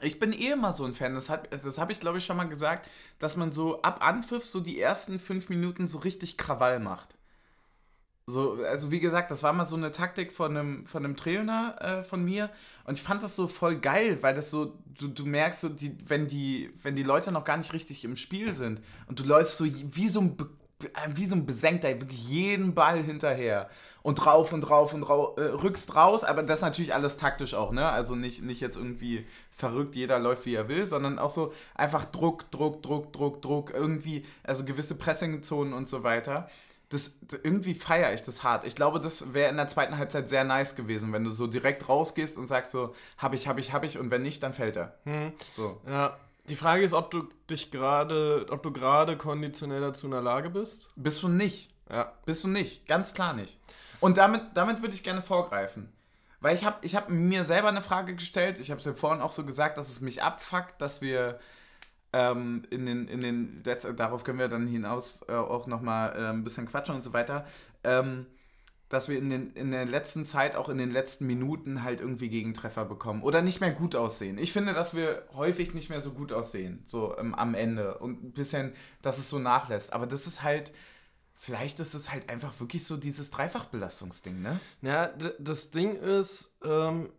Ich 0.00 0.20
bin 0.20 0.32
eh 0.32 0.52
immer 0.52 0.72
so 0.72 0.84
ein 0.84 0.94
Fan, 0.94 1.14
das, 1.14 1.28
hat- 1.28 1.52
das 1.64 1.78
habe 1.78 1.90
ich 1.90 1.98
glaube 1.98 2.18
ich 2.18 2.24
schon 2.26 2.36
mal 2.36 2.48
gesagt, 2.48 2.88
dass 3.18 3.36
man 3.36 3.50
so 3.50 3.82
ab 3.82 4.00
Anpfiff 4.06 4.44
so 4.44 4.60
die 4.60 4.80
ersten 4.80 5.18
fünf 5.18 5.48
Minuten 5.48 5.88
so 5.88 5.98
richtig 5.98 6.36
Krawall 6.36 6.78
macht. 6.78 7.17
So, 8.28 8.58
also 8.62 8.90
wie 8.90 9.00
gesagt, 9.00 9.30
das 9.30 9.42
war 9.42 9.54
mal 9.54 9.64
so 9.64 9.74
eine 9.74 9.90
Taktik 9.90 10.32
von 10.34 10.54
einem, 10.54 10.84
von 10.84 11.02
einem 11.02 11.16
Trainer 11.16 11.76
äh, 11.80 12.02
von 12.02 12.22
mir 12.22 12.50
und 12.84 12.98
ich 12.98 13.02
fand 13.02 13.22
das 13.22 13.34
so 13.34 13.48
voll 13.48 13.76
geil, 13.76 14.18
weil 14.20 14.34
das 14.34 14.50
so, 14.50 14.74
du, 14.98 15.08
du 15.08 15.24
merkst 15.24 15.62
so, 15.62 15.70
die, 15.70 15.96
wenn, 16.06 16.28
die, 16.28 16.70
wenn 16.82 16.94
die 16.94 17.04
Leute 17.04 17.32
noch 17.32 17.44
gar 17.44 17.56
nicht 17.56 17.72
richtig 17.72 18.04
im 18.04 18.16
Spiel 18.16 18.52
sind 18.52 18.82
und 19.06 19.18
du 19.18 19.24
läufst 19.24 19.56
so 19.56 19.64
wie 19.64 20.08
so 20.10 20.20
ein, 20.20 20.36
wie 21.14 21.24
so 21.24 21.36
ein 21.36 21.46
Besenkter, 21.46 21.88
wirklich 21.88 22.28
jeden 22.28 22.74
Ball 22.74 23.02
hinterher 23.02 23.70
und 24.02 24.16
drauf 24.16 24.52
und 24.52 24.60
drauf 24.60 24.92
und 24.92 25.04
rau 25.04 25.34
äh, 25.36 25.44
rückst 25.44 25.96
raus, 25.96 26.22
aber 26.22 26.42
das 26.42 26.60
natürlich 26.60 26.92
alles 26.92 27.16
taktisch 27.16 27.54
auch, 27.54 27.72
ne? 27.72 27.88
Also 27.88 28.14
nicht, 28.14 28.42
nicht 28.42 28.60
jetzt 28.60 28.76
irgendwie 28.76 29.26
verrückt, 29.50 29.96
jeder 29.96 30.18
läuft 30.18 30.44
wie 30.44 30.54
er 30.54 30.68
will, 30.68 30.84
sondern 30.84 31.18
auch 31.18 31.30
so 31.30 31.54
einfach 31.74 32.04
Druck, 32.04 32.50
Druck, 32.50 32.82
Druck, 32.82 33.12
Druck, 33.12 33.40
Druck, 33.40 33.72
irgendwie, 33.72 34.26
also 34.44 34.64
gewisse 34.64 34.96
Pressingzonen 34.96 35.72
und 35.72 35.88
so 35.88 36.02
weiter. 36.02 36.48
Das, 36.90 37.18
irgendwie 37.42 37.74
feiere 37.74 38.14
ich 38.14 38.22
das 38.22 38.42
hart. 38.42 38.64
Ich 38.64 38.74
glaube, 38.74 38.98
das 38.98 39.34
wäre 39.34 39.50
in 39.50 39.56
der 39.58 39.68
zweiten 39.68 39.98
Halbzeit 39.98 40.30
sehr 40.30 40.44
nice 40.44 40.74
gewesen, 40.74 41.12
wenn 41.12 41.24
du 41.24 41.30
so 41.30 41.46
direkt 41.46 41.88
rausgehst 41.88 42.38
und 42.38 42.46
sagst 42.46 42.72
so, 42.72 42.94
hab 43.18 43.34
ich, 43.34 43.46
hab 43.46 43.58
ich, 43.58 43.74
hab 43.74 43.84
ich 43.84 43.98
und 43.98 44.10
wenn 44.10 44.22
nicht, 44.22 44.42
dann 44.42 44.54
fällt 44.54 44.76
er. 44.76 44.98
Hm. 45.04 45.32
So. 45.48 45.80
Ja. 45.86 46.16
Die 46.48 46.56
Frage 46.56 46.82
ist, 46.82 46.94
ob 46.94 47.10
du 47.10 47.28
dich 47.50 47.70
gerade, 47.70 48.46
ob 48.50 48.62
du 48.62 48.72
gerade 48.72 49.18
konditionell 49.18 49.82
dazu 49.82 50.06
in 50.06 50.12
der 50.12 50.22
Lage 50.22 50.48
bist. 50.48 50.90
Bist 50.96 51.22
du 51.22 51.28
nicht. 51.28 51.68
Ja. 51.90 52.12
Bist 52.24 52.44
du 52.44 52.48
nicht, 52.48 52.86
ganz 52.86 53.12
klar 53.12 53.34
nicht. 53.34 53.58
Und 54.00 54.18
damit, 54.18 54.42
damit 54.54 54.80
würde 54.80 54.94
ich 54.94 55.02
gerne 55.02 55.22
vorgreifen. 55.22 55.92
Weil 56.40 56.54
ich 56.54 56.64
habe 56.64 56.76
ich 56.82 56.94
hab 56.94 57.10
mir 57.10 57.44
selber 57.44 57.68
eine 57.68 57.82
Frage 57.82 58.14
gestellt, 58.14 58.60
ich 58.60 58.70
habe 58.70 58.78
es 58.78 58.86
ja 58.86 58.94
vorhin 58.94 59.20
auch 59.20 59.32
so 59.32 59.44
gesagt, 59.44 59.76
dass 59.76 59.88
es 59.88 60.00
mich 60.00 60.22
abfuckt, 60.22 60.80
dass 60.80 61.00
wir 61.00 61.40
ähm, 62.12 62.62
in 62.70 62.86
den, 62.86 63.08
in 63.08 63.20
den, 63.20 63.62
letz- 63.64 63.92
darauf 63.92 64.24
können 64.24 64.38
wir 64.38 64.48
dann 64.48 64.66
hinaus 64.66 65.20
äh, 65.28 65.32
auch 65.32 65.66
nochmal 65.66 66.16
äh, 66.16 66.28
ein 66.30 66.44
bisschen 66.44 66.66
quatschen 66.66 66.94
und 66.94 67.02
so 67.02 67.12
weiter, 67.12 67.46
ähm, 67.84 68.26
dass 68.88 69.10
wir 69.10 69.18
in, 69.18 69.28
den, 69.28 69.52
in 69.52 69.70
der 69.70 69.84
letzten 69.84 70.24
Zeit, 70.24 70.56
auch 70.56 70.70
in 70.70 70.78
den 70.78 70.90
letzten 70.90 71.26
Minuten 71.26 71.82
halt 71.82 72.00
irgendwie 72.00 72.30
Gegentreffer 72.30 72.86
bekommen 72.86 73.22
oder 73.22 73.42
nicht 73.42 73.60
mehr 73.60 73.72
gut 73.72 73.94
aussehen. 73.94 74.38
Ich 74.38 74.54
finde, 74.54 74.72
dass 74.72 74.94
wir 74.94 75.24
häufig 75.34 75.74
nicht 75.74 75.90
mehr 75.90 76.00
so 76.00 76.12
gut 76.12 76.32
aussehen, 76.32 76.82
so 76.86 77.16
ähm, 77.18 77.34
am 77.34 77.54
Ende 77.54 77.98
und 77.98 78.24
ein 78.24 78.32
bisschen, 78.32 78.72
dass 79.02 79.18
es 79.18 79.28
so 79.28 79.38
nachlässt. 79.38 79.92
Aber 79.92 80.06
das 80.06 80.26
ist 80.26 80.42
halt, 80.42 80.72
vielleicht 81.34 81.80
ist 81.80 81.94
es 81.94 82.10
halt 82.10 82.30
einfach 82.30 82.58
wirklich 82.60 82.86
so 82.86 82.96
dieses 82.96 83.30
Dreifachbelastungsding, 83.30 84.40
ne? 84.40 84.58
Ja, 84.80 85.12
das 85.38 85.70
Ding 85.70 85.94
ist, 85.96 86.56
ähm, 86.64 87.10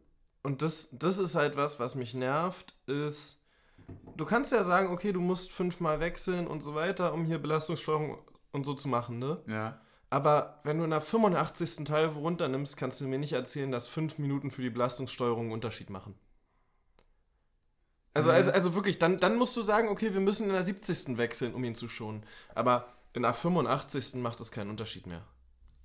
und 0.41 0.63
das, 0.63 0.89
das 0.91 1.19
ist 1.19 1.35
halt 1.35 1.55
was, 1.55 1.79
was 1.79 1.93
mich 1.93 2.15
nervt, 2.15 2.75
ist, 2.87 3.38
du 4.15 4.25
kannst 4.25 4.51
ja 4.51 4.63
sagen, 4.63 4.89
okay, 4.91 5.11
du 5.11 5.21
musst 5.21 5.51
fünfmal 5.51 5.99
wechseln 5.99 6.47
und 6.47 6.61
so 6.61 6.75
weiter, 6.75 7.13
um 7.13 7.25
hier 7.25 7.39
Belastungssteuerung 7.39 8.17
und 8.51 8.65
so 8.65 8.73
zu 8.73 8.87
machen, 8.87 9.19
ne? 9.19 9.41
Ja. 9.47 9.79
Aber 10.09 10.59
wenn 10.63 10.77
du 10.79 10.83
in 10.85 10.89
der 10.89 11.01
85. 11.01 11.83
Teil 11.85 12.07
runternimmst, 12.07 12.77
kannst 12.77 12.99
du 12.99 13.07
mir 13.07 13.19
nicht 13.19 13.33
erzählen, 13.33 13.71
dass 13.71 13.87
fünf 13.87 14.17
Minuten 14.17 14.49
für 14.51 14.61
die 14.63 14.71
Belastungssteuerung 14.71 15.43
einen 15.45 15.51
Unterschied 15.51 15.89
machen. 15.91 16.15
Also, 18.13 18.29
Mhm. 18.29 18.35
also, 18.35 18.51
also 18.51 18.75
wirklich, 18.75 18.97
dann, 18.99 19.17
dann 19.17 19.35
musst 19.37 19.55
du 19.55 19.61
sagen, 19.61 19.87
okay, 19.89 20.13
wir 20.13 20.19
müssen 20.21 20.47
in 20.47 20.53
der 20.53 20.63
70. 20.63 21.17
wechseln, 21.17 21.53
um 21.53 21.63
ihn 21.63 21.75
zu 21.75 21.87
schonen. 21.87 22.23
Aber 22.55 22.87
in 23.13 23.21
der 23.21 23.33
85. 23.33 24.21
macht 24.21 24.39
das 24.39 24.51
keinen 24.51 24.69
Unterschied 24.71 25.05
mehr. 25.07 25.23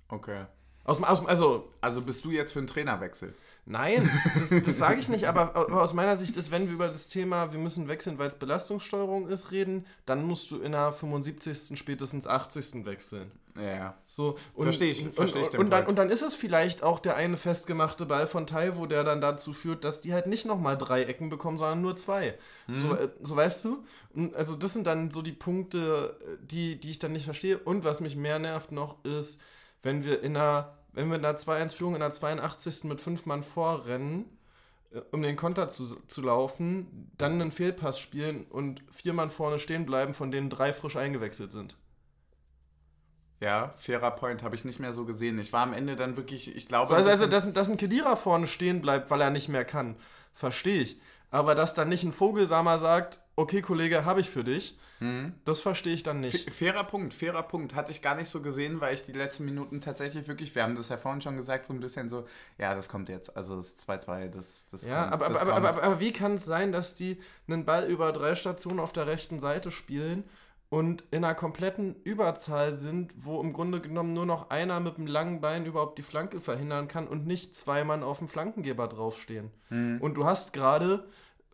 Okay. 0.07 0.45
Aus, 0.85 1.01
aus, 1.03 1.25
also, 1.25 1.67
Also 1.81 2.01
bist 2.01 2.23
du 2.23 2.31
jetzt 2.31 2.53
für 2.53 2.59
einen 2.59 2.67
Trainerwechsel? 2.67 3.33
Nein, 3.67 4.07
das, 4.35 4.49
das 4.49 4.77
sage 4.77 4.99
ich 4.99 5.09
nicht, 5.09 5.25
aber, 5.25 5.55
aber 5.55 5.81
aus 5.81 5.93
meiner 5.93 6.15
Sicht 6.15 6.37
ist, 6.37 6.51
wenn 6.51 6.67
wir 6.67 6.75
über 6.75 6.87
das 6.87 7.07
Thema, 7.07 7.51
wir 7.51 7.59
müssen 7.59 7.87
wechseln, 7.87 8.19
weil 8.19 8.27
es 8.27 8.35
Belastungssteuerung 8.35 9.27
ist, 9.27 9.51
reden, 9.51 9.87
dann 10.05 10.23
musst 10.23 10.51
du 10.51 10.61
in 10.61 10.73
der 10.73 10.91
75. 10.91 11.77
spätestens 11.77 12.27
80. 12.27 12.85
wechseln. 12.85 13.31
Ja. 13.59 13.95
So, 14.05 14.37
und, 14.53 14.63
Versteh 14.65 14.91
ich, 14.91 15.03
und, 15.03 15.15
versteh 15.15 15.41
ich 15.41 15.53
und, 15.53 15.59
und, 15.59 15.69
dann, 15.71 15.87
und 15.87 15.95
dann 15.97 16.09
ist 16.09 16.21
es 16.21 16.35
vielleicht 16.35 16.83
auch 16.83 16.99
der 16.99 17.15
eine 17.15 17.37
festgemachte 17.37 18.05
Ball 18.05 18.27
von 18.27 18.45
Taiwo, 18.45 18.85
der 18.85 19.03
dann 19.03 19.21
dazu 19.21 19.53
führt, 19.53 19.83
dass 19.83 20.01
die 20.01 20.13
halt 20.13 20.27
nicht 20.27 20.45
nochmal 20.45 20.77
drei 20.77 21.03
Ecken 21.03 21.29
bekommen, 21.29 21.57
sondern 21.57 21.81
nur 21.81 21.95
zwei. 21.95 22.37
Mhm. 22.67 22.75
So, 22.75 22.93
äh, 22.93 23.09
so 23.21 23.35
weißt 23.35 23.65
du? 23.65 23.83
Und 24.13 24.35
also 24.35 24.55
das 24.55 24.73
sind 24.73 24.85
dann 24.85 25.09
so 25.09 25.21
die 25.21 25.31
Punkte, 25.31 26.17
äh, 26.21 26.45
die, 26.45 26.79
die 26.79 26.91
ich 26.91 26.99
dann 26.99 27.13
nicht 27.13 27.25
verstehe. 27.25 27.57
Und 27.57 27.83
was 27.83 28.01
mich 28.01 28.15
mehr 28.15 28.39
nervt 28.39 28.71
noch 28.71 29.03
ist, 29.05 29.39
wenn 29.85 30.03
wir 30.03 30.23
in 30.23 30.35
einer, 30.35 30.73
wenn 30.93 31.09
wir 31.09 31.17
in 31.17 31.23
einer 31.23 31.37
2-1-Führung 31.37 31.93
in 31.93 31.99
der 31.99 32.09
82. 32.09 32.85
mit 32.85 32.99
fünf 32.99 33.27
Mann 33.27 33.43
vorrennen, 33.43 34.25
äh, 34.91 35.01
um 35.11 35.21
den 35.21 35.35
Konter 35.35 35.69
zu, 35.69 35.85
zu 36.07 36.21
laufen, 36.23 37.11
dann 37.17 37.33
einen 37.33 37.51
Fehlpass 37.51 37.99
spielen 37.99 38.45
und 38.49 38.83
vier 38.91 39.13
Mann 39.13 39.29
vorne 39.29 39.59
stehen 39.59 39.85
bleiben, 39.85 40.15
von 40.15 40.31
denen 40.31 40.49
drei 40.49 40.73
frisch 40.73 40.95
eingewechselt 40.95 41.51
sind. 41.51 41.77
Ja, 43.39 43.73
fairer 43.77 44.11
Point, 44.11 44.41
habe 44.41 44.55
ich 44.55 44.65
nicht 44.65 44.79
mehr 44.79 44.93
so 44.93 45.05
gesehen. 45.05 45.37
Ich 45.37 45.53
war 45.53 45.61
am 45.61 45.73
Ende 45.73 45.95
dann 45.95 46.17
wirklich, 46.17 46.55
ich 46.55 46.67
glaube. 46.67 46.87
So, 46.87 46.95
also, 46.95 47.09
also 47.11 47.27
dass, 47.27 47.51
dass 47.53 47.69
ein 47.69 47.77
Kedira 47.77 48.15
vorne 48.15 48.47
stehen 48.47 48.81
bleibt, 48.81 49.11
weil 49.11 49.21
er 49.21 49.29
nicht 49.29 49.49
mehr 49.49 49.65
kann, 49.65 49.97
verstehe 50.33 50.81
ich. 50.81 50.99
Aber 51.31 51.55
dass 51.55 51.73
dann 51.73 51.89
nicht 51.89 52.03
ein 52.03 52.13
Vogelsamer 52.13 52.77
sagt, 52.77 53.19
okay, 53.35 53.61
Kollege, 53.61 54.05
habe 54.05 54.21
ich 54.21 54.29
für 54.29 54.43
dich, 54.43 54.77
Mhm. 55.01 55.33
das 55.43 55.59
verstehe 55.59 55.93
ich 55.93 56.03
dann 56.03 56.21
nicht. 56.21 56.45
Fa- 56.45 56.51
Fairer 56.51 56.83
Punkt, 56.85 57.13
fairer 57.13 57.43
Punkt. 57.43 57.75
Hatte 57.75 57.91
ich 57.91 58.01
gar 58.01 58.15
nicht 58.15 58.29
so 58.29 58.41
gesehen, 58.41 58.79
weil 58.79 58.93
ich 58.93 59.03
die 59.03 59.11
letzten 59.11 59.43
Minuten 59.43 59.81
tatsächlich 59.81 60.25
wirklich, 60.29 60.55
wir 60.55 60.63
haben 60.63 60.75
das 60.77 60.87
ja 60.87 60.97
vorhin 60.97 61.19
schon 61.19 61.35
gesagt, 61.35 61.65
so 61.65 61.73
ein 61.73 61.81
bisschen 61.81 62.07
so, 62.09 62.25
ja, 62.57 62.73
das 62.73 62.87
kommt 62.87 63.09
jetzt. 63.09 63.35
Also 63.35 63.57
das 63.57 63.75
2-2, 63.77 64.29
das, 64.29 64.67
das 64.69 64.85
Ja, 64.87 65.01
kommt. 65.01 65.13
aber, 65.13 65.27
das 65.29 65.41
aber, 65.41 65.53
aber, 65.55 65.69
aber, 65.69 65.83
aber 65.83 65.99
wie 65.99 66.13
kann 66.13 66.35
es 66.35 66.45
sein, 66.45 66.71
dass 66.71 66.95
die 66.95 67.19
einen 67.49 67.65
Ball 67.65 67.85
über 67.89 68.13
drei 68.13 68.35
Stationen 68.35 68.79
auf 68.79 68.93
der 68.93 69.05
rechten 69.07 69.41
Seite 69.41 69.69
spielen 69.69 70.23
und 70.75 71.05
in 71.11 71.23
einer 71.23 71.35
kompletten 71.35 71.95
Überzahl 72.03 72.73
sind, 72.73 73.13
wo 73.15 73.39
im 73.39 73.53
Grunde 73.53 73.79
genommen 73.79 74.13
nur 74.13 74.25
noch 74.25 74.49
einer 74.49 74.81
mit 74.81 74.97
einem 74.97 75.07
langen 75.07 75.39
Bein 75.39 75.65
überhaupt 75.65 75.97
die 75.97 76.03
Flanke 76.03 76.41
verhindern 76.41 76.89
kann 76.89 77.07
und 77.07 77.25
nicht 77.25 77.55
zwei 77.55 77.85
Mann 77.85 78.03
auf 78.03 78.17
dem 78.17 78.27
Flankengeber 78.27 78.89
draufstehen? 78.89 79.51
Mhm. 79.69 80.01
Und 80.01 80.15
du 80.15 80.25
hast 80.25 80.51
gerade, 80.51 81.07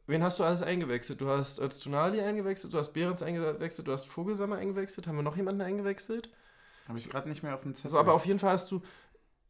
wen 0.08 0.24
hast 0.24 0.40
du 0.40 0.44
alles 0.44 0.64
eingewechselt? 0.64 1.22
Du 1.22 1.30
hast 1.30 1.60
Öztunali 1.60 2.20
eingewechselt, 2.20 2.74
du 2.74 2.80
hast 2.80 2.94
Behrens 2.94 3.22
eingewechselt, 3.22 3.88
du 3.88 3.92
hast 3.92 4.08
Vogelsammer 4.08 4.56
eingewechselt. 4.56 5.06
Haben 5.06 5.18
wir 5.18 5.22
noch 5.22 5.38
jemanden 5.38 5.62
eingewechselt? 5.62 6.32
Habe 6.88 6.98
ich 6.98 7.08
gerade 7.08 7.30
nicht 7.30 7.44
mehr 7.44 7.54
auf 7.54 7.62
dem 7.62 7.76
Zettel. 7.76 7.92
So, 7.92 8.00
aber 8.00 8.14
auf 8.14 8.26
jeden 8.26 8.40
Fall 8.40 8.54
hast 8.54 8.72
du 8.72 8.82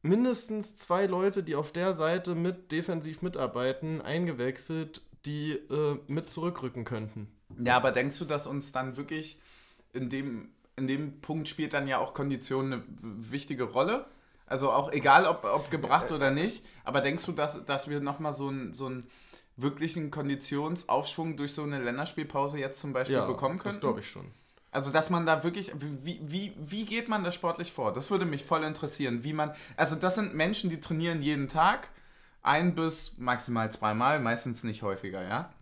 mindestens 0.01 0.75
zwei 0.75 1.05
Leute, 1.05 1.43
die 1.43 1.55
auf 1.55 1.71
der 1.71 1.93
Seite 1.93 2.35
mit 2.35 2.73
defensiv 2.73 3.21
mitarbeiten, 3.21 4.01
eingewechselt, 4.01 5.01
die 5.25 5.53
äh, 5.53 5.97
mit 6.07 6.29
zurückrücken 6.29 6.83
könnten. 6.83 7.31
Ja, 7.57 7.77
aber 7.77 7.93
denkst 7.93 8.19
du, 8.19 8.25
dass 8.25 8.47
uns 8.47 8.73
dann 8.73 8.97
wirklich 8.97 9.39
in 9.93 10.09
dem, 10.09 10.49
in 10.75 10.87
dem 10.87 11.21
Punkt 11.21 11.47
spielt 11.47 11.73
dann 11.73 11.87
ja 11.87 11.97
auch 11.99 12.13
Kondition 12.13 12.73
eine 12.73 12.83
wichtige 13.01 13.63
Rolle? 13.65 14.05
Also 14.45 14.71
auch 14.71 14.91
egal, 14.91 15.25
ob, 15.25 15.45
ob 15.45 15.71
gebracht 15.71 16.11
oder 16.11 16.29
nicht, 16.31 16.65
aber 16.83 16.99
denkst 17.01 17.25
du, 17.25 17.31
dass, 17.31 17.63
dass 17.65 17.89
wir 17.89 18.01
nochmal 18.01 18.33
so 18.33 18.49
ein, 18.49 18.73
so 18.73 18.89
ein 18.89 19.07
wirklichen 19.55 20.11
Konditionsaufschwung 20.11 21.37
durch 21.37 21.53
so 21.53 21.63
eine 21.63 21.79
Länderspielpause 21.79 22.59
jetzt 22.59 22.81
zum 22.81 22.93
Beispiel 22.93 23.15
Ja, 23.17 23.25
bekommen 23.25 23.57
das 23.57 23.63
könnten? 23.63 23.79
glaube 23.81 23.99
ich 24.01 24.09
schon. 24.09 24.25
Also, 24.73 24.89
dass 24.89 25.09
man 25.09 25.25
da 25.25 25.43
wirklich, 25.43 25.71
wie, 25.77 26.19
wie, 26.23 26.53
wie 26.57 26.85
geht 26.85 27.09
man 27.09 27.23
da 27.25 27.31
sportlich 27.33 27.73
vor? 27.73 27.91
Das 27.91 28.09
würde 28.09 28.25
mich 28.25 28.45
voll 28.45 28.63
interessieren, 28.63 29.23
wie 29.25 29.33
man, 29.33 29.53
also 29.75 29.95
das 29.97 30.15
sind 30.15 30.33
Menschen, 30.33 30.69
die 30.69 30.79
trainieren 30.79 31.21
jeden 31.21 31.49
Tag, 31.49 31.89
ein 32.41 32.73
bis 32.73 33.17
maximal 33.17 33.69
zweimal, 33.71 34.19
meistens 34.19 34.63
nicht 34.63 34.81
häufiger, 34.81 35.21
ja? 35.23 35.53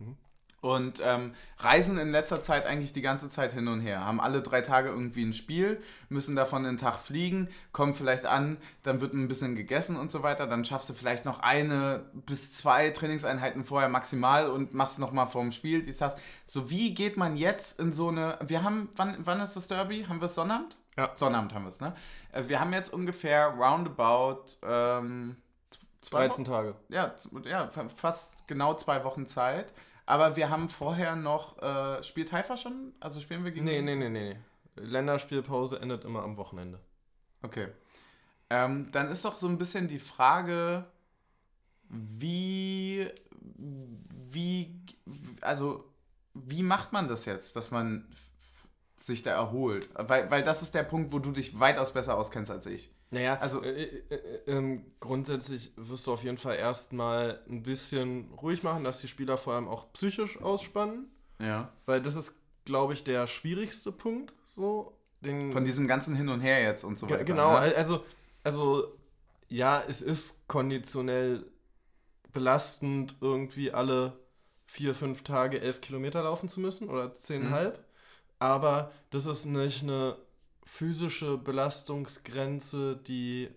Und 0.62 1.00
ähm, 1.02 1.32
reisen 1.56 1.96
in 1.98 2.10
letzter 2.10 2.42
Zeit 2.42 2.66
eigentlich 2.66 2.92
die 2.92 3.00
ganze 3.00 3.30
Zeit 3.30 3.54
hin 3.54 3.66
und 3.66 3.80
her, 3.80 4.04
haben 4.04 4.20
alle 4.20 4.42
drei 4.42 4.60
Tage 4.60 4.90
irgendwie 4.90 5.24
ein 5.24 5.32
Spiel, 5.32 5.80
müssen 6.10 6.36
davon 6.36 6.66
einen 6.66 6.76
Tag 6.76 7.00
fliegen, 7.00 7.48
kommen 7.72 7.94
vielleicht 7.94 8.26
an, 8.26 8.58
dann 8.82 9.00
wird 9.00 9.14
ein 9.14 9.26
bisschen 9.26 9.56
gegessen 9.56 9.96
und 9.96 10.10
so 10.10 10.22
weiter, 10.22 10.46
dann 10.46 10.66
schaffst 10.66 10.90
du 10.90 10.92
vielleicht 10.92 11.24
noch 11.24 11.38
eine 11.40 12.04
bis 12.26 12.52
zwei 12.52 12.90
Trainingseinheiten 12.90 13.64
vorher 13.64 13.88
maximal 13.88 14.50
und 14.50 14.74
machst 14.74 14.98
nochmal 14.98 15.26
vorm 15.26 15.50
Spiel, 15.50 15.82
dies, 15.82 15.96
das. 15.96 16.16
So, 16.46 16.68
wie 16.68 16.92
geht 16.92 17.16
man 17.16 17.38
jetzt 17.38 17.80
in 17.80 17.94
so 17.94 18.08
eine, 18.08 18.38
wir 18.46 18.62
haben, 18.62 18.90
wann, 18.96 19.16
wann 19.20 19.40
ist 19.40 19.56
das 19.56 19.66
Derby? 19.66 20.04
Haben 20.08 20.20
wir 20.20 20.26
es 20.26 20.34
Sonnabend? 20.34 20.76
Ja. 20.98 21.10
Sonnabend 21.16 21.54
haben 21.54 21.62
wir 21.64 21.70
es, 21.70 21.80
ne? 21.80 21.94
Äh, 22.32 22.42
Wir 22.48 22.60
haben 22.60 22.74
jetzt 22.74 22.92
ungefähr 22.92 23.46
roundabout 23.46 24.58
ähm, 24.62 25.36
zwei 26.02 26.26
13 26.26 26.44
Tage. 26.44 26.74
ja, 26.90 27.14
ja, 27.44 27.68
fa- 27.68 27.88
fast 27.88 28.46
genau 28.46 28.74
zwei 28.74 29.04
Wochen 29.04 29.26
Zeit. 29.26 29.72
Aber 30.10 30.34
wir 30.34 30.50
haben 30.50 30.68
vorher 30.68 31.14
noch, 31.14 31.62
äh, 31.62 32.02
spielt 32.02 32.32
Haifa 32.32 32.56
schon? 32.56 32.92
Also 32.98 33.20
spielen 33.20 33.44
wir 33.44 33.52
gegen... 33.52 33.64
Nee, 33.64 33.80
nee, 33.80 33.94
nee, 33.94 34.08
nee, 34.08 34.34
nee. 34.34 34.38
Länderspielpause 34.74 35.80
endet 35.80 36.04
immer 36.04 36.24
am 36.24 36.36
Wochenende. 36.36 36.80
Okay. 37.42 37.68
Ähm, 38.50 38.88
dann 38.90 39.08
ist 39.08 39.24
doch 39.24 39.36
so 39.36 39.46
ein 39.46 39.56
bisschen 39.56 39.86
die 39.86 40.00
Frage, 40.00 40.84
wie, 41.88 43.08
wie, 43.38 44.82
also, 45.42 45.84
wie 46.34 46.64
macht 46.64 46.92
man 46.92 47.06
das 47.06 47.24
jetzt, 47.24 47.54
dass 47.54 47.70
man 47.70 48.08
sich 48.96 49.22
da 49.22 49.30
erholt? 49.30 49.88
Weil, 49.94 50.28
weil 50.28 50.42
das 50.42 50.62
ist 50.62 50.74
der 50.74 50.82
Punkt, 50.82 51.12
wo 51.12 51.20
du 51.20 51.30
dich 51.30 51.60
weitaus 51.60 51.92
besser 51.94 52.18
auskennst 52.18 52.50
als 52.50 52.66
ich. 52.66 52.90
Naja, 53.10 53.34
Also- 53.38 53.58
also 53.60 53.68
äh, 53.70 53.82
äh, 53.82 54.14
äh, 54.14 54.40
ähm, 54.46 54.84
grundsätzlich 55.00 55.72
wirst 55.76 56.06
du 56.06 56.12
auf 56.12 56.22
jeden 56.22 56.38
Fall 56.38 56.56
erstmal 56.56 57.40
ein 57.48 57.62
bisschen 57.62 58.32
ruhig 58.34 58.62
machen, 58.62 58.84
dass 58.84 59.00
die 59.00 59.08
Spieler 59.08 59.36
vor 59.36 59.54
allem 59.54 59.66
auch 59.68 59.92
psychisch 59.92 60.40
ausspannen, 60.40 61.10
Ja. 61.40 61.72
weil 61.86 62.00
das 62.00 62.14
ist, 62.14 62.36
glaube 62.64 62.92
ich, 62.92 63.02
der 63.02 63.26
schwierigste 63.26 63.90
Punkt. 63.90 64.32
So, 64.44 64.96
den, 65.22 65.50
Von 65.52 65.64
diesem 65.64 65.88
ganzen 65.88 66.14
Hin 66.14 66.28
und 66.28 66.40
Her 66.40 66.62
jetzt 66.62 66.84
und 66.84 66.98
so 66.98 67.10
weiter. 67.10 67.24
Genau, 67.24 67.52
ne? 67.52 67.58
al- 67.58 67.74
also, 67.74 68.04
also 68.44 68.96
ja, 69.48 69.82
es 69.88 70.02
ist 70.02 70.46
konditionell 70.46 71.44
belastend, 72.32 73.16
irgendwie 73.20 73.72
alle 73.72 74.18
vier, 74.66 74.94
fünf 74.94 75.22
Tage 75.24 75.60
elf 75.60 75.80
Kilometer 75.80 76.22
laufen 76.22 76.48
zu 76.48 76.60
müssen 76.60 76.88
oder 76.88 77.12
zehnhalb. 77.12 77.84
Aber 78.38 78.92
das 79.10 79.26
ist 79.26 79.46
nicht 79.46 79.82
eine 79.82 80.16
physische 80.64 81.36
Belastungsgrenze, 81.38 82.96
die 82.96 83.48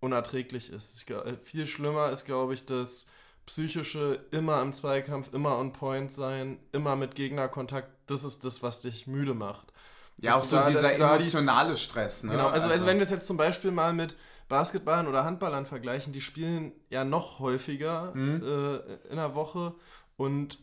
unerträglich 0.00 0.70
ist. 0.70 1.06
Glaub, 1.06 1.26
äh, 1.26 1.36
viel 1.44 1.66
schlimmer 1.66 2.10
ist, 2.10 2.24
glaube 2.24 2.54
ich, 2.54 2.64
das 2.64 3.06
psychische 3.46 4.26
immer 4.30 4.60
im 4.62 4.72
Zweikampf, 4.72 5.32
immer 5.32 5.56
on 5.58 5.72
point 5.72 6.12
sein, 6.12 6.58
immer 6.72 6.96
mit 6.96 7.14
Gegnerkontakt. 7.14 7.90
Das 8.06 8.22
ist 8.24 8.44
das, 8.44 8.62
was 8.62 8.80
dich 8.80 9.06
müde 9.06 9.34
macht. 9.34 9.72
Ja, 10.20 10.32
Dass 10.32 10.42
auch 10.42 10.44
so 10.46 10.56
da- 10.56 10.68
dieser 10.68 10.82
da 10.82 11.16
die- 11.16 11.22
emotionale 11.22 11.76
Stress. 11.76 12.24
Ne? 12.24 12.32
Genau, 12.32 12.48
also, 12.48 12.68
also 12.68 12.86
wenn 12.86 12.96
wir 12.98 13.04
es 13.04 13.10
jetzt 13.10 13.26
zum 13.26 13.36
Beispiel 13.36 13.70
mal 13.70 13.92
mit 13.92 14.16
Basketballern 14.48 15.06
oder 15.06 15.24
Handballern 15.24 15.64
vergleichen, 15.64 16.12
die 16.12 16.20
spielen 16.20 16.72
ja 16.90 17.04
noch 17.04 17.38
häufiger 17.38 18.12
Mhm. 18.14 18.42
äh, 18.42 18.76
in 19.10 19.16
der 19.16 19.34
Woche 19.34 19.74
und 20.16 20.58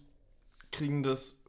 kriegen 0.71 1.04
das 1.04 1.41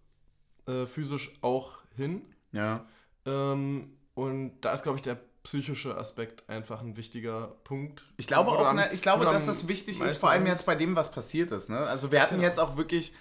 äh, 0.66 0.86
physisch 0.86 1.32
auch 1.42 1.80
hin. 1.94 2.22
Ja. 2.52 2.86
Ähm, 3.24 3.95
und 4.16 4.52
da 4.62 4.72
ist, 4.72 4.82
glaube 4.82 4.96
ich, 4.96 5.02
der 5.02 5.18
psychische 5.44 5.96
Aspekt 5.96 6.48
einfach 6.48 6.80
ein 6.80 6.96
wichtiger 6.96 7.54
Punkt. 7.62 8.04
Ich 8.16 8.26
glaube 8.26 8.50
auch, 8.50 8.72
ne, 8.72 8.88
ich 8.92 9.02
glaube, 9.02 9.26
dass 9.26 9.46
das 9.46 9.68
wichtig 9.68 10.00
ist, 10.00 10.18
vor 10.18 10.30
allem 10.30 10.46
jetzt 10.46 10.66
bei 10.66 10.74
dem, 10.74 10.96
was 10.96 11.12
passiert 11.12 11.52
ist. 11.52 11.68
Ne? 11.70 11.78
Also 11.78 12.10
wir 12.10 12.20
hatten 12.20 12.36
Genau. 12.36 12.46
jetzt 12.48 12.58
auch 12.58 12.76
wirklich, 12.76 13.12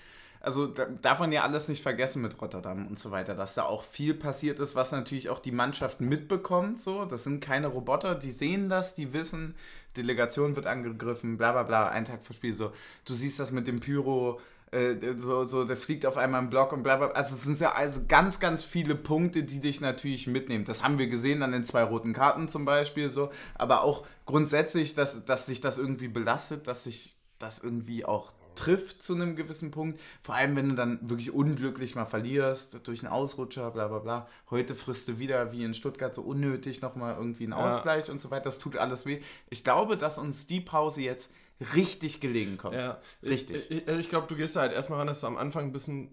also 0.41 0.65
da, 0.65 0.85
darf 0.85 1.19
man 1.19 1.31
ja 1.31 1.43
alles 1.43 1.67
nicht 1.67 1.83
vergessen 1.83 2.23
mit 2.23 2.41
Rotterdam 2.41 2.87
und 2.87 2.97
so 2.97 3.11
weiter, 3.11 3.35
dass 3.35 3.53
da 3.53 3.63
auch 3.63 3.83
viel 3.83 4.15
passiert 4.15 4.59
ist, 4.59 4.73
was 4.73 4.91
natürlich 4.91 5.29
auch 5.29 5.37
die 5.39 5.51
Mannschaft 5.51 6.01
mitbekommt. 6.01 6.81
So, 6.81 7.05
das 7.05 7.25
sind 7.25 7.41
keine 7.41 7.67
Roboter, 7.67 8.15
die 8.15 8.31
sehen 8.31 8.69
das, 8.69 8.95
die 8.95 9.13
wissen, 9.13 9.53
Delegation 9.97 10.55
wird 10.55 10.65
angegriffen, 10.65 11.37
bla 11.37 11.51
bla 11.51 11.63
bla, 11.63 11.89
ein 11.89 12.05
Tag 12.05 12.23
vor 12.23 12.35
Spiel. 12.35 12.55
So, 12.55 12.71
du 13.03 13.13
siehst 13.13 13.39
das 13.39 13.51
mit 13.51 13.67
dem 13.67 13.81
Pyro. 13.81 14.39
Äh, 14.71 14.95
So, 15.17 15.45
so, 15.45 15.65
der 15.65 15.77
fliegt 15.77 16.05
auf 16.05 16.17
einmal 16.17 16.41
im 16.41 16.49
Block 16.49 16.73
und 16.73 16.83
bla 16.83 16.97
bla. 16.97 17.07
Also 17.09 17.35
es 17.35 17.43
sind 17.43 17.59
ja 17.59 17.73
also 17.73 18.01
ganz, 18.07 18.39
ganz 18.39 18.63
viele 18.63 18.95
Punkte, 18.95 19.43
die 19.43 19.59
dich 19.59 19.81
natürlich 19.81 20.27
mitnehmen. 20.27 20.65
Das 20.65 20.83
haben 20.83 20.99
wir 20.99 21.07
gesehen 21.07 21.43
an 21.43 21.51
den 21.51 21.65
zwei 21.65 21.83
roten 21.83 22.13
Karten 22.13 22.49
zum 22.49 22.65
Beispiel 22.65 23.09
so. 23.11 23.29
Aber 23.55 23.81
auch 23.83 24.05
grundsätzlich, 24.25 24.95
dass, 24.95 25.25
dass 25.25 25.45
sich 25.45 25.61
das 25.61 25.77
irgendwie 25.77 26.07
belastet, 26.07 26.67
dass 26.67 26.83
sich 26.85 27.15
das 27.39 27.59
irgendwie 27.59 28.05
auch 28.05 28.31
trifft 28.55 29.03
zu 29.03 29.13
einem 29.13 29.35
gewissen 29.35 29.69
Punkt. 29.71 29.99
Vor 30.21 30.35
allem, 30.35 30.55
wenn 30.55 30.69
du 30.69 30.75
dann 30.75 30.99
wirklich 31.01 31.31
unglücklich 31.33 31.95
mal 31.95 32.05
verlierst, 32.05 32.79
durch 32.87 33.03
einen 33.03 33.11
Ausrutscher, 33.11 33.69
bla 33.71 33.89
bla 33.89 33.99
bla. 33.99 34.27
Heute 34.49 34.75
frisst 34.75 35.09
du 35.09 35.19
wieder, 35.19 35.51
wie 35.51 35.65
in 35.65 35.73
Stuttgart, 35.73 36.13
so 36.15 36.21
unnötig 36.21 36.81
nochmal 36.81 37.15
irgendwie 37.17 37.43
einen 37.43 37.51
Ja. 37.51 37.67
Ausgleich 37.67 38.09
und 38.09 38.21
so 38.21 38.31
weiter. 38.31 38.45
Das 38.45 38.59
tut 38.59 38.77
alles 38.77 39.05
weh. 39.05 39.19
Ich 39.49 39.65
glaube, 39.65 39.97
dass 39.97 40.17
uns 40.17 40.45
die 40.45 40.61
Pause 40.61 41.01
jetzt 41.01 41.33
richtig 41.73 42.19
gelegen 42.21 42.57
kommt. 42.57 42.75
Ja, 42.75 42.99
Richtig. 43.23 43.69
Ich, 43.71 43.77
ich, 43.77 43.87
also 43.87 43.99
ich 43.99 44.09
glaube, 44.09 44.27
du 44.27 44.35
gehst 44.35 44.55
da 44.55 44.61
halt 44.61 44.73
erstmal 44.73 44.99
ran, 44.99 45.07
dass 45.07 45.21
du 45.21 45.27
am 45.27 45.37
Anfang 45.37 45.65
ein 45.65 45.71
bisschen 45.71 46.09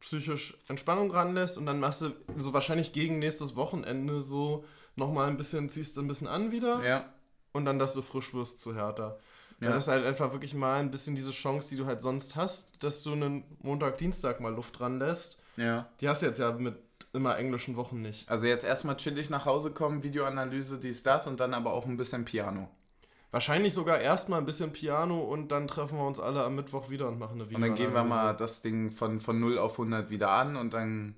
psychisch 0.00 0.56
Entspannung 0.68 1.10
ranlässt 1.10 1.58
und 1.58 1.66
dann 1.66 1.78
machst 1.80 2.02
du 2.02 2.10
so 2.36 2.52
wahrscheinlich 2.52 2.92
gegen 2.92 3.18
nächstes 3.18 3.54
Wochenende 3.56 4.20
so 4.20 4.64
nochmal 4.96 5.28
ein 5.28 5.36
bisschen, 5.36 5.68
ziehst 5.68 5.96
du 5.96 6.00
ein 6.02 6.08
bisschen 6.08 6.26
an 6.28 6.50
wieder 6.52 6.84
Ja. 6.84 7.12
und 7.52 7.64
dann, 7.64 7.78
dass 7.78 7.94
du 7.94 8.02
frisch 8.02 8.34
wirst 8.34 8.60
zu 8.60 8.74
härter. 8.74 9.18
Ja. 9.60 9.68
Ja. 9.68 9.74
das 9.74 9.84
ist 9.84 9.88
halt 9.90 10.04
einfach 10.04 10.32
wirklich 10.32 10.54
mal 10.54 10.80
ein 10.80 10.90
bisschen 10.90 11.14
diese 11.14 11.30
Chance, 11.30 11.68
die 11.70 11.76
du 11.76 11.86
halt 11.86 12.00
sonst 12.00 12.34
hast, 12.34 12.82
dass 12.82 13.02
du 13.04 13.12
einen 13.12 13.44
Montag, 13.60 13.98
Dienstag 13.98 14.40
mal 14.40 14.52
Luft 14.52 14.80
ranlässt. 14.80 15.38
ja. 15.56 15.88
Die 16.00 16.08
hast 16.08 16.22
du 16.22 16.26
jetzt 16.26 16.40
ja 16.40 16.50
mit 16.52 16.74
immer 17.12 17.36
englischen 17.38 17.76
Wochen 17.76 18.00
nicht. 18.02 18.28
Also 18.28 18.46
jetzt 18.46 18.64
erstmal 18.64 18.96
chillig 18.96 19.30
nach 19.30 19.44
Hause 19.44 19.70
kommen, 19.70 20.02
Videoanalyse, 20.02 20.78
dies, 20.80 21.02
das 21.04 21.26
und 21.28 21.38
dann 21.40 21.54
aber 21.54 21.72
auch 21.74 21.86
ein 21.86 21.96
bisschen 21.96 22.24
Piano. 22.24 22.68
Wahrscheinlich 23.32 23.72
sogar 23.74 23.98
erstmal 23.98 24.38
ein 24.40 24.44
bisschen 24.44 24.72
Piano 24.72 25.20
und 25.20 25.48
dann 25.50 25.66
treffen 25.66 25.98
wir 25.98 26.06
uns 26.06 26.20
alle 26.20 26.44
am 26.44 26.54
Mittwoch 26.54 26.90
wieder 26.90 27.08
und 27.08 27.18
machen 27.18 27.40
eine 27.40 27.50
Und 27.56 27.62
dann 27.62 27.74
gehen 27.74 27.94
wir 27.94 28.04
Videoanalyse. 28.04 28.08
mal 28.08 28.36
das 28.36 28.60
Ding 28.60 28.92
von, 28.92 29.20
von 29.20 29.40
0 29.40 29.58
auf 29.58 29.72
100 29.72 30.10
wieder 30.10 30.30
an 30.30 30.56
und 30.56 30.74
dann 30.74 31.16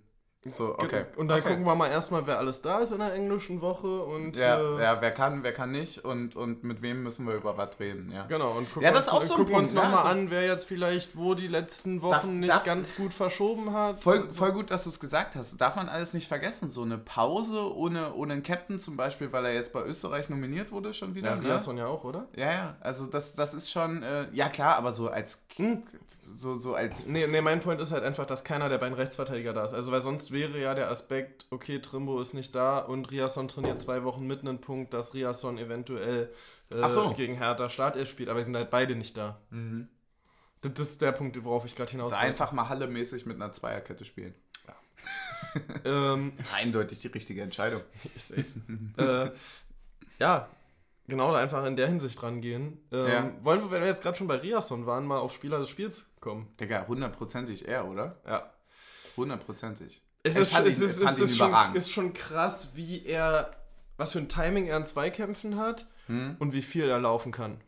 so, 0.50 0.74
okay. 0.74 1.06
Und 1.16 1.28
dann 1.28 1.40
okay. 1.40 1.48
gucken 1.50 1.64
wir 1.64 1.74
mal 1.74 1.88
erstmal, 1.88 2.26
wer 2.26 2.38
alles 2.38 2.60
da 2.60 2.78
ist 2.80 2.92
in 2.92 2.98
der 2.98 3.14
englischen 3.14 3.60
Woche 3.62 4.02
und 4.02 4.36
Ja, 4.36 4.58
äh, 4.58 4.82
ja, 4.82 5.00
wer 5.00 5.10
kann, 5.10 5.42
wer 5.42 5.52
kann 5.52 5.72
nicht 5.72 6.04
und, 6.04 6.36
und 6.36 6.64
mit 6.64 6.82
wem 6.82 7.02
müssen 7.02 7.26
wir 7.26 7.34
über 7.34 7.56
was 7.56 7.80
reden, 7.80 8.12
ja. 8.12 8.26
Genau, 8.26 8.50
und 8.50 8.66
gucken 8.68 8.82
Ja, 8.82 8.90
das 8.92 9.06
ist 9.06 9.12
uns, 9.12 9.16
auch 9.24 9.26
so 9.28 9.34
ein 9.34 9.38
gucken 9.38 9.54
uns 9.54 9.68
Punkt, 9.72 9.74
ne? 9.86 9.90
nochmal 9.90 10.06
Also- 10.06 10.20
an, 10.20 10.30
wer 10.30 10.44
jetzt 10.46 10.66
vielleicht 10.66 11.16
wo 11.16 11.34
die 11.34 11.48
letzten 11.48 12.02
Wochen 12.02 12.10
Darf- 12.10 12.24
nicht 12.24 12.52
darf- 12.52 12.64
ganz 12.64 12.94
gut 12.94 13.14
verschoben 13.14 13.72
hat. 13.72 14.00
Voll, 14.00 14.30
voll 14.30 14.52
gut, 14.52 14.70
dass 14.70 14.84
du 14.84 14.90
es 14.90 15.00
gesagt 15.00 15.34
hast. 15.36 15.58
Darf 15.60 15.76
man 15.76 15.88
alles 15.88 16.12
nicht 16.12 16.28
vergessen. 16.28 16.68
So 16.68 16.82
eine 16.82 16.98
Pause 16.98 17.74
ohne, 17.74 18.12
ohne 18.14 18.34
einen 18.34 18.42
Captain 18.42 18.78
zum 18.78 18.96
Beispiel, 18.96 19.32
weil 19.32 19.46
er 19.46 19.54
jetzt 19.54 19.72
bei 19.72 19.82
Österreich 19.82 20.28
nominiert 20.28 20.72
wurde 20.72 20.92
schon 20.92 21.14
wieder. 21.14 21.30
Ja, 21.30 21.36
ne? 21.36 21.44
Riasson 21.48 21.78
ja 21.78 21.86
auch, 21.86 22.04
oder? 22.04 22.26
ja, 22.36 22.52
ja, 22.52 22.76
also 22.80 23.06
das, 23.06 23.34
das 23.34 23.54
ist 23.54 23.70
schon, 23.70 24.02
äh, 24.02 24.26
ja 24.32 24.48
klar, 24.50 24.76
aber 24.76 24.92
so 24.92 25.08
als, 25.08 25.44
so, 26.26 26.56
so 26.56 26.74
als, 26.74 27.06
Nee, 27.06 27.26
nee, 27.26 27.40
mein 27.40 27.60
Point 27.60 27.80
ist 27.80 27.92
halt 27.92 28.04
einfach, 28.04 28.26
dass 28.26 28.44
keiner 28.44 28.68
der 28.68 28.78
beiden 28.78 28.94
Rechtsverteidiger 28.94 29.52
da 29.52 29.64
ist. 29.64 29.74
Also, 29.74 29.92
weil 29.92 30.00
sonst 30.00 30.30
wäre 30.30 30.60
ja 30.60 30.74
der 30.74 30.90
Aspekt, 30.90 31.46
okay, 31.50 31.80
Trimbo 31.80 32.20
ist 32.20 32.34
nicht 32.34 32.54
da 32.54 32.78
und 32.78 33.10
Riasson 33.10 33.48
trainiert 33.48 33.80
zwei 33.80 34.04
Wochen 34.04 34.26
mit 34.26 34.40
einem 34.40 34.60
Punkt, 34.60 34.94
dass 34.94 35.14
Riasson 35.14 35.58
eventuell 35.58 36.32
äh, 36.72 36.88
so. 36.88 37.12
gegen 37.14 37.36
Hertha 37.36 37.68
Startelf 37.70 38.08
spielt, 38.08 38.28
aber 38.28 38.40
sie 38.40 38.46
sind 38.46 38.56
halt 38.56 38.70
beide 38.70 38.96
nicht 38.96 39.16
da. 39.16 39.40
Mhm. 39.50 39.88
Das, 40.60 40.74
das 40.74 40.88
ist 40.90 41.02
der 41.02 41.12
Punkt, 41.12 41.42
worauf 41.44 41.64
ich 41.66 41.74
gerade 41.74 41.90
hinaus 41.90 42.12
wollte. 42.12 42.24
einfach 42.24 42.52
mal 42.52 42.68
Halle-mäßig 42.68 43.26
mit 43.26 43.36
einer 43.36 43.52
Zweierkette 43.52 44.04
spielen. 44.04 44.34
Ähm, 45.84 46.32
Eindeutig 46.52 47.00
die 47.00 47.08
richtige 47.08 47.42
Entscheidung. 47.42 47.82
Äh, 48.96 49.30
ja, 50.18 50.48
genau, 51.08 51.32
da 51.32 51.38
einfach 51.38 51.64
in 51.66 51.76
der 51.76 51.86
Hinsicht 51.88 52.22
rangehen. 52.22 52.78
Ähm, 52.92 53.06
Ja. 53.08 53.30
Wollen 53.42 53.60
wir, 53.62 53.70
wenn 53.70 53.80
wir 53.82 53.88
jetzt 53.88 54.02
gerade 54.02 54.16
schon 54.16 54.26
bei 54.26 54.36
Riasson 54.36 54.86
waren, 54.86 55.06
mal 55.06 55.18
auf 55.18 55.32
Spieler 55.32 55.58
des 55.58 55.68
Spiels 55.68 56.06
kommen? 56.20 56.48
Digga, 56.60 56.86
hundertprozentig 56.88 57.68
er, 57.68 57.86
oder? 57.88 58.16
Ja. 58.26 58.50
Hundertprozentig. 59.16 60.02
Es 60.22 60.36
ist, 60.36 60.52
fand 60.52 60.66
es 60.66 60.78
ihn- 60.80 60.84
ist, 60.86 61.00
es 61.02 61.18
ihn 61.18 61.24
ist, 61.26 61.36
schon, 61.36 61.54
ist 61.74 61.90
schon 61.90 62.12
krass, 62.14 62.72
wie 62.74 63.04
er, 63.04 63.52
was 63.96 64.12
für 64.12 64.18
ein 64.18 64.28
Timing 64.28 64.66
er 64.66 64.78
in 64.78 64.84
Zweikämpfen 64.86 65.58
hat 65.58 65.86
Hm? 66.06 66.36
und 66.38 66.52
wie 66.52 66.62
viel 66.62 66.88
er 66.88 66.98
laufen 66.98 67.30
kann. 67.32 67.60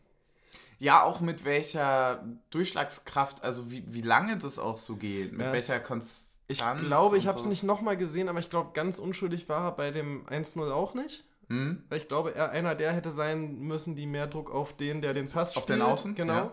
Ja, 0.79 1.03
auch 1.03 1.21
mit 1.21 1.43
welcher 1.45 2.23
Durchschlagskraft, 2.51 3.43
also 3.43 3.71
wie, 3.71 3.83
wie 3.93 4.01
lange 4.01 4.37
das 4.37 4.59
auch 4.59 4.77
so 4.77 4.95
geht, 4.95 5.31
mit 5.33 5.47
Ja. 5.47 5.53
welcher 5.53 5.79
Konstanz. 5.79 6.25
Ich 6.49 6.59
glaube, 6.59 7.17
ich 7.17 7.27
habe 7.27 7.37
es 7.37 7.43
so. 7.43 7.49
nicht 7.49 7.63
nochmal 7.63 7.97
gesehen, 7.97 8.29
aber 8.29 8.39
ich 8.39 8.49
glaube, 8.49 8.71
ganz 8.73 8.99
unschuldig 8.99 9.49
war 9.49 9.65
er 9.65 9.71
bei 9.71 9.91
dem 9.91 10.25
1-0 10.27 10.71
auch 10.71 10.93
nicht. 10.93 11.25
Hm? 11.49 11.83
Weil 11.89 11.97
ich 11.99 12.07
glaube, 12.07 12.35
er 12.35 12.51
einer 12.51 12.75
der 12.75 12.91
hätte 12.93 13.11
sein 13.11 13.59
müssen, 13.59 13.95
die 13.95 14.05
mehr 14.05 14.27
Druck 14.27 14.51
auf 14.51 14.75
den, 14.75 15.01
der 15.01 15.13
den 15.13 15.29
Pass 15.29 15.55
Auf 15.55 15.63
spielt. 15.63 15.79
den 15.79 15.85
Außen, 15.85 16.15
Genau. 16.15 16.51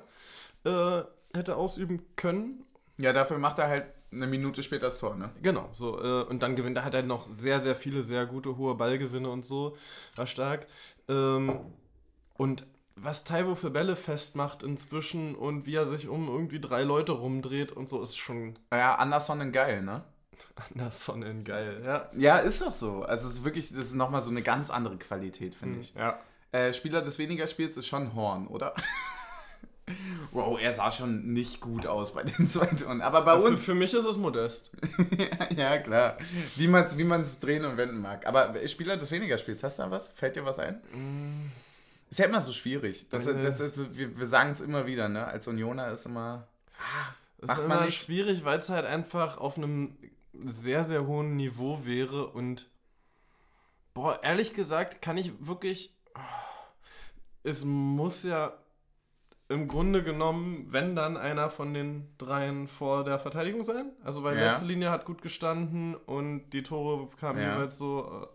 Äh, 0.65 1.03
hätte 1.35 1.57
ausüben 1.57 2.03
können. 2.17 2.65
Ja, 2.99 3.13
dafür 3.13 3.39
macht 3.39 3.59
er 3.59 3.69
halt 3.69 3.87
eine 4.13 4.27
Minute 4.29 4.63
später 4.63 4.87
das 4.87 4.99
Tor, 4.99 5.17
ne? 5.17 5.31
Genau, 5.43 5.69
so. 5.75 6.01
Äh, 6.01 6.23
und 6.25 6.43
dann 6.43 6.55
gewinnt 6.57 6.77
er, 6.77 6.85
hat 6.85 6.95
er 6.95 7.03
noch 7.03 7.25
sehr, 7.25 7.59
sehr 7.61 7.75
viele, 7.75 8.03
sehr 8.03 8.27
gute, 8.27 8.57
hohe 8.57 8.77
Ballgewinne 8.77 9.29
und 9.29 9.45
so. 9.45 9.77
War 10.15 10.27
stark. 10.27 10.67
Ähm, 11.09 11.59
und 12.35 12.65
was 12.97 13.25
Taiwo 13.25 13.57
für 13.57 13.71
Bälle 13.71 13.97
festmacht 13.97 14.63
inzwischen 14.63 15.35
und 15.35 15.67
wie 15.67 15.75
er 15.75 15.85
sich 15.85 16.07
um 16.09 16.29
irgendwie 16.29 16.61
drei 16.61 16.85
Leute 16.85 17.13
rumdreht 17.13 17.73
und 17.73 17.89
so, 17.89 18.01
ist 18.01 18.17
schon. 18.17 18.55
Ja, 18.73 18.95
Anderson 18.95 19.51
geil, 19.51 19.83
ne? 19.83 20.05
Anderson 20.71 21.23
in 21.23 21.45
geil, 21.45 21.83
ja. 21.85 22.09
Ja, 22.15 22.39
ist 22.39 22.61
doch 22.63 22.73
so. 22.73 23.03
Also 23.03 23.29
es 23.29 23.35
ist 23.35 23.45
wirklich, 23.45 23.69
das 23.71 23.87
ist 23.87 23.95
nochmal 23.95 24.23
so 24.23 24.31
eine 24.31 24.43
ganz 24.43 24.71
andere 24.71 24.97
Qualität, 24.97 25.55
finde 25.55 25.81
ich. 25.81 25.95
Ja. 25.95 26.19
Äh, 26.53 26.73
Spieler 26.73 27.03
des 27.03 27.19
weniger 27.19 27.47
Spiels 27.47 27.77
ist 27.77 27.87
schon 27.87 28.15
Horn, 28.15 28.47
oder? 28.47 28.75
wow, 30.33 30.59
er 30.59 30.73
sah 30.73 30.91
schon 30.91 31.33
nicht 31.33 31.61
gut 31.61 31.87
aus 31.87 32.15
bei 32.15 32.23
den 32.23 32.49
zwei 32.49 32.67
Toren. 32.67 33.03
Aber 33.03 33.23
bei 33.23 33.37
Für, 33.39 33.49
uns. 33.49 33.65
für 33.65 33.75
mich 33.75 33.93
ist 33.93 34.05
es 34.07 34.17
modest. 34.17 34.71
ja, 35.57 35.79
klar. 35.79 36.17
Wie 36.57 36.69
man 36.69 36.85
es 36.85 36.97
wie 36.97 37.05
man's 37.05 37.39
drehen 37.41 37.65
und 37.65 37.77
wenden 37.77 37.99
mag. 38.01 38.27
Aber 38.27 38.55
Spieler 38.69 38.97
des 38.97 39.11
weniger 39.11 39.37
Spiels, 39.39 39.63
hast 39.63 39.79
du 39.79 39.83
da 39.83 39.91
was? 39.91 40.09
Fällt 40.11 40.37
dir 40.37 40.45
was 40.45 40.59
ein? 40.59 40.81
Ist 42.11 42.19
ja 42.19 42.27
immer 42.27 42.41
so 42.41 42.53
schwierig. 42.53 43.07
Das, 43.11 43.27
Äh. 43.27 43.43
das, 43.43 43.59
das, 43.59 43.97
wir 43.97 44.19
wir 44.19 44.27
sagen 44.27 44.53
es 44.53 44.61
immer 44.61 44.87
wieder, 44.87 45.09
ne? 45.09 45.27
Als 45.27 45.49
Unioner 45.49 45.91
ist 45.91 46.07
immer. 46.07 46.47
Es 47.43 47.49
Macht 47.49 47.59
ist 47.59 47.65
immer 47.65 47.91
schwierig, 47.91 48.45
weil 48.45 48.59
es 48.59 48.69
halt 48.71 48.87
einfach 48.87 49.37
auf 49.39 49.59
einem 49.59 49.97
sehr, 50.45 50.85
sehr 50.85 51.07
hohen 51.07 51.37
Niveau 51.37 51.85
wäre 51.85 52.29
und 52.29 52.69
boah, 53.95 54.23
ehrlich 54.23 54.55
gesagt, 54.55 55.03
kann 55.03 55.17
ich 55.17 55.33
wirklich. 55.47 55.95
Es 57.43 57.65
muss 57.65 58.25
ja 58.25 58.59
im 59.49 59.69
Grunde 59.69 60.03
genommen, 60.03 60.67
wenn 60.73 60.97
dann 60.97 61.17
einer 61.17 61.51
von 61.51 61.75
den 61.75 62.09
dreien 62.17 62.67
vor 62.67 63.05
der 63.05 63.19
Verteidigung 63.19 63.63
sein. 63.63 63.93
Also 64.03 64.25
weil 64.25 64.37
Ja. 64.37 64.49
letzte 64.49 64.67
Linie 64.67 64.91
hat 64.91 65.05
gut 65.05 65.21
gestanden 65.23 65.95
und 65.95 66.51
die 66.51 66.63
Tore 66.63 67.09
kamen 67.17 67.41
Ja. 67.41 67.55
jeweils 67.55 67.77
so. 67.77 68.27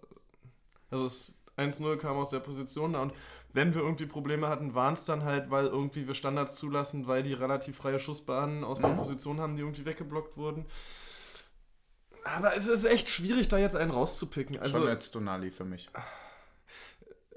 Also 0.91 1.03
das 1.05 1.41
1-0 1.57 1.97
kam 1.97 2.17
aus 2.17 2.29
der 2.29 2.39
Position 2.39 2.93
da 2.93 3.01
und 3.01 3.13
wenn 3.51 3.73
wir 3.73 3.81
irgendwie 3.81 4.05
Probleme 4.05 4.47
hatten, 4.47 4.75
waren 4.75 4.93
es 4.93 5.05
dann 5.05 5.23
halt, 5.23 5.49
weil 5.49 5.65
irgendwie 5.65 6.07
wir 6.07 6.13
Standards 6.13 6.55
zulassen, 6.55 7.07
weil 7.07 7.23
die 7.23 7.33
relativ 7.33 7.77
freie 7.77 7.99
Schussbahnen 7.99 8.63
aus 8.63 8.81
der 8.81 8.89
Position 8.89 9.39
haben, 9.39 9.55
die 9.55 9.63
irgendwie 9.63 9.85
weggeblockt 9.85 10.37
wurden. 10.37 10.67
Aber 12.35 12.55
es 12.55 12.67
ist 12.67 12.85
echt 12.85 13.09
schwierig, 13.09 13.47
da 13.47 13.57
jetzt 13.57 13.75
einen 13.75 13.91
rauszupicken. 13.91 14.59
Also 14.59 14.77
schon 14.79 14.87
jetzt 14.87 15.13
Donali 15.15 15.51
für 15.51 15.65
mich. 15.65 15.89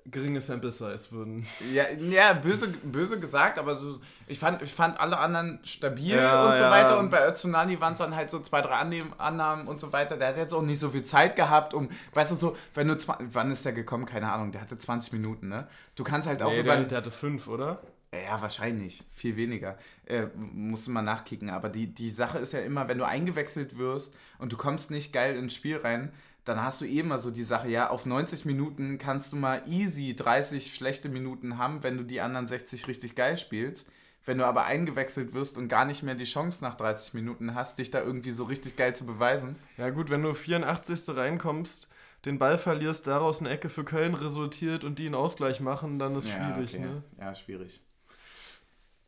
geringe 0.05 0.41
Sample 0.41 0.73
Size 0.73 1.13
würden. 1.13 1.47
Ja, 1.73 1.85
ja 1.91 2.33
böse, 2.33 2.69
böse 2.69 3.21
gesagt, 3.21 3.59
aber 3.59 3.79
so, 3.79 4.01
ich, 4.27 4.39
fand, 4.39 4.61
ich 4.63 4.75
fand 4.75 4.99
alle 4.99 5.19
anderen 5.19 5.61
stabil 5.63 6.17
Ja, 6.17 6.47
und 6.49 6.57
so 6.57 6.63
ja. 6.65 6.71
weiter. 6.71 6.99
Und 6.99 7.11
bei 7.11 7.27
Öztunali 7.29 7.81
waren 7.81 7.93
es 7.93 8.01
dann 8.01 8.15
halt 8.17 8.31
so 8.31 8.41
zwei, 8.41 8.61
drei 8.63 8.75
Annahmen 9.19 9.69
und 9.69 9.79
so 9.79 9.93
weiter. 9.93 10.17
Der 10.17 10.29
hat 10.29 10.37
jetzt 10.37 10.53
auch 10.55 10.63
nicht 10.63 10.81
so 10.81 10.89
viel 10.91 11.05
Zeit 11.05 11.37
gehabt, 11.37 11.73
um, 11.73 11.89
weißt 12.15 12.33
du, 12.33 12.37
so, 12.37 12.57
wenn 12.75 12.89
du, 12.89 12.97
wann 13.21 13.51
ist 13.53 13.65
der 13.65 13.73
gekommen? 13.73 14.05
Keine 14.07 14.33
Ahnung, 14.33 14.51
der 14.51 14.61
hatte 14.61 14.77
20 14.77 15.13
Minuten, 15.13 15.49
ne? 15.49 15.69
Du 15.95 16.03
kannst 16.05 16.27
halt 16.29 16.43
auch 16.43 16.49
Nee, 16.51 16.61
über. 16.61 16.75
der, 16.77 16.85
der 16.85 16.99
hatte 16.99 17.11
fünf, 17.13 17.47
oder? 17.47 17.81
Ja, 18.13 18.43
wahrscheinlich. 18.43 19.05
Viel 19.13 19.37
weniger. 19.37 19.79
Äh, 20.05 20.27
musst 20.35 20.87
du 20.87 20.91
mal 20.91 21.03
nachkicken. 21.03 21.49
Aber 21.49 21.71
die, 21.71 21.87
die 21.87 22.11
Sache 22.11 22.39
ist 22.39 22.53
ja 22.53 22.61
immer, 22.61 22.87
wenn 22.89 22.99
du 22.99 23.07
eingewechselt 23.07 23.79
wirst 23.79 24.15
und 24.39 24.53
du 24.53 24.59
kommst 24.59 24.91
nicht 24.91 25.13
geil 25.13 25.37
ins 25.37 25.55
Spiel 25.55 25.79
rein, 25.79 26.13
dann 26.45 26.63
hast 26.63 26.81
du 26.81 26.85
eh 26.85 26.99
immer 26.99 27.19
so 27.19 27.31
die 27.31 27.45
Sache, 27.45 27.69
ja, 27.69 27.89
auf 27.89 28.05
90 28.05 28.45
Minuten 28.45 28.99
kannst 28.99 29.33
du 29.33 29.37
mal 29.37 29.63
easy 29.67 30.15
30 30.15 30.75
schlechte 30.75 31.09
Minuten 31.09 31.57
haben, 31.57 31.83
wenn 31.83 31.97
du 31.97 32.05
die 32.05 32.21
anderen 32.21 32.47
60 32.47 32.87
richtig 32.89 33.15
geil 33.15 33.39
spielst. 33.39 33.91
Wenn 34.25 34.39
du 34.39 34.47
aber 34.47 34.67
eingewechselt 34.67 35.33
wirst 35.33 35.57
und 35.57 35.67
gar 35.67 35.85
nicht 35.85 36.03
mehr 36.05 36.15
die 36.15 36.25
Chance 36.25 36.59
nach 36.63 36.77
30 36.77 37.15
Minuten 37.15 37.55
hast, 37.55 37.79
dich 37.79 37.91
da 37.91 38.03
irgendwie 38.03 38.31
so 38.31 38.45
richtig 38.45 38.77
geil 38.77 38.95
zu 38.95 39.05
beweisen. 39.05 39.57
Ja 39.77 39.91
gut, 39.91 40.11
wenn 40.11 40.23
du 40.23 40.33
84. 40.33 41.17
reinkommst, 41.17 41.89
den 42.25 42.39
Ball 42.39 42.57
verlierst, 42.57 43.09
daraus 43.09 43.41
eine 43.41 43.51
Ecke 43.51 43.69
für 43.69 43.85
Köln 43.85 44.15
resultiert 44.15 44.85
und 44.85 45.01
die 45.01 45.07
einen 45.07 45.17
Ausgleich 45.17 45.61
machen, 45.61 45.99
dann 45.99 46.15
ist 46.15 46.31
schwierig, 46.31 46.75
okay. 46.75 46.85
ne? 46.85 47.03
Ja, 47.19 47.35
schwierig. 47.35 47.81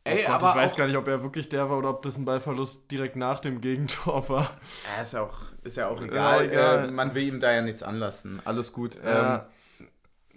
Oh 0.07 0.11
Ey, 0.11 0.23
Gott, 0.23 0.43
aber 0.43 0.49
ich 0.49 0.55
weiß 0.55 0.75
gar 0.75 0.87
nicht, 0.87 0.97
ob 0.97 1.07
er 1.07 1.23
wirklich 1.23 1.49
der 1.49 1.69
war 1.69 1.77
oder 1.79 1.89
ob 1.89 2.01
das 2.03 2.17
ein 2.17 2.25
Ballverlust 2.25 2.91
direkt 2.91 3.15
nach 3.15 3.39
dem 3.39 3.59
Gegentor 3.61 4.29
war. 4.29 4.61
Ja, 4.83 5.01
ist 5.01 5.13
ja 5.13 5.21
auch, 5.23 5.37
ist 5.63 5.77
ja 5.77 5.87
auch 5.89 6.01
egal. 6.01 6.41
egal. 6.41 6.85
Äh, 6.89 6.91
man 6.91 7.15
will 7.15 7.23
ihm 7.23 7.39
da 7.39 7.51
ja 7.51 7.61
nichts 7.61 7.83
anlassen. 7.83 8.41
Alles 8.45 8.71
gut. 8.73 8.99
Ähm, 9.03 9.41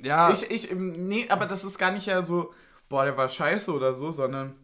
ja, 0.02 0.30
Ich, 0.32 0.50
ich, 0.50 0.70
ähm, 0.70 1.08
nee, 1.08 1.28
aber 1.28 1.46
das 1.46 1.64
ist 1.64 1.78
gar 1.78 1.92
nicht 1.92 2.06
ja 2.06 2.24
so, 2.24 2.52
boah, 2.88 3.04
der 3.04 3.16
war 3.16 3.28
scheiße 3.28 3.72
oder 3.72 3.94
so, 3.94 4.12
sondern 4.12 4.54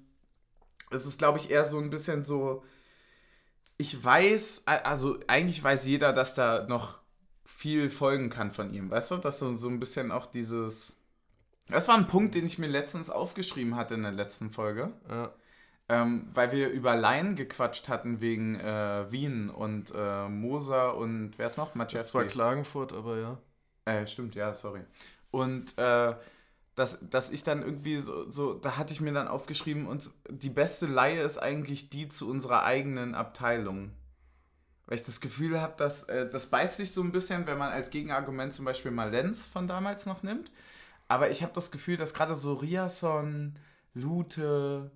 es 0.90 1.06
ist, 1.06 1.18
glaube 1.18 1.38
ich, 1.38 1.50
eher 1.50 1.66
so 1.66 1.78
ein 1.78 1.90
bisschen 1.90 2.24
so, 2.24 2.64
ich 3.76 4.02
weiß, 4.02 4.64
also 4.66 5.18
eigentlich 5.26 5.62
weiß 5.62 5.86
jeder, 5.86 6.12
dass 6.12 6.34
da 6.34 6.66
noch 6.68 7.00
viel 7.44 7.90
folgen 7.90 8.30
kann 8.30 8.52
von 8.52 8.72
ihm, 8.72 8.90
weißt 8.90 9.10
du? 9.12 9.16
Dass 9.18 9.38
so, 9.40 9.56
so 9.56 9.68
ein 9.68 9.80
bisschen 9.80 10.12
auch 10.12 10.26
dieses, 10.26 10.96
das 11.68 11.88
war 11.88 11.96
ein 11.96 12.06
Punkt, 12.06 12.34
den 12.34 12.46
ich 12.46 12.58
mir 12.58 12.66
letztens 12.66 13.10
aufgeschrieben 13.10 13.76
hatte 13.76 13.94
in 13.94 14.02
der 14.02 14.12
letzten 14.12 14.50
Folge, 14.50 14.92
ja. 15.08 15.32
ähm, 15.88 16.30
weil 16.34 16.52
wir 16.52 16.70
über 16.70 16.94
Laien 16.96 17.36
gequatscht 17.36 17.88
hatten 17.88 18.20
wegen 18.20 18.58
äh, 18.60 19.10
Wien 19.10 19.50
und 19.50 19.92
äh, 19.96 20.28
Moser 20.28 20.96
und 20.96 21.32
wer 21.38 21.46
ist 21.46 21.56
noch? 21.56 21.74
das 21.98 22.14
war. 22.14 22.24
Klagenfurt, 22.24 22.92
aber 22.92 23.18
ja. 23.18 23.38
Äh, 23.86 24.06
stimmt, 24.06 24.34
ja, 24.34 24.54
sorry. 24.54 24.80
Und 25.30 25.76
äh, 25.78 26.14
dass, 26.74 26.98
dass 27.08 27.30
ich 27.30 27.44
dann 27.44 27.62
irgendwie 27.62 27.98
so, 27.98 28.30
so, 28.30 28.54
da 28.54 28.76
hatte 28.76 28.92
ich 28.92 29.00
mir 29.00 29.12
dann 29.12 29.28
aufgeschrieben, 29.28 29.86
und 29.86 30.10
die 30.28 30.50
beste 30.50 30.86
Laie 30.86 31.22
ist 31.22 31.38
eigentlich 31.38 31.88
die 31.90 32.08
zu 32.08 32.28
unserer 32.28 32.64
eigenen 32.64 33.14
Abteilung. 33.14 33.92
Weil 34.86 34.96
ich 34.96 35.04
das 35.04 35.20
Gefühl 35.20 35.60
habe, 35.60 35.74
dass 35.76 36.04
äh, 36.04 36.28
das 36.28 36.46
beißt 36.46 36.76
sich 36.76 36.92
so 36.92 37.02
ein 37.02 37.12
bisschen, 37.12 37.46
wenn 37.46 37.58
man 37.58 37.72
als 37.72 37.90
Gegenargument 37.90 38.52
zum 38.52 38.64
Beispiel 38.64 38.90
mal 38.90 39.10
Lenz 39.10 39.46
von 39.46 39.66
damals 39.66 40.04
noch 40.04 40.22
nimmt. 40.22 40.50
Aber 41.08 41.30
ich 41.30 41.42
habe 41.42 41.52
das 41.52 41.70
Gefühl, 41.70 41.96
dass 41.96 42.14
gerade 42.14 42.34
so 42.34 42.54
Riasson, 42.54 43.58
Lute, 43.94 44.90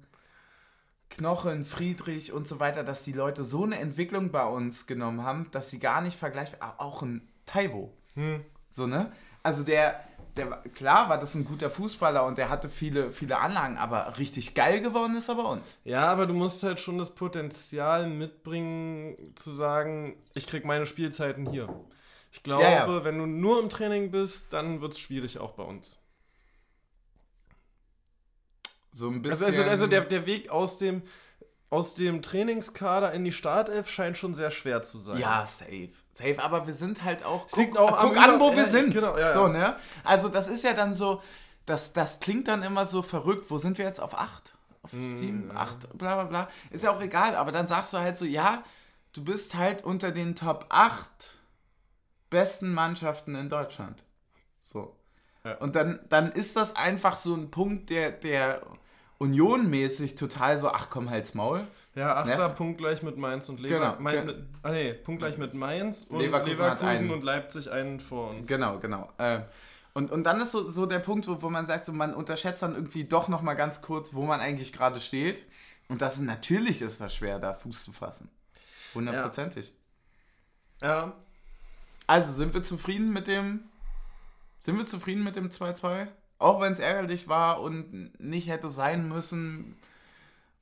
Knochen, 1.11 1.65
Friedrich 1.65 2.33
und 2.33 2.47
so 2.47 2.61
weiter, 2.61 2.85
dass 2.85 3.03
die 3.03 3.13
Leute 3.13 3.45
so 3.45 3.65
eine 3.65 3.79
Entwicklung 3.79 4.31
bei 4.31 4.45
uns 4.45 4.87
genommen 4.87 5.23
haben, 5.23 5.51
dass 5.51 5.71
sie 5.71 5.79
gar 5.79 6.01
nicht 6.03 6.19
vergleichbar. 6.19 6.75
Auch 6.79 7.03
ein 7.03 7.29
Taibo. 7.47 7.93
Hm. 8.15 8.45
So, 8.71 8.87
ne? 8.87 9.13
Also 9.43 9.65
der, 9.65 10.01
der 10.37 10.47
klar 10.75 11.09
war 11.09 11.19
das 11.19 11.35
ein 11.35 11.45
guter 11.45 11.71
Fußballer 11.71 12.25
und 12.25 12.39
der 12.39 12.49
hatte 12.51 12.69
viele, 12.69 13.13
viele 13.13 13.39
Anlagen, 13.39 13.79
aber 13.79 14.19
richtig 14.19 14.55
geil 14.55 14.81
geworden 14.81 15.17
ist 15.17 15.29
er 15.29 15.37
bei 15.37 15.43
uns. 15.43 15.81
Ja, 15.85 16.07
aber 16.07 16.27
du 16.27 16.35
musst 16.35 16.63
halt 16.63 16.81
schon 16.81 16.99
das 16.99 17.15
Potenzial 17.15 18.09
mitbringen, 18.09 19.35
zu 19.37 19.53
sagen, 19.53 20.17
ich 20.35 20.47
krieg 20.47 20.65
meine 20.65 20.87
Spielzeiten 20.87 21.49
hier. 21.49 21.69
Ich 22.31 22.43
glaube, 22.43 22.63
Ja, 22.63 22.71
ja. 22.87 23.05
wenn 23.05 23.19
du 23.19 23.27
nur 23.27 23.61
im 23.63 23.69
Training 23.71 24.11
bist, 24.11 24.53
dann 24.53 24.81
wird 24.81 24.93
es 24.93 24.99
schwierig 24.99 25.39
auch 25.39 25.53
bei 25.53 25.63
uns. 25.63 26.01
So 28.93 29.09
ein 29.09 29.23
bisschen. 29.23 29.47
Also, 29.47 29.59
also, 29.61 29.71
also 29.71 29.87
der, 29.87 30.05
der 30.05 30.27
Weg 30.27 30.51
aus 30.51 30.79
dem, 30.79 31.03
aus 31.71 31.95
dem 31.95 32.23
Trainingskader 32.23 33.13
in 33.13 33.25
die 33.25 33.33
Startelf 33.33 33.89
scheint 33.91 34.17
schon 34.17 34.35
sehr 34.35 34.51
schwer 34.51 34.83
zu 34.83 34.99
sein. 34.99 35.19
ja, 35.19 35.45
safe. 35.47 35.91
Safe, 36.15 36.43
aber 36.43 36.67
wir 36.67 36.75
sind 36.75 37.05
halt 37.05 37.25
auch. 37.25 37.47
Es 37.47 37.57
liegt 37.57 37.77
auch 37.79 37.97
guck 37.99 38.17
an, 38.17 38.41
wo 38.41 38.51
wir 38.53 38.65
ja, 38.65 38.69
sind. 38.69 38.93
genau, 38.93 39.17
ja, 39.17 39.33
so, 39.33 39.47
ja. 39.47 39.53
ne? 39.53 39.77
Also, 40.05 40.29
das 40.29 40.49
ist 40.49 40.65
ja 40.65 40.75
dann 40.75 40.95
so. 40.95 41.23
Das, 41.67 41.93
das 41.93 42.21
klingt 42.21 42.49
dann 42.49 42.63
immer 42.63 42.87
so 42.87 43.03
verrückt. 43.03 43.51
Wo 43.51 43.59
sind 43.59 43.77
wir 43.79 43.85
jetzt? 43.85 44.01
Auf 44.01 44.19
8? 44.19 44.55
Auf 44.83 44.93
Mhm. 44.95 45.17
7, 45.17 45.51
8, 45.57 45.99
bla 45.99 46.15
bla 46.15 46.25
bla. 46.25 46.49
Ist 46.71 46.83
ja 46.85 46.91
auch 46.93 47.01
egal, 47.03 47.37
aber 47.37 47.53
dann 47.53 47.67
sagst 47.69 47.93
du 47.93 47.99
halt 47.99 48.17
so, 48.17 48.25
ja, 48.25 48.65
du 49.13 49.23
bist 49.23 49.55
halt 49.55 49.85
unter 49.85 50.11
den 50.11 50.35
Top 50.35 50.67
8 50.71 51.38
besten 52.31 52.73
Mannschaften 52.73 53.35
in 53.35 53.49
Deutschland. 53.49 54.03
So. 54.61 54.97
Ja. 55.45 55.57
Und 55.59 55.77
dann, 55.77 56.01
dann 56.09 56.33
ist 56.33 56.57
das 56.57 56.77
einfach 56.77 57.17
so 57.17 57.35
ein 57.35 57.51
Punkt, 57.51 57.91
der, 57.91 58.11
der 58.13 58.63
Union-mäßig 59.19 60.15
total 60.17 60.59
so, 60.59 60.71
ach 60.71 60.91
komm, 60.91 61.11
halt's 61.11 61.35
Maul. 61.35 61.67
Ja, 61.95 62.15
achter 62.17 62.49
Ne? 62.49 62.55
Punkt 62.55 62.79
gleich 62.79 63.03
mit 63.03 63.17
Mainz 63.17 63.49
und 63.49 63.59
Lever 63.59 63.79
Genau, 63.79 63.97
Mein, 63.99 64.27
ge- 64.27 64.43
ah, 64.63 64.71
nee, 64.71 64.93
Punkt 64.93 65.21
gleich 65.21 65.37
mit 65.39 65.55
Mainz 65.55 66.05
und 66.05 66.21
Leverkusen 66.21 66.65
Leverkusen, 66.65 67.11
und 67.11 67.25
Leipzig 67.25 67.71
einen 67.73 67.99
vor 67.99 68.31
uns. 68.31 68.47
Genau, 68.47 68.79
genau. 68.79 69.11
Äh, 69.19 69.41
und, 69.95 70.13
und 70.13 70.23
dann 70.23 70.41
ist 70.41 70.53
so, 70.53 70.71
so 70.71 70.87
der 70.87 71.01
Punkt, 71.01 71.27
wo, 71.27 71.43
wo 71.43 71.51
man 71.51 71.67
sagt, 71.67 71.87
so, 71.87 71.93
man 71.93 72.15
unterschätzt 72.15 72.63
dann 72.63 72.75
irgendwie 72.77 73.05
doch 73.05 73.27
nochmal 73.27 73.57
ganz 73.57 73.83
kurz, 73.83 74.15
wo 74.15 74.25
man 74.27 74.39
eigentlich 74.41 74.73
gerade 74.73 75.01
steht. 75.01 75.45
Und 75.89 76.01
das 76.03 76.15
ist, 76.17 76.21
natürlich 76.23 76.83
ist 76.83 77.01
das 77.01 77.15
schwer, 77.15 77.41
da 77.41 77.55
Fuß 77.55 77.83
zu 77.85 77.91
fassen. 77.93 78.31
Hundertprozentig. 78.95 79.73
Ja, 80.81 81.15
Also 82.09 82.33
sind 82.33 82.55
wir 82.55 82.65
zufrieden 82.65 83.13
mit 83.13 83.29
dem. 83.29 83.65
Sind 84.61 84.79
wir 84.79 84.87
zufrieden 84.87 85.23
mit 85.23 85.37
dem 85.37 85.51
2-2? 85.51 86.09
Auch 86.39 86.61
wenn 86.61 86.73
es 86.73 86.81
ärgerlich 86.81 87.29
war 87.29 87.61
und 87.61 88.19
nicht 88.19 88.49
hätte 88.49 88.71
sein 88.71 89.07
müssen. 89.09 89.77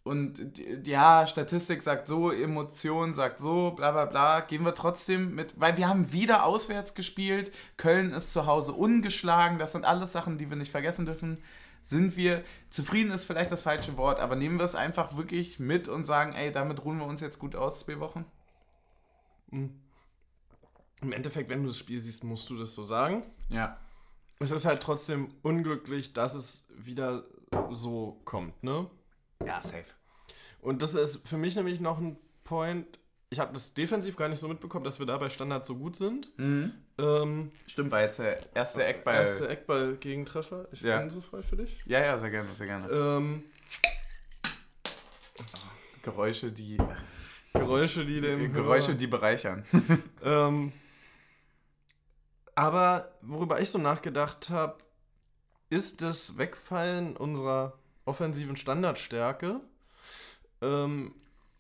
Und 0.03 0.61
ja, 0.85 1.27
Statistik 1.27 1.83
sagt 1.83 2.09
so, 2.09 2.31
Emotion 2.33 3.15
sagt 3.15 3.39
so, 3.41 3.71
bla 3.71 3.93
bla 3.93 4.07
bla. 4.07 4.41
Gehen 4.41 4.65
wir 4.65 4.75
trotzdem 4.75 5.35
mit, 5.37 5.59
weil 5.59 5.77
wir 5.77 5.89
haben 5.89 6.13
wieder 6.13 6.45
auswärts 6.45 6.95
gespielt. 6.95 7.53
Köln 7.77 8.13
ist 8.13 8.33
zu 8.33 8.47
Hause 8.47 8.73
ungeschlagen. 8.73 9.59
Das 9.59 9.73
sind 9.73 9.85
alles 9.85 10.13
Sachen, 10.13 10.39
die 10.39 10.51
wir 10.51 10.57
nicht 10.57 10.73
vergessen 10.73 11.07
dürfen. 11.07 11.41
sind 11.83 12.17
wir, 12.17 12.43
zufrieden 12.71 13.13
ist 13.13 13.25
vielleicht 13.25 13.53
das 13.53 13.63
falsche 13.63 13.97
Wort, 13.97 14.19
aber 14.19 14.35
nehmen 14.35 14.59
wir 14.59 14.65
es 14.65 14.75
einfach 14.75 15.17
wirklich 15.17 15.61
mit 15.61 15.89
und 15.89 16.05
sagen, 16.05 16.33
ey, 16.35 16.51
damit 16.51 16.85
ruhen 16.85 16.99
wir 16.99 17.07
uns 17.07 17.21
jetzt 17.21 17.39
gut 17.39 17.55
aus, 17.55 17.81
zwei 17.81 18.01
Wochen? 18.01 18.25
Mhm. 19.51 19.86
Im 21.03 21.13
Endeffekt, 21.13 21.49
wenn 21.51 21.63
du 21.63 21.69
das 21.69 21.79
Spiel 21.79 22.01
siehst, 22.01 22.25
musst 22.25 22.49
du 22.51 22.57
das 22.57 22.73
so 22.75 22.83
sagen. 22.85 23.25
Ja. 23.49 23.79
Es 24.39 24.51
ist 24.51 24.65
halt 24.67 24.83
trotzdem 24.83 25.29
unglücklich, 25.43 26.13
dass 26.13 26.35
es 26.35 26.69
wieder 26.77 27.25
so 27.71 28.21
kommt, 28.25 28.63
ne? 28.63 28.89
Ja, 29.45 29.63
safe. 29.63 29.85
Und 30.61 30.83
das 30.83 30.95
ist 30.95 31.27
für 31.29 31.37
mich 31.39 31.55
nämlich 31.57 31.81
noch 31.81 31.99
ein 31.99 32.19
Point. 32.45 32.99
Ich 33.31 33.41
habe 33.41 33.53
das 33.53 33.75
defensiv 33.75 34.17
gar 34.17 34.29
nicht 34.29 34.39
so 34.39 34.49
mitbekommen, 34.49 34.85
dass 34.85 34.99
wir 34.99 35.07
da 35.07 35.17
bei 35.19 35.29
Standard 35.31 35.65
so 35.67 35.77
gut 35.77 35.97
sind. 35.97 36.31
Mhm. 36.39 36.73
Ähm, 36.99 37.53
Stimmt, 37.67 37.91
war 37.93 38.01
jetzt 38.03 38.19
der 38.19 38.55
erste 38.55 38.85
Eckball. 38.85 39.15
erste 39.17 39.49
Eckball-Gegentreffer. 39.49 40.69
Ich 40.73 40.81
Ja. 40.81 40.99
bin 41.01 41.11
so 41.11 41.21
frei 41.21 41.43
für 41.43 41.57
dich. 41.57 41.77
Ja, 41.87 42.01
ja, 42.01 42.17
sehr 42.19 42.31
gerne, 42.31 42.53
sehr 42.55 42.67
gerne. 42.67 42.89
Ähm, 42.89 43.45
Geräusche, 46.03 46.53
die, 46.53 46.79
Geräusche, 47.53 48.05
die 48.07 48.21
den. 48.21 48.53
Geräusche, 48.53 48.95
die 48.95 49.07
bereichern. 49.07 49.65
Ähm, 50.23 50.73
aber 52.57 53.13
worüber 53.21 53.61
ich 53.61 53.71
so 53.71 53.79
nachgedacht 53.79 54.51
habe, 54.51 54.79
ist 55.71 56.03
das 56.03 56.39
Wegfallen 56.39 57.17
unserer 57.17 57.75
offensiven 58.05 58.57
Standardstärke. 58.57 59.61
Ähm, 60.63 61.15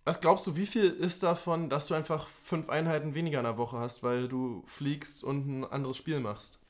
was 0.04 0.20
glaubst 0.20 0.46
du, 0.46 0.56
wie 0.56 0.66
viel 0.66 0.84
ist 0.84 1.22
davon, 1.22 1.68
dass 1.68 1.88
du 1.88 1.94
einfach 1.94 2.28
fünf 2.44 2.68
Einheiten 2.70 3.14
weniger 3.14 3.38
in 3.38 3.44
der 3.44 3.58
Woche 3.58 3.78
hast, 3.78 4.02
weil 4.02 4.26
du 4.26 4.64
fliegst 4.66 5.22
und 5.22 5.46
ein 5.46 5.64
anderes 5.64 5.96
Spiel 5.96 6.20
machst? 6.20 6.60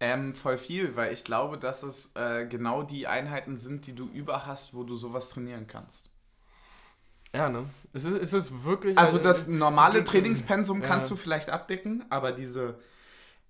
Ähm, 0.00 0.34
voll 0.34 0.58
viel, 0.58 0.94
weil 0.94 1.12
ich 1.12 1.24
glaube, 1.24 1.58
dass 1.58 1.82
es 1.82 2.10
äh, 2.14 2.46
genau 2.46 2.82
die 2.82 3.06
Einheiten 3.06 3.56
sind, 3.56 3.86
die 3.86 3.94
du 3.94 4.06
über 4.08 4.46
hast, 4.46 4.74
wo 4.74 4.84
du 4.84 4.94
sowas 4.94 5.30
trainieren 5.30 5.66
kannst. 5.66 6.10
Ja, 7.34 7.48
ne? 7.48 7.64
Es 7.92 8.04
ist, 8.04 8.14
es 8.14 8.32
ist 8.32 8.64
wirklich. 8.64 8.96
Also 8.98 9.18
das 9.18 9.48
normale 9.48 10.04
Trainingspensum 10.04 10.82
ja. 10.82 10.86
kannst 10.86 11.10
du 11.10 11.16
vielleicht 11.16 11.50
abdecken, 11.50 12.04
aber 12.10 12.32
diese 12.32 12.78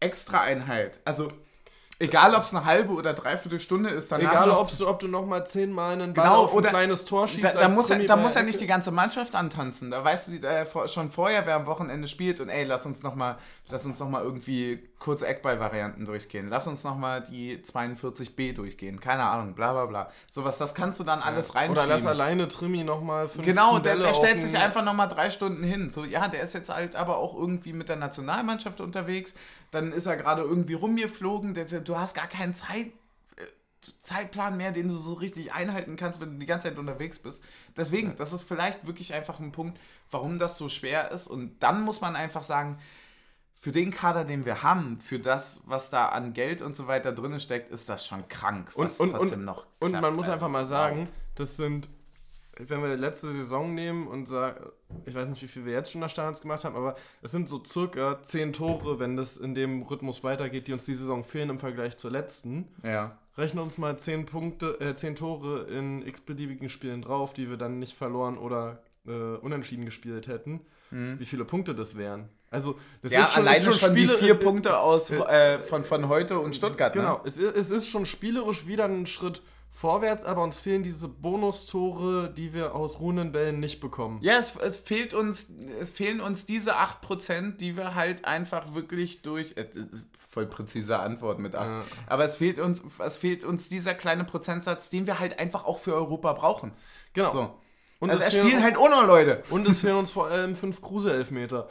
extra 0.01 0.41
Einheit, 0.41 1.01
also 1.05 1.33
egal 1.99 2.35
ob 2.35 2.45
es 2.45 2.55
eine 2.55 2.65
halbe 2.65 2.93
oder 2.93 3.13
dreiviertel 3.15 3.59
Stunde 3.59 3.91
ist, 3.91 4.13
danach 4.13 4.31
Egal, 4.31 4.51
ob 4.51 4.71
du, 4.77 4.87
ob 4.89 5.01
du 5.01 5.09
nochmal 5.09 5.47
zehnmal 5.47 5.95
einen 5.95 6.15
Ball 6.15 6.27
Genau, 6.29 6.45
auf 6.45 6.53
ein 6.53 6.59
oder- 6.59 6.69
kleines 6.69 7.05
Tor 7.05 7.27
schießt. 7.27 7.43
Da, 7.43 7.53
da, 7.53 7.69
muss, 7.69 7.89
da 7.89 8.17
muss 8.17 8.35
ja 8.37 8.43
nicht 8.43 8.61
die 8.61 8.67
ganze 8.69 8.93
Mannschaft 8.93 9.35
antanzen. 9.35 9.91
Da 9.91 10.05
weißt 10.05 10.29
du 10.29 10.47
äh, 10.47 10.89
schon 10.89 11.11
vorher, 11.11 11.45
wer 11.47 11.57
am 11.57 11.67
Wochenende 11.67 12.07
spielt 12.07 12.41
und 12.41 12.49
ey, 12.51 12.65
lass 12.65 12.87
uns 12.87 13.03
nochmal 13.03 13.37
noch 13.71 14.09
mal 14.09 14.23
irgendwie 14.23 14.83
kurze 14.99 15.27
Eckball-Varianten 15.27 16.05
durchgehen. 16.07 16.49
Lass 16.49 16.67
uns 16.67 16.85
nochmal 16.85 17.23
die 17.23 17.59
42b 17.59 18.55
durchgehen. 18.55 19.01
Keine 19.01 19.25
Ahnung, 19.25 19.55
bla 19.55 19.73
bla 19.73 19.87
bla. 19.87 20.13
Sowas, 20.31 20.59
das 20.59 20.75
kannst 20.75 21.01
du 21.01 21.05
dann 21.05 21.21
alles 21.21 21.51
Oder 21.51 21.61
reinschieben. 21.61 21.89
lass 21.89 22.07
alleine 22.07 22.49
Trimi 22.49 22.85
nochmal 22.85 23.29
15 23.29 23.45
Genau, 23.45 23.79
der, 23.79 23.97
der 23.97 24.15
stellt 24.15 24.41
sich 24.41 24.59
einfach 24.59 24.85
nochmal 24.85 25.09
drei 25.09 25.31
Stunden 25.31 25.63
hin. 25.63 25.91
So, 25.91 26.05
ja, 26.05 26.29
der 26.29 26.43
ist 26.43 26.55
jetzt 26.55 26.71
halt 26.71 26.97
aber 26.97 27.19
auch 27.19 27.35
irgendwie 27.35 27.73
mit 27.73 27.89
der 27.89 27.97
Nationalmannschaft 27.97 28.81
unterwegs. 28.81 29.35
Dann 29.71 29.93
ist 29.93 30.07
er 30.07 30.17
gerade 30.17 30.43
irgendwie 30.43 30.75
rumgeflogen. 30.75 31.55
Der, 31.55 31.65
du 31.65 31.99
hast 31.99 32.15
gar 32.15 32.27
keinen 32.27 32.55
Zeit, 32.55 32.87
äh, 33.37 33.45
Zeitplan 34.03 34.57
mehr, 34.57 34.73
den 34.73 34.89
du 34.89 34.97
so 34.97 35.15
richtig 35.15 35.53
einhalten 35.53 35.97
kannst, 35.97 36.21
wenn 36.21 36.33
du 36.33 36.39
die 36.39 36.47
ganze 36.47 36.69
Zeit 36.69 36.79
unterwegs 36.79 37.19
bist. 37.19 37.43
Deswegen, 37.77 38.17
das 38.17 38.33
ist 38.33 38.43
vielleicht 38.43 38.87
wirklich 38.87 39.15
einfach 39.15 39.41
ein 39.41 39.53
Punkt, 39.53 39.79
warum 40.11 40.39
das 40.39 40.57
so 40.57 40.69
schwer 40.69 41.11
ist. 41.11 41.27
Und 41.27 41.63
dann 41.63 41.83
muss 41.83 42.01
man 42.01 42.17
einfach 42.17 42.43
sagen, 42.43 42.79
für 43.59 43.73
den 43.73 43.91
Kader, 43.91 44.25
den 44.25 44.47
wir 44.47 44.63
haben, 44.63 44.99
für 44.99 45.19
das, 45.19 45.61
was 45.67 45.91
da 45.91 46.07
an 46.11 46.33
Geld 46.33 46.63
und 46.63 46.77
so 46.77 46.87
weiter 46.87 47.13
drin 47.13 47.39
steckt, 47.41 47.71
ist 47.73 47.89
das 47.89 48.07
schon 48.07 48.27
krank, 48.29 48.71
Und- 48.75 48.87
was 48.87 49.01
und- 49.01 49.11
trotzdem 49.13 49.41
und- 49.41 49.45
noch 49.47 49.67
Und 49.81 49.91
klappt. 49.91 50.03
man 50.03 50.15
muss 50.15 50.25
Also, 50.27 50.33
einfach 50.33 50.49
mal 50.49 50.65
sagen, 50.65 51.09
das 51.35 51.57
sind, 51.57 51.89
wenn 52.57 52.83
wir 52.83 52.97
letzte 52.97 53.33
Saison 53.33 53.75
nehmen 53.75 54.07
und 54.07 54.27
sagen, 54.27 54.65
ich 55.07 55.15
weiß 55.15 55.29
nicht, 55.29 55.43
wie 55.43 55.49
viel 55.49 55.65
wir 55.65 55.73
jetzt 55.73 55.91
schon 55.93 56.01
nach 56.01 56.11
Standards 56.11 56.41
gemacht 56.41 56.65
haben, 56.65 56.77
aber 56.77 56.95
es 57.23 57.31
sind 57.33 57.49
so 57.49 57.63
circa 57.65 58.23
10 58.23 58.53
Tore, 58.53 58.99
wenn 59.01 59.17
das 59.17 59.37
in 59.37 59.55
dem 59.55 59.83
Rhythmus 59.83 60.23
weitergeht, 60.25 60.67
die 60.69 60.73
uns 60.73 60.85
die 60.85 60.95
Saison 60.95 61.25
fehlen 61.25 61.51
im 61.51 61.59
Vergleich 61.59 61.97
zur 61.99 62.11
letzten. 62.11 62.69
Ja. 62.83 63.19
Rechne 63.37 63.63
uns 63.63 63.79
mal 63.79 63.97
10 63.99 64.25
Punkte, 64.27 64.81
äh, 64.81 64.95
10 64.97 65.15
Tore 65.15 65.63
in 65.65 66.05
x-beliebigen 66.07 66.69
Spielen 66.69 67.03
drauf, 67.03 67.33
die 67.33 67.49
wir 67.51 67.57
dann 67.57 67.79
nicht 67.79 67.97
verloren 67.97 68.37
oder 68.39 68.83
äh, 69.07 69.11
unentschieden 69.37 69.85
gespielt 69.85 70.27
hätten. 70.29 70.61
Wie 70.91 71.25
viele 71.27 71.45
Punkte 71.45 71.75
das 71.75 71.97
wären. 71.97 72.29
Also, 72.51 72.79
das. 73.03 73.13
Ja, 73.13 73.29
alleine 73.35 73.69
ist 73.69 73.79
schon, 73.79 73.95
die 73.95 74.05
Spiele- 74.05 74.19
vier 74.19 74.35
Punkte 74.35 74.79
aus, 74.79 75.11
äh, 75.11 75.59
von, 75.61 75.85
von 75.85 76.09
heute 76.09 76.39
und 76.39 76.57
Stuttgart. 76.57 76.93
Genau, 76.93 77.15
Ne? 77.17 77.21
es, 77.25 77.37
ist, 77.39 77.57
es 77.57 77.71
ist 77.71 77.89
schon 77.89 78.07
spielerisch 78.07 78.67
wieder 78.67 78.85
ein 78.87 79.07
Schritt 79.07 79.43
vorwärts, 79.71 80.25
aber 80.25 80.43
uns 80.43 80.59
fehlen 80.59 80.83
diese 80.83 81.09
Bonustore, 81.09 82.33
die 82.35 82.53
wir 82.55 82.75
aus 82.75 83.01
ruhenden 83.01 83.33
Bällen 83.33 83.61
nicht 83.61 83.81
bekommen. 83.81 84.19
Ja, 84.23 84.39
es, 84.39 84.57
es, 84.57 84.77
fehlt 84.79 85.15
uns, 85.15 85.53
es 85.81 85.93
fehlen 85.93 86.21
uns 86.21 86.47
diese 86.47 86.77
8%, 86.77 87.57
die 87.59 87.77
wir 87.77 87.95
halt 87.95 88.25
einfach 88.25 88.75
wirklich 88.75 89.23
durch. 89.23 89.57
Äh, 89.57 89.67
voll 90.29 90.47
präzise 90.47 90.99
Antwort 90.99 91.39
mit 91.39 91.55
8. 91.55 91.67
Ja. 91.67 91.83
Aber 92.07 92.25
es 92.25 92.37
fehlt, 92.37 92.59
uns, 92.59 92.83
es 92.99 93.17
fehlt 93.17 93.45
uns 93.45 93.69
dieser 93.69 93.95
kleine 93.95 94.25
Prozentsatz, 94.25 94.91
den 94.91 95.07
wir 95.07 95.19
halt 95.19 95.39
einfach 95.39 95.65
auch 95.65 95.79
für 95.79 95.95
Europa 95.95 96.33
brauchen. 96.33 96.73
Genau. 97.13 97.31
So. 97.31 97.55
Und, 98.01 98.11
also 98.11 98.25
es 98.25 98.33
spielen 98.37 98.63
halt 98.63 98.79
ohne 98.79 99.05
Leute. 99.07 99.43
und 99.51 99.67
es 99.67 99.81
fehlen 99.81 99.97
uns 99.97 100.11
vor 100.11 100.29
allem 100.29 100.55
fünf 100.55 100.81
Kruse-Elfmeter. 100.81 101.69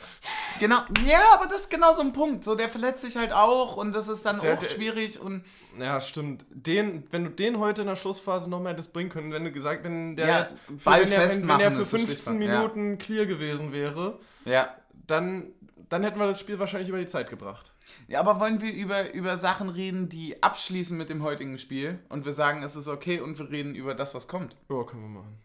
Genau. 0.60 0.80
Ja, 1.06 1.20
aber 1.36 1.46
das 1.46 1.62
ist 1.62 1.70
genau 1.70 1.94
so 1.94 2.02
ein 2.02 2.12
Punkt. 2.12 2.44
So, 2.44 2.56
der 2.56 2.68
verletzt 2.68 3.02
sich 3.02 3.16
halt 3.16 3.32
auch 3.32 3.78
und 3.78 3.94
das 3.96 4.10
ist 4.10 4.26
dann 4.26 4.40
Der- 4.42 4.56
auch 4.56 4.60
der- 4.60 4.68
schwierig 4.70 5.22
und. 5.22 5.46
Ja, 5.80 6.02
stimmt. 6.02 6.46
Den, 6.50 7.06
wenn 7.12 7.24
du 7.24 7.30
den 7.30 7.60
heute 7.60 7.82
in 7.84 7.88
der 7.88 7.96
Schlussphase 7.96 8.50
noch 8.50 8.60
mal 8.62 8.72
hättest 8.74 8.92
bringen 8.92 9.10
können, 9.10 9.32
wenn 9.32 9.46
du 9.46 9.52
gesagt, 9.52 9.86
wenn 9.86 10.18
der 10.18 10.28
Ja, 10.28 10.44
für, 10.44 10.56
wenn, 10.86 11.10
der, 11.10 11.30
wenn, 11.30 11.48
wenn 11.48 11.60
der 11.60 11.72
für 11.72 11.82
ist 11.82 11.92
so 11.92 11.98
15 11.98 12.16
Stichwort, 12.16 12.42
ja. 12.42 12.60
Minuten 12.60 12.98
clear 12.98 13.26
gewesen 13.26 13.72
wäre, 13.72 14.20
Ja. 14.44 14.76
dann, 15.06 15.46
dann 15.88 16.04
hätten 16.04 16.20
wir 16.20 16.26
das 16.28 16.42
Spiel 16.42 16.60
wahrscheinlich 16.60 16.90
über 16.90 17.00
die 17.00 17.08
Zeit 17.08 17.30
gebracht. 17.30 17.72
Ja, 18.10 18.20
aber 18.20 18.42
wollen 18.42 18.60
wir 18.60 18.74
über, 18.74 19.14
über 19.14 19.38
Sachen 19.38 19.70
reden, 19.70 20.10
die 20.10 20.44
abschließen 20.44 20.98
mit 20.98 21.08
dem 21.10 21.24
heutigen 21.24 21.58
Spiel 21.58 22.00
und 22.10 22.26
wir 22.26 22.34
sagen, 22.34 22.64
es 22.64 22.76
ist 22.76 22.90
okay 22.90 23.22
und 23.22 23.40
wir 23.40 23.50
reden 23.50 23.76
über 23.76 23.96
das, 23.96 24.14
was 24.14 24.28
kommt? 24.28 24.58
Ja, 24.70 24.84
können 24.84 25.04
wir 25.04 25.20
machen. 25.22 25.38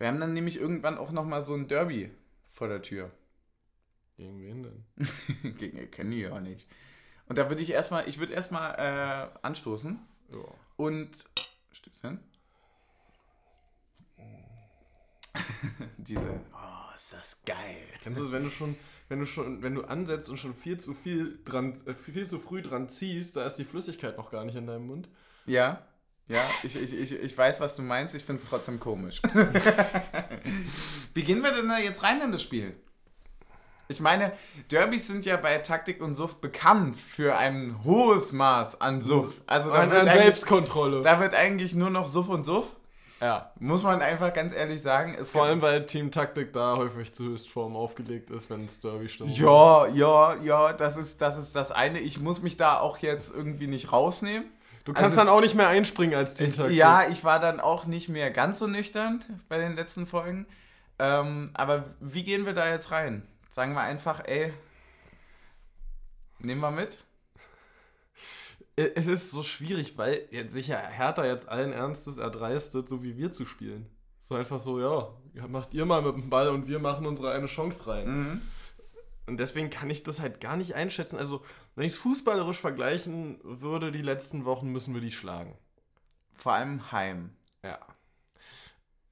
Wir 0.00 0.08
haben 0.08 0.18
dann 0.18 0.32
nämlich 0.32 0.56
irgendwann 0.58 0.96
auch 0.96 1.12
nochmal 1.12 1.42
so 1.42 1.52
ein 1.52 1.68
Derby 1.68 2.10
vor 2.50 2.68
der 2.68 2.80
Tür. 2.80 3.10
Gegen 4.16 4.40
wen 4.40 4.62
denn? 4.62 4.86
Gegen 5.58 5.76
ihr 5.76 5.90
kennen 5.90 6.10
die 6.10 6.20
ja 6.20 6.40
nicht. 6.40 6.66
Und 7.26 7.36
da 7.36 7.50
würde 7.50 7.62
ich 7.62 7.70
erstmal, 7.70 8.08
ich 8.08 8.18
würde 8.18 8.32
erstmal 8.32 8.74
äh, 8.78 9.28
anstoßen 9.46 10.00
Ja. 10.32 10.38
und. 10.76 11.10
Stößchen. 11.72 12.18
Diese. 15.98 16.40
Oh, 16.54 16.96
ist 16.96 17.12
das 17.12 17.42
geil. 17.44 17.76
Kennst 18.02 18.20
du 18.20 18.24
es, 18.24 18.32
wenn 18.32 18.44
du 18.44 18.50
schon, 18.50 18.76
wenn 19.10 19.18
du 19.20 19.26
schon, 19.26 19.62
wenn 19.62 19.74
du 19.74 19.82
ansetzt 19.84 20.30
und 20.30 20.38
schon 20.38 20.54
viel 20.54 20.80
zu 20.80 20.94
viel 20.94 21.40
dran, 21.44 21.78
äh, 21.86 21.92
viel 21.94 22.26
zu 22.26 22.38
früh 22.38 22.62
dran 22.62 22.88
ziehst, 22.88 23.36
da 23.36 23.44
ist 23.44 23.56
die 23.56 23.64
Flüssigkeit 23.66 24.16
noch 24.16 24.30
gar 24.30 24.46
nicht 24.46 24.56
in 24.56 24.66
deinem 24.66 24.86
Mund. 24.86 25.10
Ja, 25.44 25.86
ja, 26.30 26.40
ich, 26.62 26.76
ich, 26.80 26.94
ich, 26.96 27.12
ich 27.12 27.36
weiß, 27.36 27.60
was 27.60 27.74
du 27.74 27.82
meinst, 27.82 28.14
ich 28.14 28.24
finde 28.24 28.40
es 28.40 28.48
trotzdem 28.48 28.78
komisch. 28.78 29.20
Wie 31.14 31.24
gehen 31.24 31.42
wir 31.42 31.52
denn 31.52 31.68
da 31.68 31.78
jetzt 31.78 32.02
rein 32.02 32.20
in 32.22 32.32
das 32.32 32.42
Spiel? 32.42 32.74
Ich 33.88 34.00
meine, 34.00 34.30
Derbys 34.70 35.08
sind 35.08 35.26
ja 35.26 35.36
bei 35.36 35.58
Taktik 35.58 36.00
und 36.00 36.14
Suff 36.14 36.40
bekannt 36.40 36.96
für 36.96 37.36
ein 37.36 37.80
hohes 37.82 38.30
Maß 38.30 38.80
an 38.80 39.02
Suff. 39.02 39.34
Also 39.48 39.70
da 39.70 39.80
An, 39.80 39.90
wird, 39.90 40.06
an 40.06 40.12
Selbstkontrolle. 40.12 41.02
da 41.02 41.18
wird 41.18 41.34
eigentlich 41.34 41.74
nur 41.74 41.90
noch 41.90 42.06
Suff 42.06 42.28
und 42.28 42.44
Suff. 42.44 42.76
ja. 43.20 43.50
Muss 43.58 43.82
man 43.82 44.00
einfach 44.00 44.32
ganz 44.32 44.52
ehrlich 44.54 44.80
sagen. 44.80 45.16
Vor 45.24 45.46
allem, 45.46 45.60
weil 45.60 45.86
Team 45.86 46.12
Taktik 46.12 46.52
da 46.52 46.76
häufig 46.76 47.12
zu 47.12 47.24
Höchstform 47.24 47.74
aufgelegt 47.74 48.30
ist, 48.30 48.48
wenn 48.48 48.64
es 48.64 48.78
Derby 48.78 49.08
stimmt. 49.08 49.36
Ja, 49.36 49.88
ja, 49.88 50.36
ja, 50.40 50.72
das 50.72 50.96
ist, 50.96 51.20
das 51.20 51.36
ist 51.36 51.56
das 51.56 51.72
eine. 51.72 51.98
Ich 51.98 52.20
muss 52.20 52.42
mich 52.42 52.56
da 52.56 52.78
auch 52.78 52.98
jetzt 52.98 53.34
irgendwie 53.34 53.66
nicht 53.66 53.90
rausnehmen. 53.90 54.48
Du 54.84 54.92
kannst 54.92 55.16
Also 55.16 55.16
dann 55.16 55.28
auch 55.28 55.40
nicht 55.40 55.54
mehr 55.54 55.68
einspringen 55.68 56.14
als 56.14 56.34
Taktik. 56.34 56.70
Ja, 56.70 57.08
ich 57.08 57.22
war 57.24 57.38
dann 57.38 57.60
auch 57.60 57.86
nicht 57.86 58.08
mehr 58.08 58.30
ganz 58.30 58.58
so 58.58 58.66
nüchtern 58.66 59.22
bei 59.48 59.58
den 59.58 59.74
letzten 59.74 60.06
Folgen. 60.06 60.46
Ähm, 60.98 61.50
aber 61.54 61.94
wie 62.00 62.24
gehen 62.24 62.46
wir 62.46 62.52
da 62.54 62.68
jetzt 62.70 62.90
rein? 62.90 63.26
Sagen 63.50 63.74
wir 63.74 63.80
einfach, 63.82 64.22
ey, 64.24 64.52
nehmen 66.38 66.60
wir 66.60 66.70
mit? 66.70 67.04
Äh, 68.76 68.90
Es 68.94 69.06
ist 69.06 69.30
so 69.30 69.42
schwierig, 69.42 69.98
weil 69.98 70.26
jetzt 70.30 70.52
sicher 70.52 70.78
Hertha 70.78 71.24
jetzt 71.24 71.48
allen 71.48 71.72
Ernstes 71.72 72.18
erdreistet, 72.18 72.88
so 72.88 73.02
wie 73.02 73.16
wir 73.16 73.32
zu 73.32 73.46
spielen. 73.46 73.86
So 74.18 74.34
einfach 74.34 74.58
so, 74.58 74.80
ja, 74.80 75.46
macht 75.48 75.74
ihr 75.74 75.84
mal 75.86 76.02
mit 76.02 76.14
dem 76.14 76.30
Ball 76.30 76.48
und 76.48 76.68
wir 76.68 76.78
machen 76.78 77.06
unsere 77.06 77.32
eine 77.32 77.46
Chance 77.46 77.86
rein. 77.86 78.08
Mhm. 78.08 78.42
Und 79.26 79.40
deswegen 79.40 79.70
kann 79.70 79.90
ich 79.90 80.02
das 80.02 80.20
halt 80.20 80.40
gar 80.40 80.56
nicht 80.56 80.74
einschätzen. 80.74 81.16
Also, 81.16 81.42
wenn 81.80 81.86
ich 81.86 81.92
es 81.94 81.98
fußballerisch 81.98 82.60
vergleichen 82.60 83.40
würde, 83.42 83.90
die 83.90 84.02
letzten 84.02 84.44
Wochen 84.44 84.68
müssen 84.68 84.92
wir 84.92 85.00
die 85.00 85.12
schlagen. 85.12 85.56
Vor 86.34 86.52
allem 86.52 86.92
Heim. 86.92 87.34
Ja. 87.64 87.78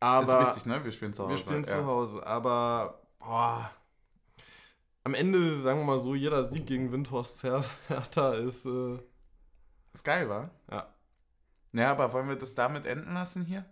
Das 0.00 0.28
Aber 0.28 0.40
ist 0.42 0.48
wichtig, 0.48 0.66
ne? 0.66 0.84
Wir 0.84 0.92
spielen 0.92 1.14
zu 1.14 1.22
Hause. 1.22 1.30
wir 1.30 1.38
spielen 1.38 1.64
ja. 1.64 1.68
zu 1.70 1.86
Hause. 1.86 2.26
Aber, 2.26 3.00
boah. 3.20 3.70
Am 5.02 5.14
Ende, 5.14 5.58
sagen 5.62 5.78
wir 5.80 5.86
mal 5.86 5.98
so, 5.98 6.14
jeder 6.14 6.44
Sieg 6.44 6.66
gegen 6.66 6.92
Windhorst 6.92 7.42
Her- 7.42 7.64
Hertha 7.88 8.34
ist, 8.34 8.66
äh, 8.66 8.98
Ist 9.94 10.04
geil, 10.04 10.28
war? 10.28 10.50
ja. 10.70 10.92
Ja, 11.72 11.92
aber 11.92 12.12
wollen 12.12 12.28
wir 12.28 12.36
das 12.36 12.54
damit 12.54 12.84
enden 12.84 13.14
lassen 13.14 13.46
hier? 13.46 13.64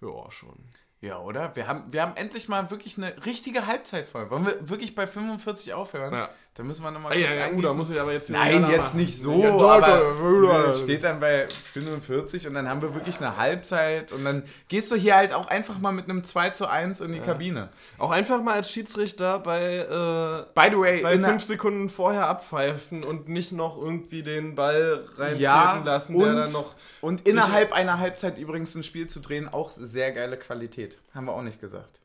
Ja, 0.00 0.30
schon. 0.30 0.64
Ja, 1.00 1.20
oder? 1.20 1.54
Wir 1.54 1.68
haben, 1.68 1.84
wir 1.92 2.02
haben 2.02 2.16
endlich 2.16 2.48
mal 2.48 2.72
wirklich 2.72 2.98
eine 2.98 3.14
richtige 3.24 3.66
Halbzeit 3.66 4.08
voll. 4.08 4.28
Wollen 4.30 4.44
wir 4.46 4.68
wirklich 4.68 4.96
bei 4.96 5.06
45 5.06 5.72
aufhören? 5.72 6.12
Ja. 6.12 6.28
Da 6.54 6.64
müssen 6.64 6.82
wir 6.82 6.90
nochmal 6.90 7.12
Ah, 7.12 7.14
ja, 7.16 7.26
kurz 7.28 7.36
ja, 7.38 7.48
gut, 7.50 7.64
da 7.66 7.72
muss 7.72 7.88
ich 7.90 8.00
aber 8.00 8.12
jetzt 8.12 8.30
Nein, 8.30 8.62
Ja, 8.62 8.70
jetzt 8.70 8.78
machen. 8.80 8.96
nicht 8.96 9.22
so, 9.22 9.40
Ja, 9.40 9.50
doch, 9.56 9.70
aber 9.70 10.12
doch, 10.42 10.66
es 10.66 10.80
steht 10.80 11.04
dann 11.04 11.20
bei 11.20 11.46
45 11.72 12.48
und 12.48 12.54
dann 12.54 12.68
haben 12.68 12.82
wir 12.82 12.94
wirklich 12.96 13.18
eine 13.18 13.36
Halbzeit 13.36 14.10
und 14.10 14.24
dann 14.24 14.42
gehst 14.66 14.90
du 14.90 14.96
hier 14.96 15.14
halt 15.14 15.32
auch 15.32 15.46
einfach 15.46 15.78
mal 15.78 15.92
mit 15.92 16.06
einem 16.10 16.24
2 16.24 16.50
zu 16.50 16.66
1 16.68 17.00
in 17.00 17.12
die 17.12 17.20
Kabine. 17.20 17.68
Auch 17.98 18.10
einfach 18.10 18.42
mal 18.42 18.54
als 18.54 18.68
Schiedsrichter 18.72 19.38
bei, 19.38 19.76
äh, 19.76 20.52
By 20.60 20.74
the 20.74 20.80
way, 20.80 21.00
bei 21.02 21.12
in 21.12 21.20
der- 21.20 21.30
fünf 21.30 21.44
Sekunden 21.44 21.88
vorher 21.88 22.26
abpfeifen 22.26 23.04
und 23.04 23.28
nicht 23.28 23.52
noch 23.52 23.80
irgendwie 23.80 24.24
den 24.24 24.56
Ball 24.56 25.04
reintreten 25.16 25.40
ja, 25.42 25.80
lassen, 25.84 26.16
und, 26.16 26.24
der 26.24 26.34
dann 26.34 26.52
noch. 26.52 26.74
und 27.02 27.20
innerhalb 27.28 27.72
einer 27.72 28.00
Halbzeit 28.00 28.36
übrigens 28.36 28.74
ein 28.74 28.82
Spiel 28.82 29.06
zu 29.06 29.20
drehen, 29.20 29.46
auch 29.48 29.70
sehr 29.70 30.10
geile 30.10 30.36
Qualität. 30.36 30.87
Haben 31.14 31.26
wir 31.26 31.32
auch 31.34 31.42
nicht 31.42 31.60
gesagt. 31.60 32.00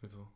Wieso? 0.00 0.28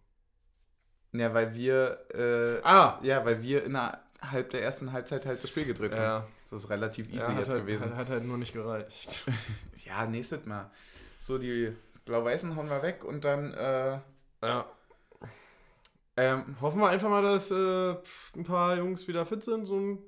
Ja, 1.13 1.35
weil 1.35 1.55
wir, 1.55 1.99
äh, 2.15 2.61
Ah! 2.65 2.99
ja, 3.03 3.25
weil 3.25 3.43
wir 3.43 3.65
innerhalb 3.65 4.51
der 4.51 4.63
ersten 4.63 4.93
Halbzeit 4.93 5.27
halt 5.27 5.43
das 5.43 5.51
Spiel 5.51 5.65
gedreht 5.65 5.95
haben. 5.95 6.03
Ja, 6.03 6.27
Das 6.51 6.63
ist 6.65 6.71
relativ 6.71 7.09
easy 7.09 7.19
ja 7.19 7.39
jetzt 7.39 7.51
halt, 7.51 7.63
gewesen. 7.67 7.91
hat, 7.91 7.97
hat 7.97 8.11
halt 8.11 8.25
nur 8.25 8.39
nicht 8.39 8.53
gereicht. 8.53 9.27
Ja, 9.85 10.07
nächstes 10.07 10.45
Mal. 10.47 10.71
So, 11.19 11.37
die 11.39 11.75
Blau-Weißen 12.05 12.55
hauen 12.55 12.69
wir 12.71 12.83
weg 12.83 13.03
und 13.05 13.25
dann, 13.25 13.53
äh, 13.55 13.99
Ja. 14.43 14.67
ähm, 16.17 16.57
Hoffen 16.61 16.81
wir 16.81 16.89
einfach 16.89 17.09
mal, 17.09 17.23
dass 17.23 17.51
äh, 17.51 17.97
ein 18.37 18.45
paar 18.45 18.77
Jungs 18.77 19.09
wieder 19.09 19.27
fit 19.27 19.43
sind. 19.43 19.65
So 19.67 19.77
ein 19.79 19.99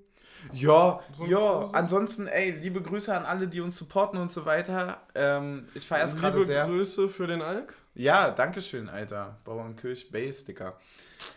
ja, 0.52 1.00
So 1.16 1.24
ja, 1.26 1.68
ansonsten, 1.72 2.26
ey, 2.26 2.50
liebe 2.50 2.82
Grüße 2.82 3.14
an 3.14 3.24
alle, 3.24 3.48
die 3.48 3.60
uns 3.60 3.76
supporten 3.76 4.18
und 4.18 4.32
so 4.32 4.44
weiter. 4.44 5.00
Ähm, 5.14 5.68
ich 5.74 5.86
feiere 5.86 6.06
es 6.06 6.16
gerade 6.16 6.38
liebe 6.38 6.46
sehr. 6.46 6.66
Grüße 6.66 7.08
für 7.08 7.26
den 7.26 7.42
Alk. 7.42 7.74
Ja, 7.94 8.30
danke 8.30 8.62
schön, 8.62 8.88
Alter. 8.88 9.36
Bauernkirch 9.44 10.10
Base, 10.10 10.44
Dicker. 10.44 10.78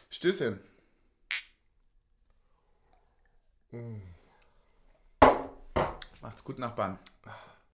Stößchen. 0.09 0.59
Macht's 6.21 6.43
gut, 6.43 6.59
Nachbarn. 6.59 6.97